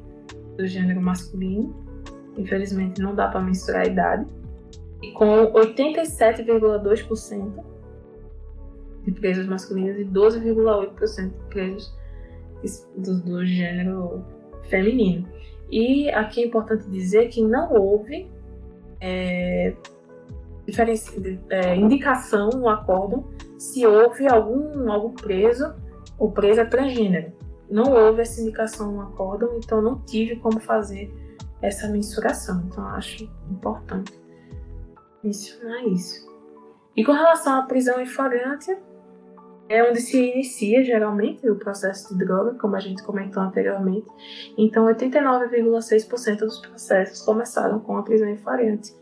do 0.58 0.66
gênero 0.66 1.02
masculino. 1.02 1.76
Infelizmente, 2.38 3.02
não 3.02 3.14
dá 3.14 3.28
para 3.28 3.42
mensurar 3.42 3.82
a 3.82 3.86
idade. 3.86 4.26
E 5.02 5.12
com 5.12 5.52
87,2% 5.52 7.75
de 9.06 9.12
presos 9.12 9.46
masculinos 9.46 10.00
e 10.00 10.06
12,8% 10.06 11.30
de 11.30 11.50
presos 11.50 11.96
do, 12.98 13.22
do 13.22 13.46
gênero 13.46 14.26
feminino. 14.70 15.28
E 15.70 16.10
aqui 16.10 16.44
é 16.44 16.48
importante 16.48 16.90
dizer 16.90 17.30
que 17.30 17.44
não 17.44 17.74
houve 17.74 18.30
é, 19.00 19.76
é, 21.50 21.76
indicação 21.76 22.50
no 22.50 22.68
acórdão 22.68 23.28
se 23.58 23.86
houve 23.86 24.28
algum, 24.28 24.92
algum 24.92 25.14
preso 25.14 25.74
ou 26.18 26.32
presa 26.32 26.66
transgênero. 26.66 27.34
Não 27.70 27.92
houve 27.94 28.22
essa 28.22 28.42
indicação 28.42 28.92
no 28.92 29.02
acórdão, 29.02 29.58
então 29.58 29.82
não 29.82 30.00
tive 30.02 30.36
como 30.38 30.60
fazer 30.60 31.14
essa 31.62 31.88
mensuração. 31.88 32.64
Então 32.68 32.86
acho 32.90 33.24
importante 33.50 34.14
mencionar 35.24 35.84
isso. 35.88 36.26
E 36.96 37.04
com 37.04 37.12
relação 37.12 37.60
à 37.60 37.64
prisão 37.64 38.00
em 38.00 38.06
flagrante, 38.06 38.76
é 39.68 39.84
onde 39.84 40.00
se 40.00 40.18
inicia 40.18 40.84
geralmente 40.84 41.50
o 41.50 41.56
processo 41.56 42.16
de 42.16 42.24
droga, 42.24 42.54
como 42.60 42.76
a 42.76 42.80
gente 42.80 43.04
comentou 43.04 43.42
anteriormente. 43.42 44.08
Então, 44.58 44.86
89,6% 44.86 46.40
dos 46.40 46.60
processos 46.60 47.22
começaram 47.22 47.80
com 47.80 47.98
a 47.98 48.04
prisão 48.04 48.30
em 48.30 48.38
flagrante. 48.38 48.94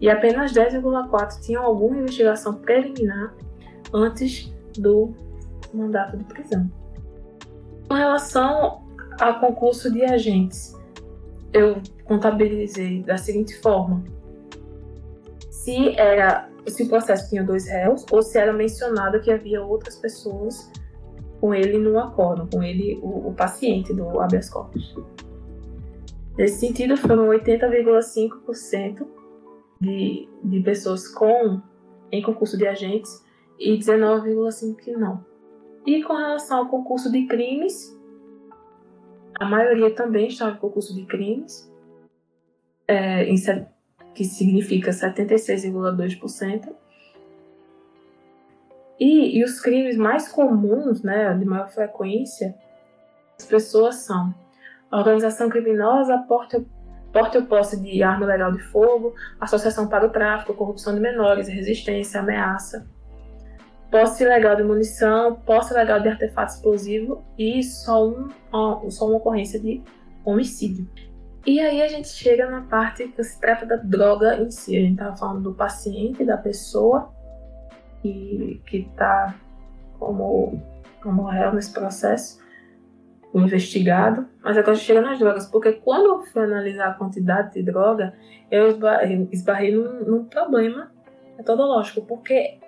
E 0.00 0.08
apenas 0.10 0.52
10,4% 0.52 1.40
tinham 1.40 1.64
alguma 1.64 1.96
investigação 1.96 2.54
preliminar 2.54 3.34
antes 3.92 4.52
do 4.76 5.14
mandato 5.72 6.16
de 6.16 6.24
prisão. 6.24 6.70
Com 7.88 7.94
relação 7.94 8.82
ao 9.18 9.40
concurso 9.40 9.90
de 9.90 10.04
agentes, 10.04 10.78
eu 11.52 11.80
contabilizei 12.04 13.02
da 13.02 13.16
seguinte 13.16 13.58
forma: 13.60 14.04
se 15.50 15.98
era 15.98 16.48
se 16.70 16.82
o 16.82 16.88
processo 16.88 17.28
tinha 17.30 17.42
dois 17.42 17.66
réus 17.68 18.04
ou 18.10 18.22
se 18.22 18.38
era 18.38 18.52
mencionado 18.52 19.20
que 19.20 19.30
havia 19.30 19.62
outras 19.62 19.96
pessoas 19.96 20.70
com 21.40 21.54
ele 21.54 21.78
no 21.78 21.98
acordo, 21.98 22.48
com 22.50 22.62
ele 22.62 22.98
o, 23.02 23.28
o 23.28 23.34
paciente 23.34 23.92
do 23.94 24.20
habeas 24.20 24.50
corpus. 24.50 24.94
Nesse 26.36 26.60
sentido, 26.60 26.96
foram 26.96 27.28
80,5% 27.28 29.06
de, 29.80 30.28
de 30.44 30.60
pessoas 30.60 31.08
com 31.08 31.60
em 32.10 32.22
concurso 32.22 32.56
de 32.56 32.66
agentes 32.66 33.24
e 33.58 33.76
19,5% 33.76 34.76
que 34.76 34.92
não. 34.92 35.24
E 35.86 36.02
com 36.02 36.14
relação 36.14 36.58
ao 36.58 36.68
concurso 36.68 37.10
de 37.10 37.26
crimes, 37.26 37.98
a 39.38 39.44
maioria 39.44 39.94
também 39.94 40.28
estava 40.28 40.56
em 40.56 40.58
concurso 40.58 40.94
de 40.94 41.04
crimes, 41.06 41.72
é, 42.86 43.24
em, 43.24 43.36
que 44.14 44.24
significa 44.24 44.90
76,2%. 44.90 46.74
E, 48.98 49.38
e 49.38 49.44
os 49.44 49.60
crimes 49.60 49.96
mais 49.96 50.28
comuns, 50.28 51.02
né, 51.02 51.32
de 51.34 51.44
maior 51.44 51.68
frequência, 51.70 52.54
as 53.38 53.44
pessoas 53.46 53.96
são 53.96 54.34
organização 54.90 55.48
criminosa, 55.48 56.18
porte, 56.26 56.66
porte 57.12 57.36
ou 57.38 57.44
posse 57.44 57.80
de 57.80 58.02
arma 58.02 58.26
legal 58.26 58.50
de 58.50 58.58
fogo, 58.58 59.14
associação 59.40 59.86
para 59.86 60.06
o 60.06 60.10
tráfico, 60.10 60.54
corrupção 60.54 60.94
de 60.94 61.00
menores, 61.00 61.46
resistência, 61.46 62.20
ameaça, 62.20 62.86
posse 63.90 64.24
ilegal 64.24 64.56
de 64.56 64.62
munição, 64.62 65.36
posse 65.46 65.72
ilegal 65.72 66.00
de 66.00 66.08
artefato 66.08 66.54
explosivo 66.54 67.24
e 67.38 67.62
só, 67.62 68.06
um, 68.06 68.30
só 68.90 69.06
uma 69.06 69.16
ocorrência 69.16 69.60
de 69.60 69.82
homicídio. 70.24 70.88
E 71.46 71.60
aí 71.60 71.82
a 71.82 71.88
gente 71.88 72.08
chega 72.08 72.50
na 72.50 72.62
parte 72.62 73.08
que 73.08 73.22
se 73.22 73.40
trata 73.40 73.64
da 73.64 73.76
droga 73.76 74.36
em 74.36 74.50
si. 74.50 74.76
A 74.76 74.80
gente 74.80 74.92
estava 74.92 75.16
falando 75.16 75.42
do 75.42 75.54
paciente, 75.54 76.24
da 76.24 76.36
pessoa 76.36 77.12
que 78.02 78.60
está 78.72 79.34
como, 79.98 80.62
como 81.02 81.24
réu 81.24 81.52
nesse 81.52 81.72
processo, 81.72 82.40
o 83.32 83.40
investigado. 83.40 84.26
Mas 84.42 84.56
agora 84.56 84.76
chega 84.76 85.00
nas 85.00 85.18
drogas, 85.18 85.46
porque 85.46 85.72
quando 85.72 86.06
eu 86.06 86.22
fui 86.26 86.42
analisar 86.42 86.90
a 86.90 86.94
quantidade 86.94 87.54
de 87.54 87.62
droga, 87.62 88.14
eu 88.50 88.78
esbarrei 89.32 89.74
num, 89.74 90.04
num 90.04 90.24
problema 90.24 90.90
metodológico, 91.36 92.02
porque 92.02 92.58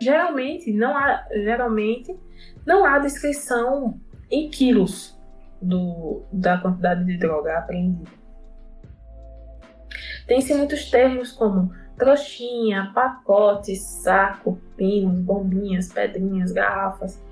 geralmente 0.00 0.72
não 0.72 0.96
há, 0.96 1.26
geralmente 1.32 2.18
não 2.66 2.84
há 2.84 2.98
descrição 2.98 4.00
em 4.30 4.48
quilos 4.48 5.19
do, 5.60 6.22
da 6.32 6.58
quantidade 6.58 7.04
de 7.04 7.18
droga 7.18 7.58
apreendida. 7.58 8.10
Tem-se 10.26 10.54
muitos 10.54 10.90
termos 10.90 11.32
como 11.32 11.72
trouxinha, 11.98 12.92
pacote, 12.94 13.76
saco, 13.76 14.58
pinos, 14.76 15.20
bombinhas, 15.20 15.92
pedrinhas, 15.92 16.52
garrafas. 16.52 17.22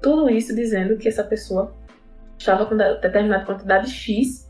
Tudo 0.00 0.30
isso 0.30 0.54
dizendo 0.54 0.96
que 0.96 1.08
essa 1.08 1.24
pessoa 1.24 1.74
estava 2.38 2.64
com 2.64 2.76
determinada 2.76 3.44
quantidade 3.44 3.90
X 3.90 4.48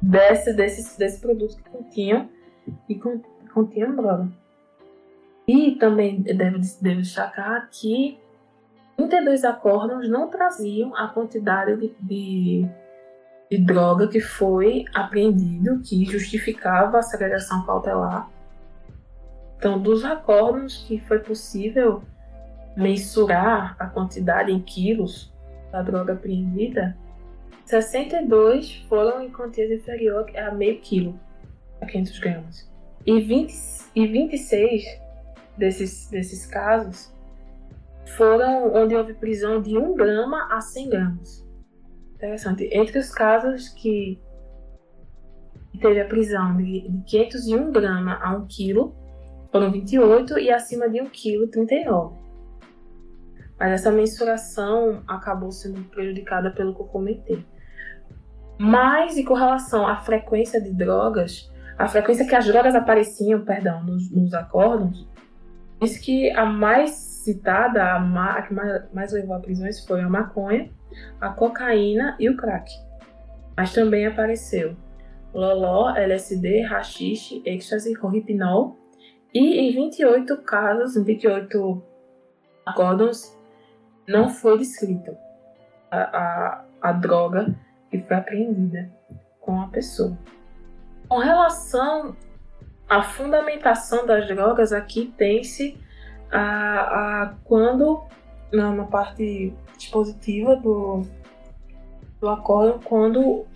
desse, 0.00 0.52
desses, 0.54 0.96
desses 0.96 1.20
produtos 1.20 1.56
que 1.56 1.68
continham 1.70 2.28
e 2.88 2.98
continham 3.52 3.94
droga. 3.94 4.28
E 5.46 5.72
também 5.72 6.22
devo, 6.22 6.58
devo 6.80 7.02
destacar 7.02 7.68
que 7.70 8.18
32 8.96 9.44
acórdãos 9.44 10.08
não 10.08 10.28
traziam 10.28 10.94
a 10.94 11.08
quantidade 11.08 11.76
de, 11.76 11.94
de, 12.00 12.68
de, 13.50 13.58
droga 13.58 14.08
que 14.08 14.20
foi 14.20 14.84
apreendido, 14.94 15.80
que 15.80 16.04
justificava 16.04 16.98
a 16.98 17.02
segregação 17.02 17.64
cautelar. 17.66 18.30
Então, 19.56 19.80
dos 19.80 20.04
acórdãos 20.04 20.84
que 20.86 21.00
foi 21.00 21.18
possível 21.18 22.02
mensurar 22.76 23.76
a 23.78 23.86
quantidade 23.86 24.52
em 24.52 24.60
quilos 24.60 25.32
da 25.72 25.82
droga 25.82 26.12
apreendida, 26.12 26.96
62 27.64 28.84
foram 28.88 29.22
em 29.22 29.30
quantias 29.30 29.70
inferior 29.70 30.30
a 30.36 30.50
meio 30.52 30.80
quilo, 30.80 31.18
a 31.80 31.86
500 31.86 32.18
gramas. 32.18 32.70
E, 33.06 33.20
20, 33.20 33.54
e 33.94 34.06
26 34.06 34.84
desses, 35.56 36.10
desses 36.10 36.46
casos 36.46 37.13
foram 38.06 38.74
onde 38.74 38.94
houve 38.94 39.14
prisão 39.14 39.60
de 39.60 39.76
1 39.76 39.94
grama 39.94 40.48
a 40.50 40.60
100 40.60 40.88
gramas. 40.88 41.46
Interessante. 42.14 42.68
Entre 42.72 42.98
os 42.98 43.10
casos 43.10 43.68
que 43.68 44.20
teve 45.80 46.00
a 46.00 46.06
prisão 46.06 46.56
de, 46.56 46.88
de 46.88 47.04
501 47.04 47.72
gramas 47.72 48.18
a 48.22 48.36
1 48.36 48.46
quilo, 48.46 48.94
foram 49.50 49.70
28 49.70 50.38
e 50.38 50.50
acima 50.50 50.88
de 50.88 51.00
1 51.00 51.06
quilo, 51.10 51.48
39. 51.48 52.16
Mas 53.58 53.72
essa 53.72 53.90
mensuração 53.90 55.02
acabou 55.06 55.52
sendo 55.52 55.82
prejudicada 55.90 56.50
pelo 56.50 56.74
que 56.74 56.80
eu 56.80 56.86
comentei. 56.86 57.44
Mas, 58.58 59.16
e 59.16 59.24
com 59.24 59.34
relação 59.34 59.86
à 59.86 59.96
frequência 59.96 60.60
de 60.60 60.72
drogas, 60.72 61.50
a 61.78 61.88
frequência 61.88 62.26
que 62.26 62.34
as 62.34 62.46
drogas 62.46 62.74
apareciam, 62.74 63.44
perdão, 63.44 63.82
nos, 63.82 64.10
nos 64.10 64.32
acórdons, 64.32 65.08
diz 65.80 65.98
que 65.98 66.30
a 66.30 66.46
mais 66.46 67.13
citada, 67.24 67.82
a, 67.82 67.96
a 67.96 68.42
que 68.42 68.54
mais, 68.92 69.12
levou 69.12 69.34
a 69.34 69.40
prisões 69.40 69.84
foi 69.84 70.02
a 70.02 70.08
maconha, 70.08 70.70
a 71.20 71.30
cocaína 71.30 72.16
e 72.20 72.28
o 72.28 72.36
crack. 72.36 72.70
Mas 73.56 73.72
também 73.72 74.06
apareceu 74.06 74.76
loló, 75.32 75.90
LSD, 75.96 76.62
rachixe, 76.62 77.42
êxtase, 77.44 77.92
rohipnol 77.94 78.78
e 79.32 79.58
em 79.58 79.72
28 79.72 80.36
casos, 80.42 80.96
em 80.96 81.02
28 81.02 81.82
acórdons, 82.64 83.36
não 84.06 84.28
foi 84.28 84.58
descrita 84.58 85.18
a, 85.90 85.98
a, 85.98 86.64
a 86.82 86.92
droga 86.92 87.54
que 87.90 87.98
foi 87.98 88.16
apreendida 88.16 88.92
com 89.40 89.60
a 89.60 89.68
pessoa. 89.68 90.16
Com 91.08 91.18
relação 91.18 92.16
à 92.88 93.02
fundamentação 93.02 94.06
das 94.06 94.28
drogas, 94.28 94.72
aqui 94.72 95.12
tem-se 95.16 95.76
a, 96.34 97.22
a 97.22 97.34
quando, 97.44 98.02
na, 98.52 98.72
na 98.72 98.84
parte 98.84 99.54
dispositiva 99.78 100.56
do, 100.56 101.02
do 102.20 102.28
acordo, 102.28 102.80
quando 102.84 103.46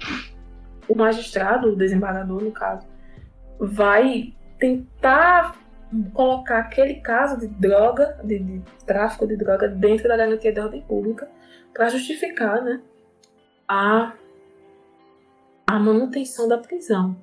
o 0.88 0.94
magistrado, 0.94 1.72
o 1.72 1.76
desembargador, 1.76 2.42
no 2.42 2.52
caso, 2.52 2.86
vai 3.58 4.32
tentar 4.58 5.56
colocar 6.12 6.58
aquele 6.58 6.94
caso 6.94 7.38
de 7.38 7.48
droga, 7.48 8.18
de, 8.22 8.38
de 8.38 8.62
tráfico 8.86 9.26
de 9.26 9.36
droga, 9.36 9.68
dentro 9.68 10.06
da 10.06 10.16
garantia 10.16 10.52
da 10.52 10.64
ordem 10.64 10.82
pública 10.82 11.28
para 11.72 11.88
justificar 11.88 12.62
né, 12.62 12.80
a, 13.66 14.12
a 15.66 15.78
manutenção 15.78 16.46
da 16.48 16.58
prisão. 16.58 17.16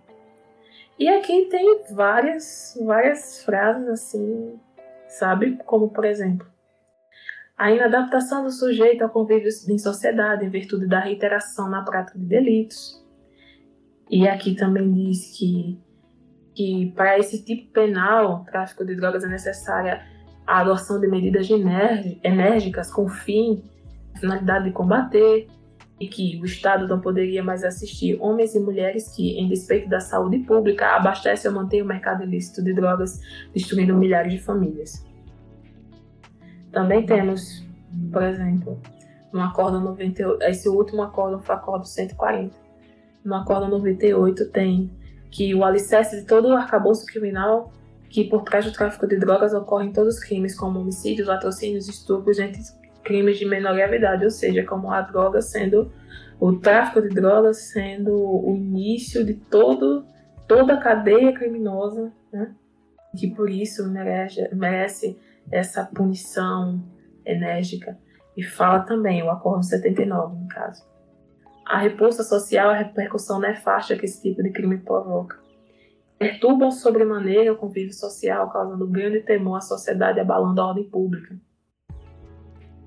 E 0.97 1.07
aqui 1.09 1.45
tem 1.45 1.83
várias, 1.91 2.77
várias 2.83 3.43
frases 3.43 3.87
assim, 3.87 4.59
sabe? 5.17 5.57
Como, 5.65 5.89
por 5.89 6.05
exemplo, 6.05 6.47
a 7.57 7.71
inadaptação 7.71 8.43
do 8.43 8.51
sujeito 8.51 9.03
ao 9.03 9.09
convívio 9.09 9.49
em 9.69 9.77
sociedade 9.77 10.45
em 10.45 10.49
virtude 10.49 10.87
da 10.87 10.99
reiteração 10.99 11.69
na 11.69 11.81
prática 11.83 12.17
de 12.19 12.25
delitos. 12.25 13.03
E 14.09 14.27
aqui 14.27 14.55
também 14.55 14.91
diz 14.91 15.37
que, 15.37 15.79
que 16.53 16.91
para 16.95 17.17
esse 17.17 17.43
tipo 17.43 17.71
penal, 17.71 18.43
tráfico 18.45 18.85
de 18.85 18.95
drogas, 18.95 19.23
é 19.23 19.27
necessária 19.27 20.05
a 20.45 20.59
adoção 20.59 20.99
de 20.99 21.07
medidas 21.07 21.47
enérgicas 21.49 22.91
com 22.91 23.07
fim, 23.07 23.63
finalidade 24.19 24.65
de 24.65 24.71
combater, 24.71 25.47
e 25.99 26.07
que 26.07 26.39
o 26.41 26.45
Estado 26.45 26.87
não 26.87 26.99
poderia 26.99 27.43
mais 27.43 27.63
assistir 27.63 28.17
homens 28.19 28.53
e 28.53 28.59
mulheres 28.59 29.15
que, 29.15 29.37
em 29.37 29.47
despeito 29.47 29.87
da 29.87 29.99
saúde 29.99 30.39
pública, 30.39 30.95
abastecem 30.95 31.49
ou 31.49 31.55
mantêm 31.55 31.81
o 31.81 31.85
mercado 31.85 32.23
ilícito 32.23 32.61
de 32.61 32.73
drogas, 32.73 33.21
destruindo 33.53 33.95
milhares 33.95 34.33
de 34.33 34.39
famílias. 34.39 35.05
Também 36.71 37.05
temos, 37.05 37.65
por 38.11 38.23
exemplo, 38.23 38.81
no 39.31 39.41
acordo 39.41 39.79
98, 39.79 40.43
esse 40.43 40.67
último 40.67 41.01
acordo 41.01 41.39
foi 41.39 41.55
o 41.55 41.57
acordo 41.57 41.85
140. 41.85 42.53
No 43.23 43.35
acordo 43.35 43.67
98 43.67 44.49
tem 44.51 44.91
que 45.31 45.55
o 45.55 45.63
alicerce 45.63 46.19
de 46.19 46.25
todo 46.25 46.49
o 46.49 46.53
arcabouço 46.53 47.05
criminal 47.05 47.71
que 48.09 48.23
por 48.23 48.43
trás 48.43 48.63
do 48.63 48.71
tráfico 48.71 49.07
de 49.07 49.17
drogas 49.17 49.53
ocorrem 49.53 49.91
todos 49.91 50.15
os 50.15 50.23
crimes, 50.23 50.55
como 50.55 50.79
homicídios, 50.79 51.27
latrocínios, 51.27 51.89
estupros, 51.89 52.37
crimes 53.05 53.37
de 53.37 53.45
menor 53.45 53.75
gravidade, 53.75 54.25
ou 54.25 54.31
seja, 54.31 54.65
como 54.65 54.91
a 54.91 55.01
droga 55.01 55.41
sendo 55.41 55.91
o 56.39 56.53
tráfico 56.53 57.01
de 57.01 57.09
drogas 57.09 57.69
sendo 57.71 58.11
o 58.13 58.53
início 58.55 59.23
de 59.23 59.35
todo 59.35 60.05
toda 60.47 60.73
a 60.73 60.81
cadeia 60.81 61.33
criminosa, 61.33 62.11
né? 62.31 62.53
que 63.17 63.33
por 63.33 63.49
isso 63.49 63.89
merece, 63.89 64.47
merece 64.53 65.17
essa 65.51 65.85
punição 65.85 66.83
enérgica. 67.25 67.97
E 68.35 68.43
fala 68.43 68.81
também 68.81 69.23
o 69.23 69.29
Acordo 69.29 69.63
79, 69.63 70.35
no 70.35 70.47
caso. 70.47 70.83
A 71.65 71.79
repulsa 71.79 72.23
social 72.23 72.69
a 72.69 72.75
repercussão 72.75 73.39
nefasta 73.39 73.95
que 73.95 74.05
esse 74.05 74.21
tipo 74.21 74.43
de 74.43 74.51
crime 74.51 74.77
provoca. 74.77 75.39
Perturbam 76.19 76.69
sobremaneira 76.69 77.53
o 77.53 77.57
convívio 77.57 77.93
social, 77.93 78.49
causando 78.51 78.87
grande 78.87 79.21
temor 79.21 79.57
à 79.57 79.61
sociedade 79.61 80.19
abalando 80.19 80.61
a 80.61 80.67
ordem 80.67 80.89
pública. 80.89 81.35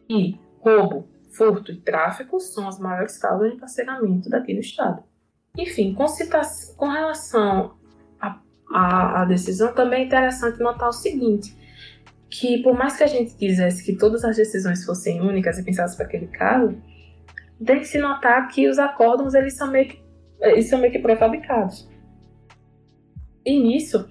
E 0.08 0.40
roubo, 0.60 1.08
furto 1.32 1.72
e 1.72 1.78
tráfico 1.78 2.40
são 2.40 2.68
as 2.68 2.80
maiores 2.80 3.18
causas 3.18 3.50
de 3.50 3.56
encarceramento 3.56 4.30
daqui 4.30 4.54
no 4.54 4.60
estado. 4.60 5.04
Enfim, 5.58 5.94
com, 5.96 6.06
com 6.78 6.88
relação 6.88 7.74
à 8.72 9.26
decisão, 9.26 9.74
também 9.74 10.04
é 10.04 10.06
interessante 10.06 10.60
notar 10.60 10.90
o 10.90 10.94
seguinte, 10.94 11.58
que 12.30 12.62
por 12.62 12.78
mais 12.78 12.96
que 12.96 13.04
a 13.04 13.08
gente 13.08 13.34
quisesse 13.34 13.84
que 13.84 13.98
todas 13.98 14.24
as 14.24 14.38
decisões 14.38 14.86
fossem 14.86 15.22
únicas 15.22 15.58
e 15.58 15.64
pensassem 15.64 15.98
para 15.98 16.06
aquele 16.06 16.28
caso, 16.28 16.78
tem 17.66 17.80
que 17.80 17.86
se 17.86 17.98
notar 17.98 18.48
que 18.48 18.70
os 18.70 18.78
acórdons 18.78 19.34
eles 19.34 19.56
são 19.56 19.72
meio 19.72 19.90
que, 19.90 20.02
eles 20.40 20.70
são 20.70 20.80
meio 20.80 20.94
que 20.94 21.00
pré-fabricados. 21.00 21.89
E 23.46 23.60
nisso 23.60 24.08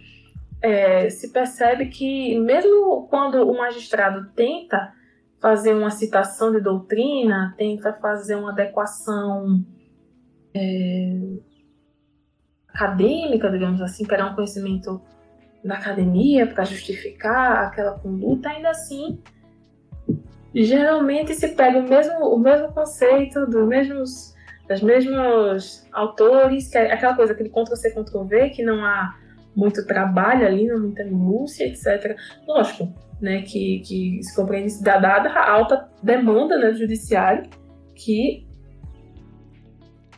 é, 0.61 1.09
se 1.11 1.33
percebe 1.33 1.87
que 1.87 2.39
mesmo 2.39 3.07
quando 3.09 3.49
o 3.49 3.57
magistrado 3.57 4.31
tenta 4.35 4.93
fazer 5.41 5.75
uma 5.75 5.91
citação 5.91 6.53
de 6.53 6.61
doutrina, 6.61 7.55
tenta 7.57 7.93
fazer 7.93 8.35
uma 8.35 8.51
adequação 8.51 9.65
é, 10.55 11.39
acadêmica, 12.69 13.51
digamos 13.51 13.81
assim, 13.81 14.05
para 14.05 14.27
um 14.27 14.35
conhecimento 14.35 15.01
da 15.65 15.75
academia 15.75 16.47
para 16.47 16.65
justificar 16.65 17.67
aquela 17.67 17.99
conduta, 17.99 18.49
ainda 18.49 18.71
assim, 18.71 19.21
geralmente 20.55 21.35
se 21.35 21.49
pega 21.49 21.79
o 21.79 21.89
mesmo, 21.89 22.35
o 22.35 22.39
mesmo 22.39 22.73
conceito 22.73 23.47
dos 23.47 23.67
mesmos, 23.67 24.35
dos 24.69 24.83
mesmos 24.83 25.87
autores, 25.93 26.69
que 26.69 26.77
é 26.77 26.93
aquela 26.93 27.15
coisa, 27.15 27.33
aquele 27.33 27.49
Ctrl-C, 27.49 27.91
Ctrl-V, 27.95 28.51
que 28.51 28.63
não 28.63 28.85
há 28.85 29.17
muito 29.57 29.85
trabalho 29.87 30.47
ali, 30.47 30.67
não 30.67 30.79
muita 30.79 31.05
minúcia, 31.05 31.67
etc. 31.67 32.17
Lógico, 32.47 32.93
né, 33.21 33.43
que, 33.43 33.81
que 33.81 34.23
se 34.23 34.37
compreende 34.37 34.81
da 34.83 34.99
dada 34.99 35.31
a 35.31 35.51
alta 35.51 35.89
demanda 36.03 36.59
né, 36.59 36.71
do 36.71 36.79
judiciário, 36.79 37.49
que 37.95 38.47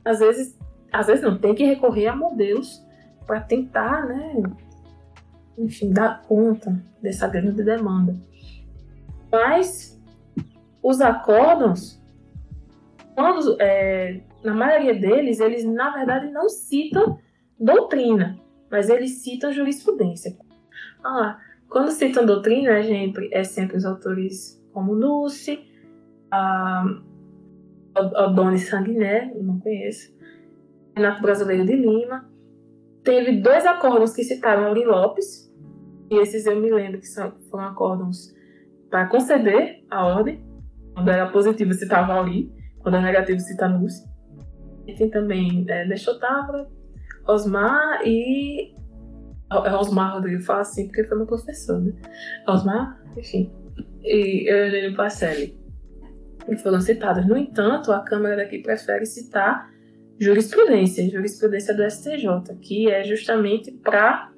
às 0.05 0.19
vezes, 0.19 0.59
às 0.93 1.07
vezes 1.07 1.23
não, 1.23 1.39
tem 1.39 1.55
que 1.55 1.65
recorrer 1.65 2.09
a 2.09 2.17
modelos 2.17 2.85
para 3.27 3.41
tentar, 3.41 4.07
né, 4.07 4.43
enfim, 5.57 5.93
dar 5.93 6.23
conta 6.23 6.83
dessa 7.01 7.29
grande 7.29 7.63
demanda. 7.63 8.17
Mas 9.31 9.99
os 10.83 11.01
acórdons, 11.01 12.03
quando, 13.15 13.57
é, 13.61 14.21
na 14.43 14.55
maioria 14.55 14.95
deles, 14.95 15.41
eles 15.41 15.65
na 15.65 15.91
verdade 15.91 16.31
não 16.31 16.49
citam 16.49 17.19
doutrina, 17.59 18.39
mas 18.71 18.89
eles 18.89 19.23
citam 19.23 19.53
jurisprudência. 19.53 20.37
Ah, 21.05 21.39
quando 21.69 21.91
citam 21.91 22.25
doutrina, 22.25 22.71
é 22.71 22.83
sempre, 22.83 23.29
é 23.33 23.45
sempre 23.45 23.77
os 23.77 23.85
autores 23.85 24.61
como 24.73 24.99
a 26.31 26.85
Adonis 27.95 28.69
Sanguiné, 28.69 29.33
não 29.35 29.59
conheço, 29.61 30.15
Renato 30.97 31.21
Brasileiro 31.23 31.67
de 31.67 31.75
Lima. 31.75 32.29
Teve 33.03 33.41
dois 33.41 33.67
acórdons 33.67 34.15
que 34.15 34.23
citaram 34.23 34.67
Auri 34.67 34.85
Lopes, 34.85 35.51
e 36.11 36.17
esses 36.17 36.47
eu 36.47 36.61
me 36.61 36.71
lembro 36.71 37.01
que 37.01 37.07
são, 37.07 37.33
foram 37.51 37.65
acórdons 37.65 38.35
para 38.91 39.07
conceder 39.07 39.85
a 39.91 40.05
ordem. 40.05 40.45
Quando 40.95 41.09
era 41.09 41.31
positivo, 41.31 41.73
citava 41.73 42.15
Auri, 42.15 42.53
quando 42.81 42.97
era 42.97 43.05
negativo, 43.05 43.39
cita 43.39 43.67
Lucy. 43.67 44.10
Tem 44.87 45.09
também 45.09 45.65
é, 45.69 45.85
Lechotávora, 45.85 46.69
Osmar 47.27 48.03
e 48.05 48.75
é 49.51 49.75
Osmar 49.75 50.15
Rodrigo 50.15 50.43
fala 50.43 50.61
assim 50.61 50.87
porque 50.87 51.05
foi 51.05 51.17
meu 51.17 51.27
professor, 51.27 51.81
né? 51.81 51.93
Osmar, 52.47 53.01
enfim, 53.17 53.51
e 54.03 54.49
Eugênio 54.49 54.97
Pacelli. 54.97 55.59
E 56.49 56.57
foram 56.57 56.81
citados. 56.81 57.27
No 57.27 57.37
entanto, 57.37 57.93
a 57.93 58.01
Câmara 58.01 58.37
daqui 58.37 58.61
prefere 58.61 59.05
citar 59.07 59.71
jurisprudência, 60.19 61.09
jurisprudência 61.09 61.75
do 61.75 61.89
STJ, 61.89 62.57
que 62.61 62.91
é 62.91 63.05
justamente 63.05 63.73
para 63.73 64.31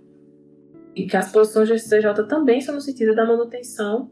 E 0.95 1.07
que 1.07 1.16
as 1.16 1.32
posições 1.32 1.68
do 1.68 1.78
STJ 1.78 2.26
também 2.28 2.61
são 2.61 2.74
no 2.74 2.80
sentido 2.80 3.14
da 3.14 3.24
manutenção 3.24 4.11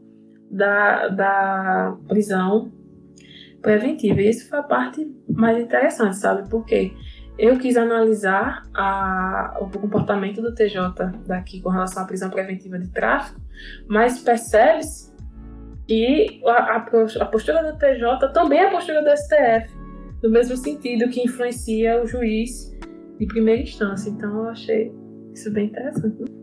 da, 0.49 1.07
da 1.07 1.97
prisão 2.07 2.71
preventiva. 3.61 4.21
E 4.21 4.29
isso 4.29 4.49
foi 4.49 4.59
a 4.59 4.63
parte 4.63 5.09
mais 5.29 5.57
interessante, 5.57 6.17
sabe? 6.17 6.49
Porque 6.49 6.91
eu 7.37 7.57
quis 7.57 7.77
analisar 7.77 8.63
a, 8.73 9.57
o 9.61 9.69
comportamento 9.69 10.41
do 10.41 10.53
TJ 10.53 10.93
daqui 11.25 11.61
com 11.61 11.69
relação 11.69 12.03
à 12.03 12.05
prisão 12.05 12.29
preventiva 12.29 12.77
de 12.77 12.89
tráfico, 12.89 13.39
mas 13.87 14.19
percebe-se 14.19 15.11
que 15.87 16.41
a, 16.45 16.75
a, 16.75 17.25
postura 17.25 17.71
do 17.71 17.77
TJ 17.77 18.31
também 18.33 18.59
é 18.59 18.67
a 18.67 18.71
postura 18.71 19.01
do 19.03 19.09
STF, 19.17 19.73
no 20.21 20.29
mesmo 20.29 20.55
sentido 20.55 21.09
que 21.09 21.21
influencia 21.21 22.01
o 22.01 22.07
juiz 22.07 22.71
de 23.19 23.25
primeira 23.25 23.61
instância. 23.61 24.09
Então 24.09 24.43
eu 24.43 24.49
achei 24.49 24.91
isso 25.33 25.51
bem 25.51 25.67
interessante. 25.67 26.40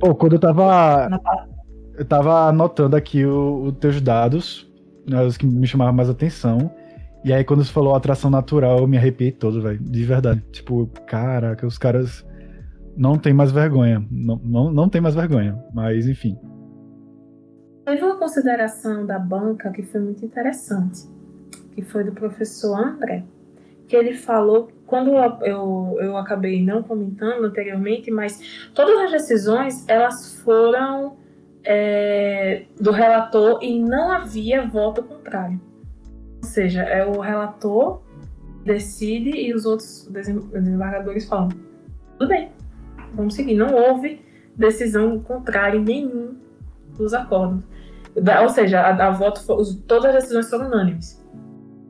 Pô, 0.00 0.14
quando 0.14 0.32
eu 0.32 0.38
tava. 0.40 1.08
Eu 1.94 2.04
tava 2.06 2.48
anotando 2.48 2.96
aqui 2.96 3.26
os 3.26 3.74
teus 3.74 4.00
dados, 4.00 4.66
né, 5.06 5.22
os 5.22 5.36
que 5.36 5.46
me 5.46 5.66
chamavam 5.66 5.92
mais 5.92 6.08
atenção. 6.08 6.70
E 7.22 7.30
aí, 7.30 7.44
quando 7.44 7.62
você 7.62 7.70
falou 7.70 7.94
atração 7.94 8.30
natural, 8.30 8.78
eu 8.78 8.86
me 8.86 8.96
arrepiei 8.96 9.30
todo, 9.30 9.60
velho. 9.60 9.78
De 9.78 10.02
verdade. 10.04 10.42
Tipo, 10.50 10.86
caraca, 11.06 11.66
os 11.66 11.76
caras 11.76 12.24
não 12.96 13.18
tem 13.18 13.34
mais 13.34 13.52
vergonha. 13.52 14.02
Não, 14.10 14.40
não, 14.42 14.72
não 14.72 14.88
tem 14.88 15.02
mais 15.02 15.14
vergonha. 15.14 15.62
Mas, 15.74 16.08
enfim. 16.08 16.38
Teve 17.84 18.02
uma 18.02 18.16
consideração 18.16 19.04
da 19.04 19.18
banca 19.18 19.70
que 19.70 19.82
foi 19.82 20.00
muito 20.00 20.24
interessante, 20.24 21.06
que 21.72 21.82
foi 21.82 22.04
do 22.04 22.12
professor 22.12 22.74
André, 22.78 23.24
que 23.86 23.94
ele 23.94 24.14
falou 24.14 24.70
quando 24.90 25.12
eu, 25.44 25.96
eu, 26.00 26.16
acabei 26.16 26.62
não 26.62 26.82
comentando 26.82 27.44
anteriormente, 27.44 28.10
mas 28.10 28.68
todas 28.74 28.98
as 29.04 29.12
decisões 29.12 29.88
elas 29.88 30.40
foram 30.40 31.16
é, 31.64 32.64
do 32.78 32.90
relator 32.90 33.60
e 33.62 33.80
não 33.80 34.10
havia 34.10 34.66
voto 34.66 35.02
contrário. 35.04 35.60
Ou 36.42 36.48
seja, 36.48 36.82
é 36.82 37.06
o 37.06 37.20
relator 37.20 38.02
decide 38.64 39.30
e 39.30 39.54
os 39.54 39.64
outros 39.64 40.08
desembargadores 40.10 41.28
falam: 41.28 41.50
tudo 42.18 42.28
bem, 42.28 42.50
vamos 43.14 43.34
seguir. 43.34 43.54
Não 43.54 43.72
houve 43.72 44.20
decisão 44.56 45.20
contrária 45.20 45.78
em 45.78 45.84
nenhum 45.84 46.36
dos 46.98 47.14
acordos. 47.14 47.62
Ou 48.42 48.48
seja, 48.48 48.80
a, 48.80 49.06
a 49.06 49.10
voto, 49.12 49.40
todas 49.86 50.06
as 50.06 50.22
decisões 50.22 50.50
foram 50.50 50.66
unânimes. 50.66 51.19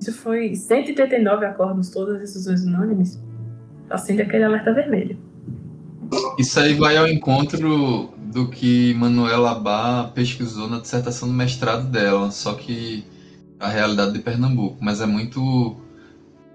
Isso 0.00 0.12
foi 0.14 0.54
189 0.54 1.44
acordos, 1.44 1.90
todas 1.90 2.14
as 2.14 2.20
decisões 2.20 2.64
unânimes. 2.64 3.20
Acende 3.90 4.22
aquele 4.22 4.44
alerta 4.44 4.72
vermelho. 4.72 5.18
Isso 6.38 6.58
aí 6.58 6.74
vai 6.74 6.96
ao 6.96 7.06
encontro 7.06 8.12
do 8.32 8.48
que 8.48 8.94
Manuela 8.94 9.52
Abá 9.52 10.10
pesquisou 10.14 10.68
na 10.68 10.78
dissertação 10.78 11.28
do 11.28 11.34
mestrado 11.34 11.86
dela, 11.88 12.30
só 12.30 12.54
que 12.54 13.04
a 13.58 13.68
realidade 13.68 14.12
de 14.12 14.20
Pernambuco, 14.20 14.78
mas 14.80 15.00
é 15.00 15.06
muito 15.06 15.76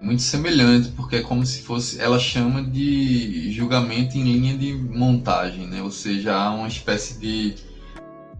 muito 0.01 0.21
semelhante, 0.21 0.89
porque 0.89 1.17
é 1.17 1.21
como 1.21 1.45
se 1.45 1.61
fosse, 1.61 1.99
ela 1.99 2.19
chama 2.19 2.61
de 2.61 3.51
julgamento 3.51 4.17
em 4.17 4.23
linha 4.23 4.55
de 4.55 4.73
montagem, 4.73 5.67
né? 5.67 5.81
Ou 5.81 5.89
seja, 5.89 6.35
há 6.35 6.53
uma 6.53 6.67
espécie 6.67 7.19
de 7.19 7.55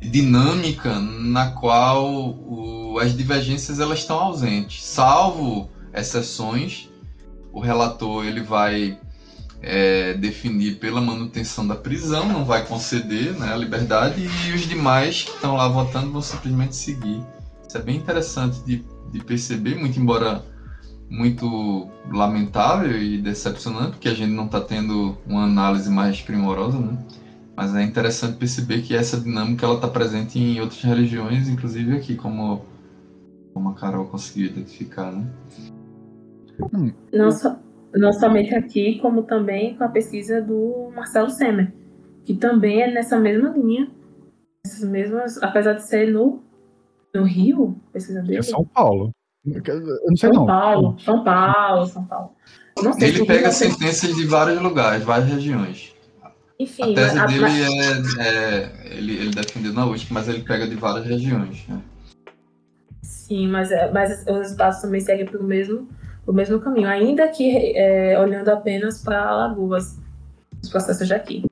dinâmica 0.10 1.00
na 1.00 1.52
qual 1.52 2.14
o, 2.14 2.98
as 3.00 3.16
divergências 3.16 3.80
elas 3.80 4.00
estão 4.00 4.18
ausentes, 4.18 4.84
salvo 4.84 5.70
exceções. 5.94 6.90
O 7.52 7.60
relator 7.60 8.26
ele 8.26 8.42
vai 8.42 8.98
é, 9.62 10.14
definir 10.14 10.78
pela 10.80 11.02
manutenção 11.02 11.66
da 11.66 11.76
prisão, 11.76 12.28
não 12.28 12.46
vai 12.46 12.66
conceder 12.66 13.34
né, 13.34 13.54
a 13.54 13.56
liberdade 13.56 14.30
e 14.46 14.52
os 14.52 14.68
demais 14.68 15.24
que 15.24 15.32
estão 15.32 15.56
lá 15.56 15.68
votando 15.68 16.12
vão 16.12 16.22
simplesmente 16.22 16.76
seguir. 16.76 17.24
Isso 17.68 17.78
é 17.78 17.82
bem 17.82 17.96
interessante 17.96 18.60
de, 18.66 18.84
de 19.12 19.24
perceber, 19.24 19.76
muito 19.76 20.00
embora 20.00 20.44
muito 21.10 21.88
lamentável 22.12 23.00
e 23.00 23.18
decepcionante, 23.20 23.92
porque 23.92 24.10
a 24.10 24.14
gente 24.14 24.32
não 24.32 24.46
está 24.46 24.60
tendo 24.60 25.18
uma 25.26 25.44
análise 25.44 25.90
mais 25.90 26.20
primorosa, 26.22 26.80
né? 26.80 26.98
Mas 27.56 27.74
é 27.74 27.84
interessante 27.84 28.38
perceber 28.38 28.82
que 28.82 28.94
essa 28.96 29.20
dinâmica 29.20 29.66
ela 29.66 29.76
está 29.76 29.88
presente 29.88 30.38
em 30.38 30.60
outras 30.60 30.82
religiões, 30.82 31.48
inclusive 31.48 31.96
aqui, 31.96 32.16
como, 32.16 32.66
como 33.54 33.70
a 33.70 33.74
Carol 33.74 34.08
conseguiu 34.08 34.48
identificar, 34.48 35.12
né? 35.12 35.26
Hum. 36.74 36.92
Não, 37.14 37.32
so, 37.32 37.56
não 37.94 38.12
somente 38.12 38.54
aqui, 38.54 39.00
como 39.00 39.24
também 39.24 39.76
com 39.78 39.86
a 39.86 39.88
pesquisa 39.88 40.42
do 40.42 40.92
Marcelo 40.94 41.30
Semer, 41.30 41.74
que 42.26 42.34
também 42.34 42.82
é 42.82 42.92
nessa 42.92 43.18
mesma 43.18 43.50
linha, 43.50 43.90
essas 44.66 44.88
mesmas, 44.90 45.42
apesar 45.42 45.74
de 45.74 45.88
ser 45.88 46.12
no, 46.12 46.44
no 47.14 47.24
Rio, 47.24 47.80
pesquisa 47.94 48.22
dele. 48.22 48.40
É 48.40 48.42
São 48.42 48.66
Paulo. 48.66 49.12
Eu 49.46 49.62
não 50.08 50.18
sei 50.18 50.30
São 50.30 50.40
não. 50.40 50.46
Paulo, 50.46 51.00
São 51.00 51.24
Paulo, 51.24 51.86
São 51.86 52.06
Paulo. 52.06 52.32
Ele 53.00 53.26
pega 53.26 53.52
sentenças 53.52 54.14
de 54.14 54.26
vários 54.26 54.60
lugares, 54.62 55.04
várias 55.04 55.30
regiões. 55.30 55.95
Enfim, 56.60 56.94
a 56.94 56.96
tese 56.96 57.20
a... 57.20 57.26
dele 57.26 57.46
é, 57.46 58.28
é, 58.28 58.98
ele, 58.98 59.14
ele 59.18 59.32
defendeu 59.32 59.74
na 59.74 59.86
USP, 59.86 60.14
mas 60.14 60.28
ele 60.28 60.42
pega 60.42 60.68
de 60.68 60.76
várias 60.76 61.06
regiões. 61.06 61.68
Né? 61.68 61.82
Sim, 63.02 63.48
mas, 63.48 63.72
é, 63.72 63.92
mas 63.92 64.22
os 64.22 64.38
resultados 64.38 64.82
também 64.82 65.02
seguem 65.02 65.26
pelo 65.26 65.44
mesmo, 65.44 65.88
o 66.26 66.32
mesmo 66.32 66.60
caminho, 66.60 66.88
ainda 66.88 67.28
que 67.28 67.76
é, 67.76 68.20
olhando 68.20 68.50
apenas 68.50 69.04
para 69.04 69.22
Alagoas, 69.22 70.00
os 70.64 70.70
processos 70.70 71.08
de 71.08 71.14
aqui. 71.14 71.46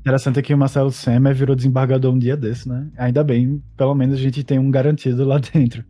Interessante 0.00 0.38
é 0.38 0.42
que 0.42 0.54
o 0.54 0.58
Marcelo 0.58 0.90
Semer 0.90 1.34
virou 1.34 1.54
desembargador 1.54 2.14
um 2.14 2.18
dia 2.18 2.36
desse, 2.36 2.66
né? 2.68 2.86
Ainda 2.96 3.22
bem, 3.22 3.62
pelo 3.76 3.94
menos 3.94 4.18
a 4.18 4.22
gente 4.22 4.42
tem 4.42 4.58
um 4.58 4.70
garantido 4.70 5.24
lá 5.24 5.38
dentro. 5.52 5.84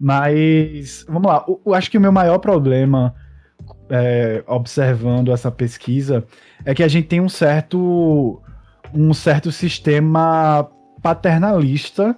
Mas, 0.00 1.04
vamos 1.08 1.30
lá, 1.30 1.44
eu 1.64 1.74
acho 1.74 1.88
que 1.88 1.96
o 1.96 2.00
meu 2.00 2.10
maior 2.10 2.38
problema 2.38 3.14
é, 3.90 4.42
observando 4.46 5.32
essa 5.32 5.50
pesquisa 5.50 6.24
é 6.64 6.74
que 6.74 6.82
a 6.82 6.88
gente 6.88 7.08
tem 7.08 7.20
um 7.20 7.28
certo 7.28 8.40
um 8.94 9.14
certo 9.14 9.50
sistema 9.50 10.68
paternalista 11.02 12.16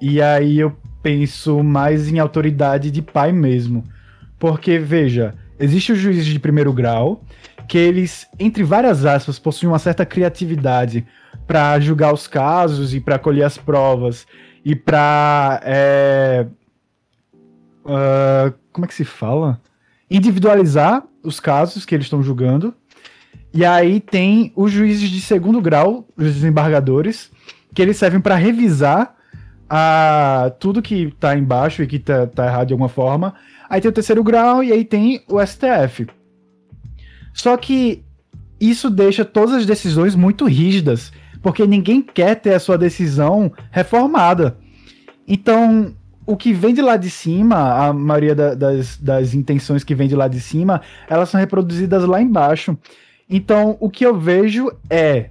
e 0.00 0.20
aí 0.20 0.58
eu 0.58 0.76
penso 1.02 1.62
mais 1.62 2.08
em 2.08 2.18
autoridade 2.18 2.90
de 2.90 3.00
pai 3.00 3.32
mesmo. 3.32 3.84
Porque, 4.38 4.78
veja, 4.78 5.34
existe 5.58 5.92
os 5.92 5.98
juízes 5.98 6.26
de 6.26 6.38
primeiro 6.38 6.72
grau, 6.72 7.22
que 7.68 7.78
eles, 7.78 8.26
entre 8.38 8.62
várias 8.62 9.04
aspas, 9.04 9.38
possuem 9.38 9.70
uma 9.70 9.78
certa 9.78 10.04
criatividade 10.04 11.06
para 11.46 11.78
julgar 11.80 12.12
os 12.12 12.26
casos 12.26 12.94
e 12.94 13.00
para 13.00 13.18
colher 13.18 13.44
as 13.44 13.56
provas 13.56 14.26
e 14.64 14.74
para. 14.74 15.60
É, 15.64 16.46
uh, 17.84 18.52
como 18.72 18.84
é 18.84 18.88
que 18.88 18.94
se 18.94 19.04
fala? 19.04 19.60
Individualizar 20.10 21.04
os 21.22 21.40
casos 21.40 21.84
que 21.84 21.94
eles 21.94 22.06
estão 22.06 22.22
julgando 22.22 22.74
e 23.56 23.64
aí 23.64 24.00
tem 24.00 24.52
os 24.54 24.70
juízes 24.70 25.08
de 25.08 25.18
segundo 25.18 25.62
grau, 25.62 26.06
os 26.14 26.24
desembargadores, 26.34 27.30
que 27.74 27.80
eles 27.80 27.96
servem 27.96 28.20
para 28.20 28.34
revisar 28.34 29.16
a, 29.66 30.52
tudo 30.60 30.82
que 30.82 31.10
tá 31.18 31.34
embaixo 31.34 31.82
e 31.82 31.86
que 31.86 31.98
tá, 31.98 32.26
tá 32.26 32.44
errado 32.44 32.66
de 32.66 32.74
alguma 32.74 32.90
forma. 32.90 33.34
Aí 33.66 33.80
tem 33.80 33.88
o 33.88 33.94
terceiro 33.94 34.22
grau 34.22 34.62
e 34.62 34.72
aí 34.72 34.84
tem 34.84 35.22
o 35.26 35.40
STF. 35.40 36.06
Só 37.32 37.56
que 37.56 38.04
isso 38.60 38.90
deixa 38.90 39.24
todas 39.24 39.54
as 39.54 39.64
decisões 39.64 40.14
muito 40.14 40.44
rígidas, 40.44 41.10
porque 41.40 41.66
ninguém 41.66 42.02
quer 42.02 42.34
ter 42.34 42.52
a 42.52 42.60
sua 42.60 42.76
decisão 42.76 43.50
reformada. 43.70 44.58
Então, 45.26 45.94
o 46.26 46.36
que 46.36 46.52
vem 46.52 46.74
de 46.74 46.82
lá 46.82 46.96
de 46.96 47.08
cima, 47.08 47.86
a 47.86 47.92
maioria 47.92 48.34
da, 48.34 48.54
das, 48.54 48.98
das 48.98 49.32
intenções 49.32 49.84
que 49.84 49.94
vem 49.94 50.08
de 50.08 50.16
lá 50.16 50.26
de 50.26 50.40
cima, 50.40 50.82
elas 51.08 51.28
são 51.28 51.38
reproduzidas 51.38 52.04
lá 52.04 52.20
embaixo. 52.20 52.76
Então, 53.30 53.76
o 53.80 53.88
que 53.88 54.04
eu 54.04 54.18
vejo 54.18 54.70
é 54.90 55.30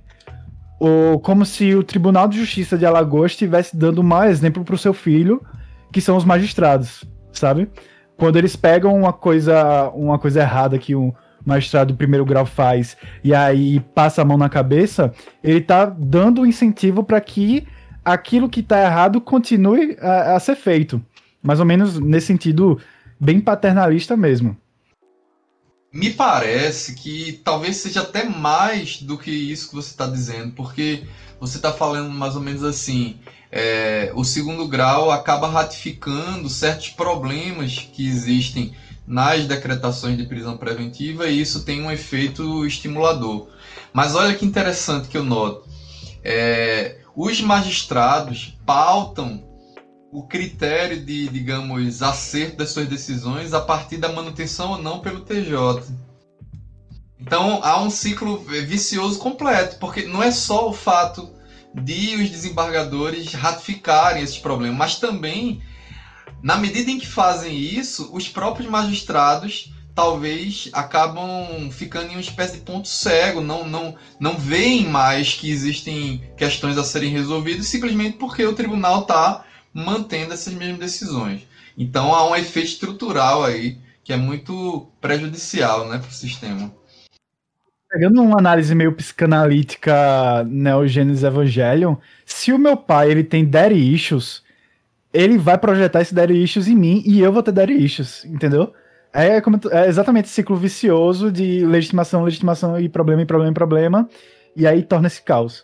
o, 0.79 1.19
como 1.19 1.45
se 1.45 1.75
o 1.75 1.83
Tribunal 1.83 2.27
de 2.27 2.39
Justiça 2.39 2.77
de 2.77 2.85
Alagoas 2.85 3.31
estivesse 3.31 3.75
dando 3.75 4.01
um 4.01 4.03
mau 4.03 4.23
exemplo 4.23 4.63
para 4.63 4.75
o 4.75 4.77
seu 4.77 4.93
filho, 4.93 5.41
que 5.91 5.99
são 5.99 6.15
os 6.15 6.25
magistrados, 6.25 7.03
sabe? 7.31 7.69
Quando 8.17 8.37
eles 8.37 8.55
pegam 8.55 8.95
uma 8.95 9.11
coisa, 9.11 9.89
uma 9.93 10.17
coisa 10.17 10.41
errada 10.41 10.77
que 10.77 10.95
um 10.95 11.13
magistrado 11.45 11.93
do 11.93 11.97
primeiro 11.97 12.25
grau 12.25 12.45
faz 12.45 12.97
e 13.23 13.35
aí 13.35 13.79
passa 13.93 14.21
a 14.21 14.25
mão 14.25 14.37
na 14.37 14.49
cabeça, 14.49 15.13
ele 15.43 15.61
tá 15.61 15.85
dando 15.85 16.45
incentivo 16.45 17.03
para 17.03 17.21
que 17.21 17.67
aquilo 18.05 18.47
que 18.47 18.61
tá 18.61 18.79
errado 18.79 19.19
continue 19.19 19.97
a, 19.99 20.35
a 20.35 20.39
ser 20.39 20.55
feito. 20.55 21.03
Mais 21.41 21.59
ou 21.59 21.65
menos 21.65 21.99
nesse 21.99 22.27
sentido 22.27 22.79
bem 23.19 23.41
paternalista 23.41 24.15
mesmo. 24.15 24.55
me 25.91 26.11
parece 26.11 26.93
que 26.95 27.41
talvez 27.43 27.77
seja 27.77 28.01
até 28.01 28.25
mais 28.25 29.01
do 29.01 29.17
que 29.17 29.31
isso 29.31 29.69
que 29.69 29.75
você 29.75 29.89
está 29.89 30.05
dizendo, 30.05 30.51
porque 30.51 31.03
você 31.39 31.57
está 31.57 31.71
falando 31.71 32.09
mais 32.09 32.35
ou 32.35 32.41
menos 32.41 32.63
assim: 32.63 33.17
é, 33.51 34.11
o 34.13 34.23
segundo 34.23 34.67
grau 34.67 35.09
acaba 35.09 35.47
ratificando 35.47 36.49
certos 36.49 36.89
problemas 36.89 37.89
que 37.93 38.05
existem 38.07 38.75
nas 39.07 39.45
decretações 39.45 40.17
de 40.17 40.25
prisão 40.25 40.57
preventiva 40.57 41.27
e 41.27 41.39
isso 41.39 41.63
tem 41.63 41.81
um 41.81 41.91
efeito 41.91 42.65
estimulador. 42.65 43.47
Mas 43.93 44.15
olha 44.15 44.35
que 44.35 44.45
interessante 44.45 45.07
que 45.07 45.17
eu 45.17 45.23
noto. 45.23 45.69
É, 46.23 46.97
os 47.15 47.39
magistrados 47.41 48.57
pautam 48.65 49.43
o 50.11 50.23
critério 50.23 51.03
de, 51.03 51.27
digamos, 51.29 52.01
acerto 52.01 52.57
das 52.57 52.69
suas 52.69 52.87
decisões 52.87 53.53
a 53.53 53.61
partir 53.61 53.97
da 53.97 54.11
manutenção 54.11 54.71
ou 54.71 54.77
não 54.77 54.99
pelo 54.99 55.21
TJ. 55.21 55.83
Então 57.19 57.59
há 57.63 57.81
um 57.81 57.89
ciclo 57.89 58.37
vicioso 58.37 59.17
completo, 59.19 59.77
porque 59.77 60.03
não 60.03 60.21
é 60.21 60.31
só 60.31 60.69
o 60.69 60.73
fato 60.73 61.33
de 61.73 62.15
os 62.15 62.29
desembargadores 62.29 63.33
ratificarem 63.33 64.23
esses 64.23 64.37
problemas, 64.37 64.77
mas 64.77 64.95
também, 64.95 65.61
na 66.41 66.57
medida 66.57 66.91
em 66.91 66.99
que 66.99 67.07
fazem 67.07 67.57
isso, 67.57 68.09
os 68.13 68.29
próprios 68.29 68.69
magistrados 68.69 69.73
talvez 69.95 70.69
acabam 70.73 71.71
ficando 71.71 72.07
em 72.07 72.15
uma 72.15 72.19
espécie 72.19 72.57
de 72.57 72.63
ponto 72.63 72.87
cego, 72.87 73.39
não, 73.39 73.67
não, 73.67 73.95
não 74.19 74.37
veem 74.37 74.85
mais 74.85 75.33
que 75.33 75.49
existem 75.49 76.21
questões 76.35 76.77
a 76.77 76.83
serem 76.83 77.09
resolvidas 77.11 77.65
simplesmente 77.67 78.17
porque 78.17 78.45
o 78.45 78.53
tribunal 78.53 79.01
está 79.01 79.45
mantendo 79.73 80.33
essas 80.33 80.53
mesmas 80.53 80.79
decisões. 80.79 81.47
Então 81.77 82.13
há 82.13 82.29
um 82.29 82.35
efeito 82.35 82.67
estrutural 82.67 83.45
aí 83.45 83.77
que 84.03 84.11
é 84.11 84.17
muito 84.17 84.87
prejudicial 84.99 85.87
né, 85.87 85.97
para 85.97 86.09
o 86.09 86.13
sistema. 86.13 86.71
Pegando 87.89 88.21
uma 88.21 88.37
análise 88.37 88.75
meio 88.75 88.91
psicanalítica 88.91 90.43
Neogênesis 90.43 91.23
Evangelion, 91.23 91.95
se 92.25 92.51
o 92.51 92.59
meu 92.59 92.75
pai 92.75 93.09
ele 93.09 93.23
tem 93.23 93.45
daddy 93.45 93.93
issues, 93.93 94.43
ele 95.13 95.37
vai 95.37 95.57
projetar 95.57 96.01
esse 96.01 96.13
daddy 96.13 96.43
issues 96.43 96.67
em 96.67 96.75
mim 96.75 97.01
e 97.05 97.21
eu 97.21 97.31
vou 97.31 97.41
ter 97.41 97.53
daddy 97.53 97.73
issues, 97.73 98.25
entendeu? 98.25 98.73
É, 99.15 99.41
é 99.71 99.87
exatamente 99.87 100.25
esse 100.25 100.33
ciclo 100.33 100.57
vicioso 100.57 101.31
de 101.31 101.65
legitimação, 101.65 102.23
legitimação 102.23 102.77
e 102.77 102.89
problema, 102.89 103.21
e 103.21 103.25
problema, 103.25 103.51
e 103.51 103.53
problema, 103.53 104.09
e 104.55 104.67
aí 104.67 104.83
torna 104.83 105.07
esse 105.07 105.23
caos. 105.23 105.63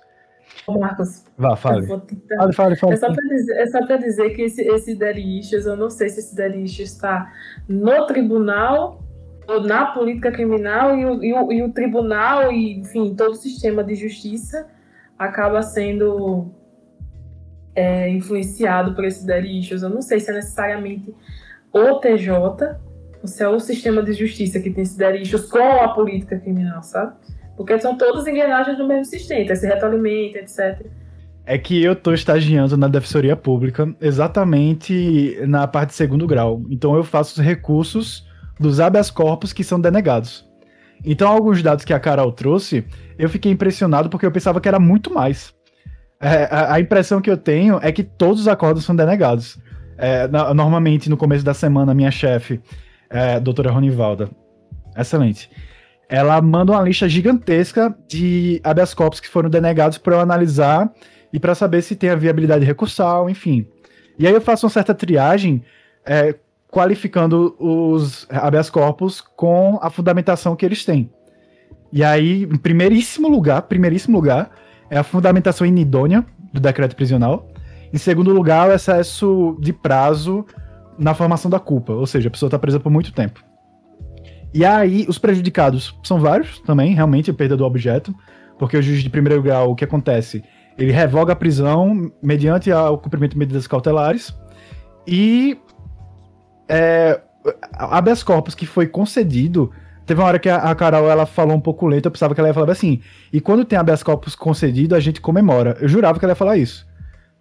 Marcos, 0.67 1.25
Vá, 1.37 1.55
fale. 1.55 1.87
Fale, 1.87 2.53
fale, 2.53 2.75
fale. 2.75 2.93
É 2.93 2.97
só 2.97 3.07
para 3.11 3.27
dizer, 3.27 3.53
é 3.55 3.97
dizer 3.97 4.29
que 4.35 4.43
esse, 4.43 4.61
esse 4.61 4.91
issues, 4.93 5.65
eu 5.65 5.75
não 5.75 5.89
sei 5.89 6.07
se 6.07 6.19
esse 6.19 6.35
issues 6.57 6.91
está 6.91 7.29
no 7.67 8.05
tribunal 8.05 9.03
ou 9.47 9.61
na 9.61 9.87
política 9.87 10.31
criminal 10.31 10.95
e 10.95 11.05
o, 11.05 11.23
e 11.23 11.33
o, 11.33 11.51
e 11.51 11.63
o 11.63 11.73
tribunal 11.73 12.51
e, 12.51 12.79
enfim, 12.79 13.15
todo 13.15 13.31
o 13.31 13.35
sistema 13.35 13.83
de 13.83 13.95
justiça 13.95 14.67
acaba 15.17 15.61
sendo 15.61 16.51
é, 17.75 18.09
influenciado 18.09 18.93
por 18.93 19.03
esses 19.03 19.25
daddy 19.25 19.59
issues. 19.59 19.81
Eu 19.81 19.89
não 19.89 20.01
sei 20.01 20.19
se 20.19 20.31
é 20.31 20.33
necessariamente 20.35 21.13
o 21.73 21.99
TJ 21.99 22.77
se 23.25 23.43
é 23.43 23.47
o 23.47 23.59
sistema 23.59 24.01
de 24.03 24.13
justiça 24.13 24.59
que 24.59 24.69
tem 24.69 24.83
daddy 24.97 25.21
issues 25.21 25.45
com 25.45 25.59
a 25.59 25.89
política 25.89 26.39
criminal, 26.39 26.81
sabe? 26.83 27.13
Porque 27.55 27.77
são 27.79 27.97
todas 27.97 28.27
engrenagens 28.27 28.77
do 28.77 28.87
mesmo 28.87 29.05
sistema, 29.05 29.51
esse 29.51 29.67
retroalimento, 29.67 30.37
etc. 30.37 30.85
É 31.45 31.57
que 31.57 31.83
eu 31.83 31.95
tô 31.95 32.13
estagiando 32.13 32.77
na 32.77 32.87
Defensoria 32.87 33.35
Pública 33.35 33.93
exatamente 33.99 35.37
na 35.47 35.67
parte 35.67 35.89
de 35.89 35.95
segundo 35.95 36.27
grau. 36.27 36.63
Então 36.69 36.95
eu 36.95 37.03
faço 37.03 37.39
os 37.39 37.45
recursos 37.45 38.27
dos 38.59 38.79
habeas 38.79 39.09
corpus 39.09 39.51
que 39.51 39.63
são 39.63 39.79
denegados. 39.79 40.49
Então 41.03 41.27
alguns 41.27 41.61
dados 41.63 41.83
que 41.83 41.93
a 41.93 41.99
Carol 41.99 42.31
trouxe, 42.31 42.85
eu 43.17 43.27
fiquei 43.27 43.51
impressionado 43.51 44.09
porque 44.09 44.25
eu 44.25 44.31
pensava 44.31 44.61
que 44.61 44.67
era 44.67 44.79
muito 44.79 45.13
mais. 45.13 45.53
É, 46.19 46.47
a, 46.51 46.75
a, 46.75 46.79
impressão 46.79 47.19
que 47.19 47.29
eu 47.29 47.37
tenho 47.37 47.79
é 47.81 47.91
que 47.91 48.03
todos 48.03 48.41
os 48.41 48.47
acordos 48.47 48.85
são 48.85 48.95
denegados. 48.95 49.59
É, 49.97 50.27
na, 50.27 50.53
normalmente, 50.53 51.09
no 51.09 51.17
começo 51.17 51.43
da 51.43 51.53
semana, 51.53 51.95
minha 51.95 52.11
chefe, 52.11 52.61
é, 53.11 53.39
doutora 53.39 53.71
Ronivalda, 53.71 54.29
excelente, 54.97 55.49
ela 56.09 56.41
manda 56.41 56.71
uma 56.71 56.81
lista 56.81 57.07
gigantesca 57.07 57.95
de 58.07 58.59
habeas 58.63 58.93
corpus 58.93 59.19
que 59.19 59.29
foram 59.29 59.49
denegados 59.49 59.97
para 59.97 60.15
eu 60.15 60.19
analisar 60.19 60.91
e 61.31 61.39
para 61.39 61.55
saber 61.55 61.81
se 61.81 61.95
tem 61.95 62.09
a 62.09 62.15
viabilidade 62.15 62.65
recursal, 62.65 63.29
enfim. 63.29 63.67
E 64.19 64.27
aí 64.27 64.33
eu 64.33 64.41
faço 64.41 64.65
uma 64.65 64.71
certa 64.71 64.93
triagem, 64.93 65.63
é, 66.05 66.35
qualificando 66.69 67.55
os 67.59 68.27
habeas 68.29 68.69
corpus 68.69 69.21
com 69.21 69.79
a 69.81 69.89
fundamentação 69.89 70.55
que 70.55 70.65
eles 70.65 70.83
têm. 70.85 71.09
E 71.91 72.03
aí, 72.03 72.43
em 72.43 72.57
primeiríssimo 72.57 73.27
lugar, 73.27 73.63
primeiríssimo 73.63 74.17
lugar, 74.17 74.51
é 74.89 74.97
a 74.97 75.03
fundamentação 75.03 75.67
inidônea 75.67 76.25
do 76.53 76.59
decreto 76.59 76.95
prisional. 76.95 77.49
Em 77.93 77.97
segundo 77.97 78.33
lugar, 78.33 78.69
o 78.69 78.73
excesso 78.73 79.57
de 79.59 79.73
prazo 79.73 80.45
na 81.01 81.15
formação 81.15 81.49
da 81.49 81.59
culpa, 81.59 81.93
ou 81.93 82.05
seja, 82.05 82.27
a 82.27 82.31
pessoa 82.31 82.47
está 82.47 82.59
presa 82.59 82.79
por 82.79 82.91
muito 82.91 83.11
tempo. 83.11 83.43
E 84.53 84.63
aí, 84.63 85.05
os 85.09 85.17
prejudicados 85.17 85.97
são 86.03 86.19
vários 86.19 86.59
também, 86.59 86.93
realmente, 86.93 87.31
a 87.31 87.33
perda 87.33 87.57
do 87.57 87.65
objeto, 87.65 88.13
porque 88.59 88.77
o 88.77 88.81
juiz 88.81 89.01
de 89.01 89.09
primeiro 89.09 89.41
grau, 89.41 89.71
o 89.71 89.75
que 89.75 89.83
acontece? 89.83 90.43
Ele 90.77 90.91
revoga 90.91 91.33
a 91.33 91.35
prisão 91.35 92.11
mediante 92.21 92.71
o 92.71 92.97
cumprimento 92.99 93.31
de 93.31 93.39
medidas 93.39 93.65
cautelares 93.65 94.35
e 95.07 95.57
é, 96.69 97.19
habeas 97.73 98.21
corpus 98.21 98.53
que 98.53 98.67
foi 98.67 98.85
concedido. 98.85 99.71
Teve 100.05 100.21
uma 100.21 100.27
hora 100.27 100.39
que 100.39 100.49
a, 100.49 100.73
Carol 100.75 101.09
ela 101.09 101.25
falou 101.25 101.55
um 101.55 101.61
pouco 101.61 101.87
lento, 101.87 102.05
eu 102.05 102.11
pensava 102.11 102.35
que 102.35 102.39
ela 102.39 102.49
ia 102.49 102.53
falar 102.53 102.71
assim. 102.71 103.01
E 103.33 103.41
quando 103.41 103.65
tem 103.65 103.79
habeas 103.79 104.03
corpus 104.03 104.35
concedido, 104.35 104.93
a 104.93 104.99
gente 104.99 105.19
comemora. 105.19 105.77
Eu 105.81 105.87
jurava 105.87 106.19
que 106.19 106.25
ela 106.25 106.33
ia 106.33 106.35
falar 106.35 106.57
isso. 106.57 106.87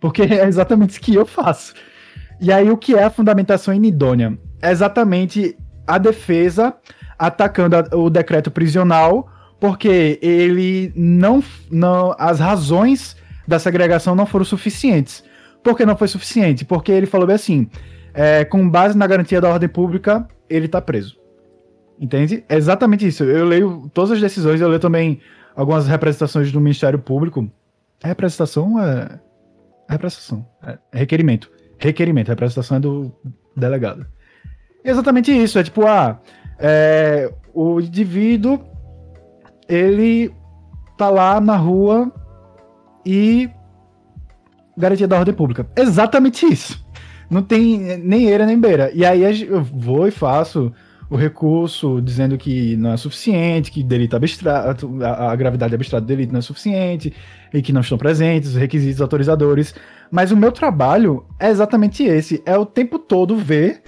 Porque 0.00 0.22
é 0.32 0.46
exatamente 0.46 0.90
isso 0.90 1.00
que 1.00 1.14
eu 1.14 1.26
faço. 1.26 1.74
E 2.40 2.50
aí, 2.50 2.70
o 2.70 2.76
que 2.76 2.94
é 2.94 3.04
a 3.04 3.10
fundamentação 3.10 3.74
inidônea? 3.74 4.38
É 4.62 4.70
exatamente 4.70 5.56
a 5.86 5.98
defesa 5.98 6.74
atacando 7.18 7.76
a, 7.76 7.96
o 7.96 8.08
decreto 8.08 8.50
prisional, 8.50 9.28
porque 9.60 10.18
ele 10.22 10.92
não, 10.96 11.44
não. 11.70 12.14
As 12.18 12.40
razões 12.40 13.16
da 13.46 13.58
segregação 13.58 14.14
não 14.14 14.24
foram 14.24 14.44
suficientes. 14.44 15.22
Por 15.62 15.76
que 15.76 15.84
não 15.84 15.96
foi 15.96 16.08
suficiente? 16.08 16.64
Porque 16.64 16.90
ele 16.90 17.06
falou 17.06 17.26
bem 17.26 17.36
assim: 17.36 17.68
é, 18.14 18.44
com 18.44 18.68
base 18.68 18.96
na 18.96 19.06
garantia 19.06 19.40
da 19.40 19.50
ordem 19.50 19.68
pública, 19.68 20.26
ele 20.48 20.66
tá 20.66 20.80
preso. 20.80 21.18
Entende? 22.00 22.42
É 22.48 22.56
exatamente 22.56 23.06
isso. 23.06 23.24
Eu 23.24 23.44
leio 23.44 23.90
todas 23.92 24.12
as 24.12 24.20
decisões, 24.20 24.60
eu 24.62 24.68
leio 24.68 24.80
também 24.80 25.20
algumas 25.54 25.86
representações 25.86 26.50
do 26.50 26.58
Ministério 26.58 26.98
Público. 26.98 27.50
Representação 28.02 28.82
é. 28.82 29.20
Representação. 29.86 30.46
É 30.64 30.78
requerimento. 30.92 31.50
Requerimento. 31.80 32.28
A 32.28 32.32
representação 32.32 32.76
é 32.76 32.80
do 32.80 33.12
delegado. 33.56 34.06
Exatamente 34.84 35.32
isso. 35.32 35.58
É 35.58 35.64
tipo, 35.64 35.86
ah, 35.86 36.20
é, 36.58 37.32
o 37.52 37.80
indivíduo 37.80 38.60
ele 39.68 40.32
tá 40.96 41.08
lá 41.08 41.40
na 41.40 41.56
rua 41.56 42.12
e 43.04 43.48
garantia 44.76 45.08
da 45.08 45.18
ordem 45.18 45.34
pública. 45.34 45.66
Exatamente 45.76 46.46
isso. 46.46 46.84
Não 47.30 47.42
tem 47.42 47.98
nem 47.98 48.26
eira 48.26 48.44
nem 48.44 48.58
beira. 48.58 48.90
E 48.92 49.04
aí 49.04 49.44
eu 49.44 49.62
vou 49.62 50.06
e 50.06 50.10
faço 50.10 50.72
o 51.10 51.16
recurso 51.16 52.00
dizendo 52.00 52.38
que 52.38 52.76
não 52.76 52.92
é 52.92 52.96
suficiente, 52.96 53.72
que 53.72 53.82
delito 53.82 54.14
abstrato, 54.14 54.88
a, 55.02 55.32
a 55.32 55.36
gravidade 55.36 55.74
abstrata 55.74 56.02
do 56.02 56.06
delito 56.06 56.32
não 56.32 56.38
é 56.38 56.42
suficiente 56.42 57.12
e 57.52 57.60
que 57.60 57.72
não 57.72 57.80
estão 57.80 57.98
presentes 57.98 58.50
os 58.50 58.54
requisitos 58.54 59.02
autorizadores. 59.02 59.74
Mas 60.08 60.30
o 60.30 60.36
meu 60.36 60.52
trabalho 60.52 61.26
é 61.38 61.50
exatamente 61.50 62.04
esse: 62.04 62.40
é 62.46 62.56
o 62.56 62.64
tempo 62.64 62.96
todo 62.96 63.36
ver 63.36 63.82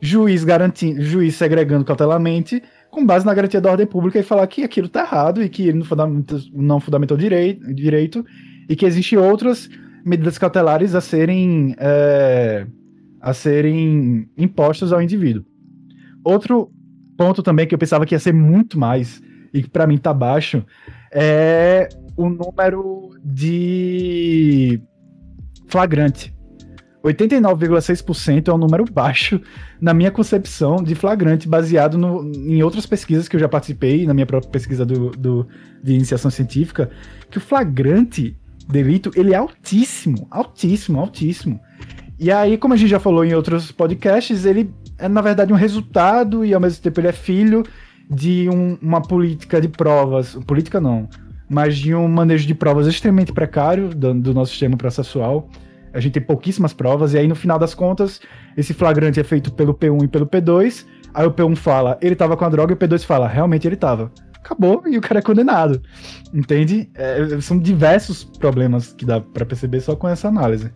juiz 0.00 0.44
garantindo, 0.44 1.02
juiz 1.02 1.34
segregando 1.34 1.84
cautelamente 1.84 2.62
com 2.90 3.04
base 3.04 3.26
na 3.26 3.34
garantia 3.34 3.60
da 3.60 3.72
ordem 3.72 3.86
pública 3.86 4.20
e 4.20 4.22
falar 4.22 4.46
que 4.46 4.62
aquilo 4.62 4.86
está 4.86 5.00
errado 5.00 5.42
e 5.42 5.48
que 5.48 5.64
ele 5.64 5.78
não 5.78 5.84
fundamentou, 5.84 6.38
não 6.52 6.80
fundamentou 6.80 7.16
direito, 7.16 7.74
direito 7.74 8.24
e 8.68 8.76
que 8.76 8.86
existem 8.86 9.18
outras 9.18 9.68
medidas 10.04 10.38
cautelares 10.38 10.94
a 10.94 11.00
serem 11.00 11.74
é, 11.78 12.66
a 13.20 13.34
serem 13.34 14.28
impostas 14.38 14.92
ao 14.92 15.02
indivíduo. 15.02 15.44
Outro 16.24 16.70
ponto 17.16 17.42
também 17.42 17.66
que 17.66 17.74
eu 17.74 17.78
pensava 17.78 18.06
que 18.06 18.14
ia 18.14 18.18
ser 18.18 18.32
muito 18.32 18.78
mais 18.78 19.20
e 19.52 19.62
que 19.62 19.70
para 19.70 19.86
mim 19.86 19.98
tá 19.98 20.12
baixo 20.12 20.64
é 21.12 21.88
o 22.16 22.28
número 22.28 23.10
de 23.24 24.80
flagrante. 25.66 26.34
89,6% 27.04 28.48
é 28.48 28.52
um 28.52 28.58
número 28.58 28.84
baixo 28.84 29.40
na 29.80 29.94
minha 29.94 30.10
concepção 30.10 30.82
de 30.82 30.94
flagrante, 30.94 31.48
baseado 31.48 31.96
no, 31.96 32.30
em 32.34 32.62
outras 32.62 32.86
pesquisas 32.86 33.28
que 33.28 33.36
eu 33.36 33.40
já 33.40 33.48
participei, 33.48 34.04
na 34.04 34.12
minha 34.12 34.26
própria 34.26 34.50
pesquisa 34.50 34.84
do, 34.84 35.10
do, 35.10 35.46
de 35.82 35.94
iniciação 35.94 36.30
científica, 36.30 36.90
que 37.30 37.38
o 37.38 37.40
flagrante 37.40 38.36
delito, 38.68 39.10
ele 39.14 39.32
é 39.32 39.36
altíssimo, 39.36 40.26
altíssimo, 40.30 41.00
altíssimo. 41.00 41.60
E 42.18 42.32
aí, 42.32 42.58
como 42.58 42.74
a 42.74 42.76
gente 42.76 42.90
já 42.90 42.98
falou 42.98 43.24
em 43.24 43.32
outros 43.32 43.70
podcasts, 43.70 44.44
ele 44.44 44.74
é 44.98 45.08
na 45.08 45.20
verdade 45.20 45.52
um 45.52 45.56
resultado 45.56 46.44
e 46.44 46.52
ao 46.52 46.60
mesmo 46.60 46.82
tempo 46.82 46.98
ele 46.98 47.08
é 47.08 47.12
filho 47.12 47.62
de 48.10 48.48
um, 48.50 48.76
uma 48.82 49.00
política 49.00 49.60
de 49.60 49.68
provas, 49.68 50.34
política 50.46 50.80
não, 50.80 51.08
mas 51.48 51.76
de 51.76 51.94
um 51.94 52.08
manejo 52.08 52.46
de 52.46 52.54
provas 52.54 52.86
extremamente 52.86 53.32
precário 53.32 53.90
do, 53.90 54.12
do 54.14 54.34
nosso 54.34 54.50
sistema 54.50 54.76
processual. 54.76 55.48
A 55.92 56.00
gente 56.00 56.14
tem 56.14 56.22
pouquíssimas 56.22 56.74
provas, 56.74 57.14
e 57.14 57.18
aí 57.18 57.28
no 57.28 57.34
final 57.34 57.58
das 57.58 57.74
contas, 57.74 58.20
esse 58.56 58.74
flagrante 58.74 59.20
é 59.20 59.24
feito 59.24 59.52
pelo 59.52 59.72
P1 59.72 60.04
e 60.04 60.08
pelo 60.08 60.26
P2. 60.26 60.84
Aí 61.14 61.26
o 61.26 61.32
P1 61.32 61.56
fala, 61.56 61.98
ele 62.02 62.14
tava 62.14 62.36
com 62.36 62.44
a 62.44 62.48
droga, 62.48 62.72
e 62.72 62.74
o 62.74 62.76
P2 62.76 63.04
fala, 63.04 63.26
realmente 63.26 63.66
ele 63.66 63.76
tava. 63.76 64.12
Acabou, 64.34 64.82
e 64.86 64.98
o 64.98 65.00
cara 65.00 65.20
é 65.20 65.22
condenado. 65.22 65.80
Entende? 66.32 66.90
É, 66.94 67.40
são 67.40 67.58
diversos 67.58 68.24
problemas 68.24 68.92
que 68.92 69.04
dá 69.04 69.20
para 69.20 69.46
perceber 69.46 69.80
só 69.80 69.96
com 69.96 70.08
essa 70.08 70.28
análise. 70.28 70.70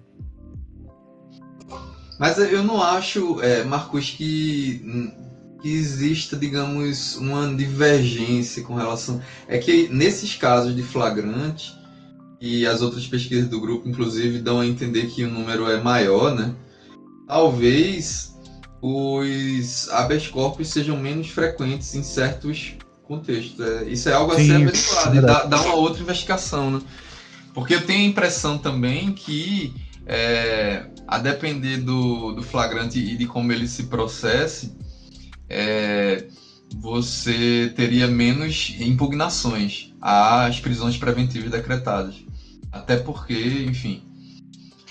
Mas 2.22 2.38
eu 2.38 2.62
não 2.62 2.80
acho, 2.80 3.42
é, 3.42 3.64
Marcos, 3.64 4.10
que, 4.10 4.80
que 5.60 5.68
exista, 5.68 6.36
digamos, 6.36 7.16
uma 7.16 7.52
divergência 7.52 8.62
com 8.62 8.76
relação. 8.76 9.20
É 9.48 9.58
que 9.58 9.88
nesses 9.88 10.36
casos 10.36 10.76
de 10.76 10.84
flagrante, 10.84 11.76
e 12.40 12.64
as 12.64 12.80
outras 12.80 13.08
pesquisas 13.08 13.48
do 13.48 13.60
grupo, 13.60 13.88
inclusive, 13.88 14.38
dão 14.38 14.60
a 14.60 14.66
entender 14.68 15.08
que 15.08 15.24
o 15.24 15.30
número 15.30 15.68
é 15.68 15.82
maior, 15.82 16.32
né? 16.32 16.54
Talvez 17.26 18.36
os 18.80 19.88
habeas 19.90 20.28
corpus 20.28 20.68
sejam 20.68 20.96
menos 20.96 21.26
frequentes 21.26 21.92
em 21.96 22.04
certos 22.04 22.74
contextos. 23.02 23.58
É, 23.58 23.88
isso 23.88 24.08
é 24.08 24.12
algo 24.12 24.30
a 24.30 24.36
ser 24.36 24.54
averiguado 24.54 25.16
e 25.16 25.20
dá, 25.20 25.42
dá, 25.46 25.60
uma 25.60 25.74
outra 25.74 26.00
investigação, 26.00 26.70
né? 26.70 26.82
Porque 27.52 27.74
eu 27.74 27.84
tenho 27.84 28.06
a 28.06 28.10
impressão 28.10 28.58
também 28.58 29.10
que, 29.10 29.74
é, 30.12 30.84
a 31.08 31.16
depender 31.16 31.78
do, 31.78 32.32
do 32.32 32.42
flagrante 32.42 32.98
e 32.98 33.16
de 33.16 33.26
como 33.26 33.50
ele 33.50 33.66
se 33.66 33.84
processe, 33.84 34.76
é, 35.48 36.26
você 36.76 37.72
teria 37.74 38.06
menos 38.06 38.76
impugnações 38.78 39.94
às 40.02 40.60
prisões 40.60 40.98
preventivas 40.98 41.50
decretadas. 41.50 42.16
Até 42.70 42.98
porque, 42.98 43.64
enfim, 43.66 44.02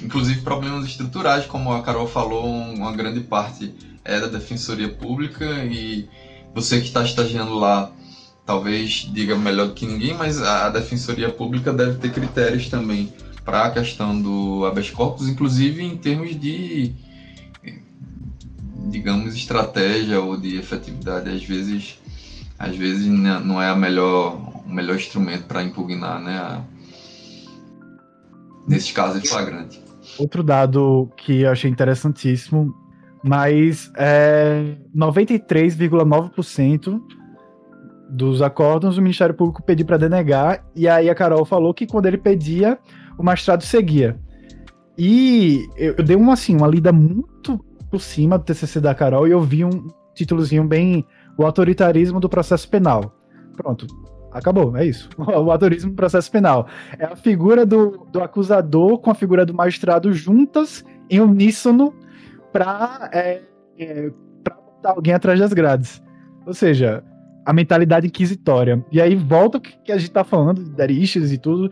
inclusive 0.01 0.41
problemas 0.41 0.87
estruturais, 0.87 1.45
como 1.45 1.71
a 1.71 1.83
Carol 1.83 2.07
falou, 2.07 2.47
uma 2.47 2.91
grande 2.91 3.19
parte 3.19 3.71
é 4.03 4.19
da 4.19 4.25
Defensoria 4.25 4.89
Pública 4.89 5.45
e 5.65 6.09
você 6.55 6.79
que 6.79 6.87
está 6.87 7.03
estagiando 7.03 7.53
lá 7.53 7.91
talvez 8.43 9.07
diga 9.13 9.37
melhor 9.37 9.67
do 9.67 9.73
que 9.75 9.85
ninguém, 9.85 10.15
mas 10.15 10.41
a 10.41 10.67
Defensoria 10.69 11.29
Pública 11.29 11.71
deve 11.71 11.99
ter 11.99 12.11
critérios 12.11 12.67
também 12.69 13.13
para 13.43 13.65
a 13.65 13.71
questão 13.71 14.21
do 14.21 14.65
habeas 14.65 14.89
corpus, 14.89 15.27
inclusive 15.27 15.83
em 15.83 15.97
termos 15.97 16.39
de, 16.39 16.93
digamos, 18.89 19.35
estratégia 19.35 20.21
ou 20.21 20.37
de 20.37 20.57
efetividade. 20.57 21.29
Às 21.29 21.43
vezes, 21.43 21.99
às 22.57 22.75
vezes 22.75 23.07
não 23.07 23.61
é 23.61 23.69
a 23.69 23.75
melhor, 23.75 24.35
o 24.65 24.69
melhor 24.69 24.95
instrumento 24.95 25.43
para 25.45 25.63
impugnar, 25.63 26.21
né? 26.21 26.63
Nesses 28.67 28.91
casos 28.91 29.21
de 29.21 29.27
flagrante. 29.27 29.81
Outro 30.19 30.43
dado 30.43 31.09
que 31.17 31.41
eu 31.41 31.51
achei 31.51 31.69
interessantíssimo, 31.69 32.73
mas 33.23 33.91
é 33.97 34.77
93,9% 34.95 37.01
dos 38.09 38.41
acórdons 38.41 38.97
o 38.97 39.01
Ministério 39.01 39.33
Público 39.33 39.63
pediu 39.63 39.85
para 39.85 39.97
denegar, 39.97 40.65
e 40.75 40.87
aí 40.87 41.09
a 41.09 41.15
Carol 41.15 41.45
falou 41.45 41.73
que 41.73 41.87
quando 41.87 42.07
ele 42.07 42.17
pedia, 42.17 42.77
o 43.17 43.23
magistrado 43.23 43.63
seguia. 43.63 44.19
E 44.97 45.67
eu, 45.75 45.95
eu 45.97 46.03
dei 46.03 46.15
uma, 46.15 46.33
assim, 46.33 46.55
uma 46.55 46.67
lida 46.67 46.91
muito 46.91 47.57
por 47.89 47.99
cima 47.99 48.37
do 48.37 48.43
TCC 48.43 48.79
da 48.79 48.95
Carol 48.95 49.27
e 49.27 49.31
eu 49.31 49.41
vi 49.41 49.65
um 49.65 49.87
títulozinho 50.13 50.63
bem 50.63 51.05
o 51.37 51.45
autoritarismo 51.45 52.19
do 52.19 52.29
processo 52.29 52.69
penal. 52.69 53.15
Pronto, 53.55 53.87
Acabou, 54.31 54.75
é 54.77 54.85
isso. 54.85 55.09
O 55.17 55.51
autorismo 55.51 55.93
processo 55.93 56.31
penal. 56.31 56.67
É 56.97 57.05
a 57.05 57.15
figura 57.15 57.65
do, 57.65 58.07
do 58.11 58.23
acusador 58.23 58.97
com 58.99 59.11
a 59.11 59.15
figura 59.15 59.45
do 59.45 59.53
magistrado 59.53 60.13
juntas 60.13 60.83
em 61.09 61.19
uníssono 61.19 61.93
para 62.51 63.09
é, 63.13 63.41
é, 63.77 64.09
botar 64.09 64.91
alguém 64.91 65.13
atrás 65.13 65.39
das 65.39 65.53
grades. 65.53 66.01
Ou 66.45 66.53
seja, 66.53 67.03
a 67.45 67.53
mentalidade 67.53 68.07
inquisitória. 68.07 68.83
E 68.91 69.01
aí 69.01 69.15
volta 69.15 69.57
o 69.57 69.61
que 69.61 69.91
a 69.91 69.97
gente 69.97 70.11
tá 70.11 70.23
falando, 70.23 70.63
de 70.63 70.71
Dariches 70.71 71.31
e 71.31 71.37
tudo, 71.37 71.71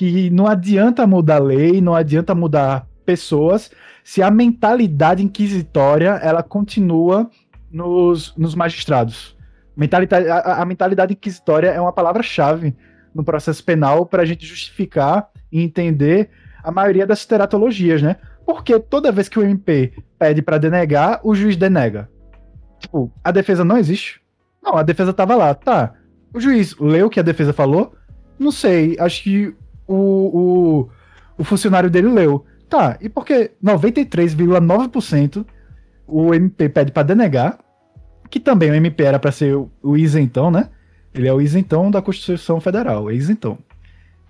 que 0.00 0.30
não 0.30 0.46
adianta 0.46 1.06
mudar 1.06 1.38
lei, 1.38 1.78
não 1.78 1.94
adianta 1.94 2.34
mudar 2.34 2.86
pessoas, 3.04 3.70
se 4.02 4.22
a 4.22 4.30
mentalidade 4.30 5.22
inquisitória 5.22 6.12
ela 6.22 6.42
continua 6.42 7.30
nos, 7.70 8.34
nos 8.34 8.54
magistrados. 8.54 9.36
Mentalidade, 9.76 10.26
a, 10.26 10.62
a 10.62 10.64
mentalidade 10.64 11.12
inquisitória 11.12 11.68
é 11.68 11.78
uma 11.78 11.92
palavra-chave 11.92 12.74
no 13.14 13.22
processo 13.22 13.62
penal 13.62 14.06
para 14.06 14.22
a 14.22 14.24
gente 14.24 14.46
justificar 14.46 15.28
e 15.52 15.60
entender 15.62 16.30
a 16.64 16.70
maioria 16.70 17.06
das 17.06 17.26
teratologias, 17.26 18.00
né? 18.00 18.16
Porque 18.46 18.80
toda 18.80 19.12
vez 19.12 19.28
que 19.28 19.38
o 19.38 19.42
MP 19.42 19.92
pede 20.18 20.40
para 20.40 20.56
denegar, 20.56 21.20
o 21.22 21.34
juiz 21.34 21.58
denega. 21.58 22.08
Tipo, 22.78 23.12
a 23.22 23.30
defesa 23.30 23.66
não 23.66 23.76
existe. 23.76 24.22
Não, 24.62 24.78
a 24.78 24.82
defesa 24.82 25.12
tava 25.12 25.36
lá, 25.36 25.54
tá. 25.54 25.92
O 26.32 26.40
juiz 26.40 26.74
leu 26.78 27.08
o 27.08 27.10
que 27.10 27.20
a 27.20 27.22
defesa 27.22 27.52
falou? 27.52 27.94
Não 28.38 28.50
sei, 28.50 28.96
acho 28.98 29.22
que 29.22 29.54
o, 29.90 30.86
o, 30.86 30.88
o 31.38 31.44
funcionário 31.44 31.90
dele 31.90 32.08
leu. 32.08 32.44
Tá, 32.68 32.96
e 33.00 33.08
porque 33.08 33.50
93,9% 33.62 35.44
o 36.06 36.32
MP 36.32 36.68
pede 36.68 36.92
para 36.92 37.02
denegar, 37.02 37.58
que 38.30 38.38
também 38.38 38.70
o 38.70 38.74
MP 38.74 39.02
era 39.02 39.18
para 39.18 39.32
ser 39.32 39.56
o, 39.82 39.96
isentão, 39.96 40.52
né? 40.52 40.68
Ele 41.12 41.26
é 41.26 41.32
o 41.32 41.40
isentão 41.40 41.90
da 41.90 42.00
Constituição 42.00 42.60
Federal, 42.60 43.10
é 43.10 43.14
isentão. 43.14 43.58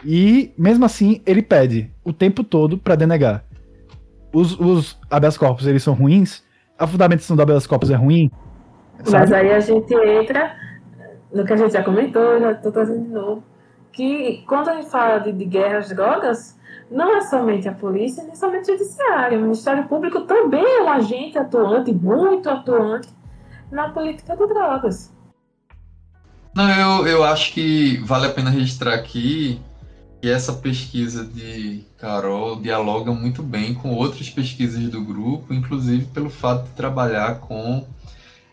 E, 0.02 0.54
mesmo 0.56 0.86
assim, 0.86 1.20
ele 1.26 1.42
pede 1.42 1.90
o 2.02 2.14
tempo 2.14 2.42
todo 2.42 2.78
para 2.78 2.94
denegar. 2.94 3.44
Os, 4.32 4.58
os 4.58 4.98
habeas 5.10 5.36
corpus, 5.36 5.66
eles 5.66 5.82
são 5.82 5.92
ruins? 5.92 6.42
A 6.78 6.86
fundamentação 6.86 7.36
do 7.36 7.42
habeas 7.42 7.66
corpus 7.66 7.90
é 7.90 7.94
ruim? 7.94 8.30
Sabe? 9.04 9.18
Mas 9.18 9.32
aí 9.32 9.52
a 9.52 9.60
gente 9.60 9.92
entra 9.92 10.56
no 11.30 11.44
que 11.44 11.52
a 11.52 11.56
gente 11.56 11.72
já 11.74 11.82
comentou, 11.82 12.40
já 12.40 12.52
estou 12.52 12.72
trazendo 12.72 13.04
de 13.04 13.10
novo, 13.10 13.44
que 13.92 14.44
quando 14.46 14.68
a 14.68 14.74
gente 14.74 14.90
fala 14.90 15.18
de, 15.18 15.32
de 15.32 15.44
guerra 15.44 15.78
às 15.78 15.88
drogas, 15.88 16.58
não 16.90 17.16
é 17.16 17.20
somente 17.22 17.68
a 17.68 17.72
polícia, 17.72 18.22
nem 18.24 18.34
somente 18.34 18.70
o 18.70 18.78
judiciário. 18.78 19.38
O 19.38 19.42
Ministério 19.42 19.86
Público 19.86 20.22
também 20.22 20.64
é 20.64 20.82
um 20.82 20.88
agente 20.88 21.38
atuante, 21.38 21.92
muito 21.92 22.48
atuante, 22.48 23.08
na 23.70 23.90
política 23.90 24.36
de 24.36 24.46
drogas. 24.48 25.12
Não, 26.54 26.68
eu, 26.68 27.06
eu 27.06 27.24
acho 27.24 27.52
que 27.52 27.98
vale 27.98 28.26
a 28.26 28.30
pena 28.30 28.50
registrar 28.50 28.94
aqui 28.94 29.60
que 30.20 30.28
essa 30.28 30.52
pesquisa 30.52 31.24
de 31.24 31.84
Carol 31.96 32.60
dialoga 32.60 33.12
muito 33.12 33.42
bem 33.42 33.72
com 33.72 33.94
outras 33.94 34.28
pesquisas 34.28 34.88
do 34.88 35.02
grupo, 35.02 35.54
inclusive 35.54 36.06
pelo 36.06 36.28
fato 36.28 36.64
de 36.64 36.70
trabalhar 36.70 37.38
com 37.38 37.86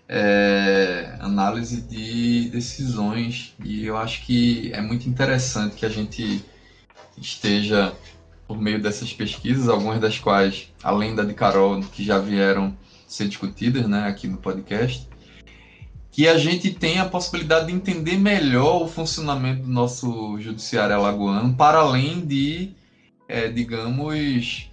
é, 0.08 1.16
análise 1.20 1.82
de 1.82 2.50
decisões. 2.50 3.56
E 3.64 3.86
eu 3.86 3.98
acho 3.98 4.26
que 4.26 4.72
é 4.74 4.82
muito 4.82 5.08
interessante 5.10 5.76
que 5.76 5.86
a 5.86 5.90
gente 5.90 6.44
esteja 7.18 7.94
por 8.48 8.60
meio 8.60 8.82
dessas 8.82 9.12
pesquisas, 9.12 9.68
algumas 9.68 10.00
das 10.00 10.18
quais, 10.18 10.72
além 10.82 11.14
da 11.14 11.24
de 11.24 11.34
Carol, 11.34 11.82
que 11.82 12.04
já 12.04 12.18
vieram 12.18 12.76
ser 13.06 13.28
discutidas 13.28 13.88
né, 13.88 14.08
aqui 14.08 14.28
no 14.28 14.38
podcast, 14.38 15.08
que 16.12 16.28
a 16.28 16.38
gente 16.38 16.72
tenha 16.74 17.04
a 17.04 17.10
possibilidade 17.10 17.68
de 17.68 17.74
entender 17.74 18.18
melhor 18.18 18.84
o 18.84 18.88
funcionamento 18.88 19.64
do 19.64 19.70
nosso 19.70 20.40
judiciário 20.40 20.96
alagoano, 20.96 21.54
para 21.56 21.80
além 21.80 22.26
de, 22.26 22.72
é, 23.28 23.50
digamos, 23.50 24.72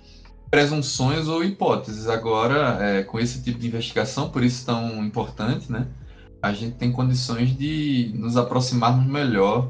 presunções 0.54 1.26
ou 1.26 1.42
hipóteses. 1.42 2.08
Agora, 2.08 2.78
é, 2.80 3.02
com 3.02 3.18
esse 3.18 3.42
tipo 3.42 3.58
de 3.58 3.66
investigação, 3.66 4.30
por 4.30 4.44
isso 4.44 4.64
tão 4.64 5.04
importante, 5.04 5.70
né, 5.70 5.88
a 6.40 6.52
gente 6.52 6.76
tem 6.76 6.92
condições 6.92 7.56
de 7.56 8.12
nos 8.14 8.36
aproximarmos 8.36 9.04
melhor 9.04 9.68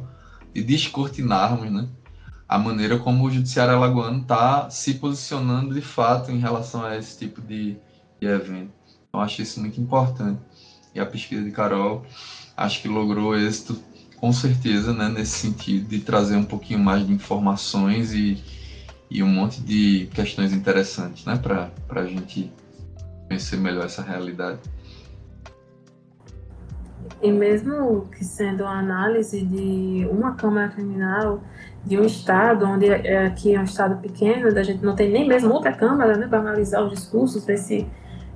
e 0.54 0.62
descortinarmos 0.62 1.72
né, 1.72 1.88
a 2.46 2.58
maneira 2.58 2.98
como 2.98 3.24
o 3.24 3.30
judiciário 3.30 3.72
alagoano 3.72 4.20
está 4.20 4.68
se 4.68 4.94
posicionando 4.94 5.74
de 5.74 5.80
fato 5.80 6.30
em 6.30 6.38
relação 6.38 6.84
a 6.84 6.98
esse 6.98 7.18
tipo 7.18 7.40
de 7.40 7.78
de 8.20 8.26
evento. 8.26 8.72
Então, 9.08 9.20
acho 9.20 9.42
isso 9.42 9.60
muito 9.60 9.80
importante. 9.80 10.40
E 10.94 11.00
a 11.00 11.06
pesquisa 11.06 11.42
de 11.42 11.50
Carol, 11.50 12.04
acho 12.56 12.82
que 12.82 12.88
logrou 12.88 13.36
êxito, 13.36 13.76
com 14.16 14.32
certeza, 14.32 14.92
né, 14.92 15.08
nesse 15.08 15.38
sentido 15.38 15.88
de 15.88 16.00
trazer 16.00 16.36
um 16.36 16.44
pouquinho 16.44 16.78
mais 16.78 17.06
de 17.06 17.12
informações 17.12 18.12
e, 18.12 18.42
e 19.10 19.22
um 19.22 19.28
monte 19.28 19.60
de 19.60 20.08
questões 20.12 20.52
interessantes, 20.52 21.24
né, 21.24 21.36
para 21.36 21.70
a 21.90 22.06
gente 22.06 22.52
conhecer 23.28 23.56
melhor 23.56 23.86
essa 23.86 24.02
realidade. 24.02 24.60
E 27.22 27.30
mesmo 27.30 28.08
que 28.16 28.24
sendo 28.24 28.64
uma 28.64 28.78
análise 28.78 29.44
de 29.44 30.06
uma 30.10 30.34
Câmara 30.34 30.68
Criminal 30.68 31.42
de 31.84 31.98
um 31.98 32.04
estado, 32.04 32.64
onde 32.64 32.86
é, 32.86 33.26
aqui 33.26 33.54
é 33.54 33.60
um 33.60 33.64
estado 33.64 34.00
pequeno, 34.00 34.48
a 34.48 34.62
gente 34.62 34.82
não 34.82 34.94
tem 34.94 35.10
nem 35.10 35.28
mesmo 35.28 35.52
outra 35.52 35.72
Câmara 35.72 36.16
né, 36.16 36.26
para 36.26 36.38
analisar 36.38 36.82
os 36.82 36.92
discursos, 36.92 37.44
ver 37.44 37.58
se 37.58 37.86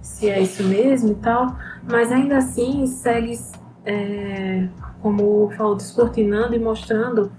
se 0.00 0.28
é 0.28 0.40
isso 0.40 0.62
mesmo 0.64 1.12
e 1.12 1.14
tal, 1.16 1.56
mas 1.90 2.10
ainda 2.12 2.38
assim 2.38 2.86
segue 2.86 3.38
é, 3.84 4.68
como 5.00 5.50
falou, 5.56 5.76
descortinando 5.76 6.54
e 6.54 6.58
mostrando 6.58 7.30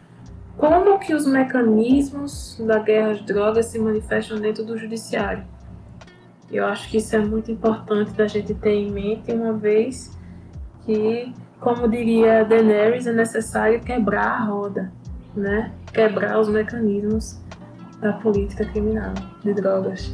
como 0.59 0.99
que 0.99 1.13
os 1.13 1.25
mecanismos 1.25 2.57
da 2.59 2.79
guerra 2.79 3.11
às 3.11 3.21
drogas 3.21 3.67
se 3.67 3.79
manifestam 3.79 4.37
dentro 4.37 4.65
do 4.65 4.77
judiciário. 4.77 5.45
Eu 6.51 6.65
acho 6.65 6.89
que 6.89 6.97
isso 6.97 7.15
é 7.15 7.19
muito 7.19 7.49
importante 7.49 8.11
da 8.11 8.27
gente 8.27 8.53
ter 8.53 8.73
em 8.73 8.91
mente, 8.91 9.31
uma 9.31 9.53
vez 9.53 10.11
que, 10.85 11.33
como 11.61 11.87
diria 11.87 12.43
Daenerys, 12.43 13.07
é 13.07 13.13
necessário 13.13 13.79
quebrar 13.79 14.27
a 14.27 14.43
roda, 14.43 14.91
né? 15.33 15.71
Quebrar 15.93 16.37
os 16.37 16.49
mecanismos 16.49 17.39
da 18.01 18.13
política 18.13 18.65
criminal 18.65 19.13
de 19.41 19.53
drogas. 19.53 20.13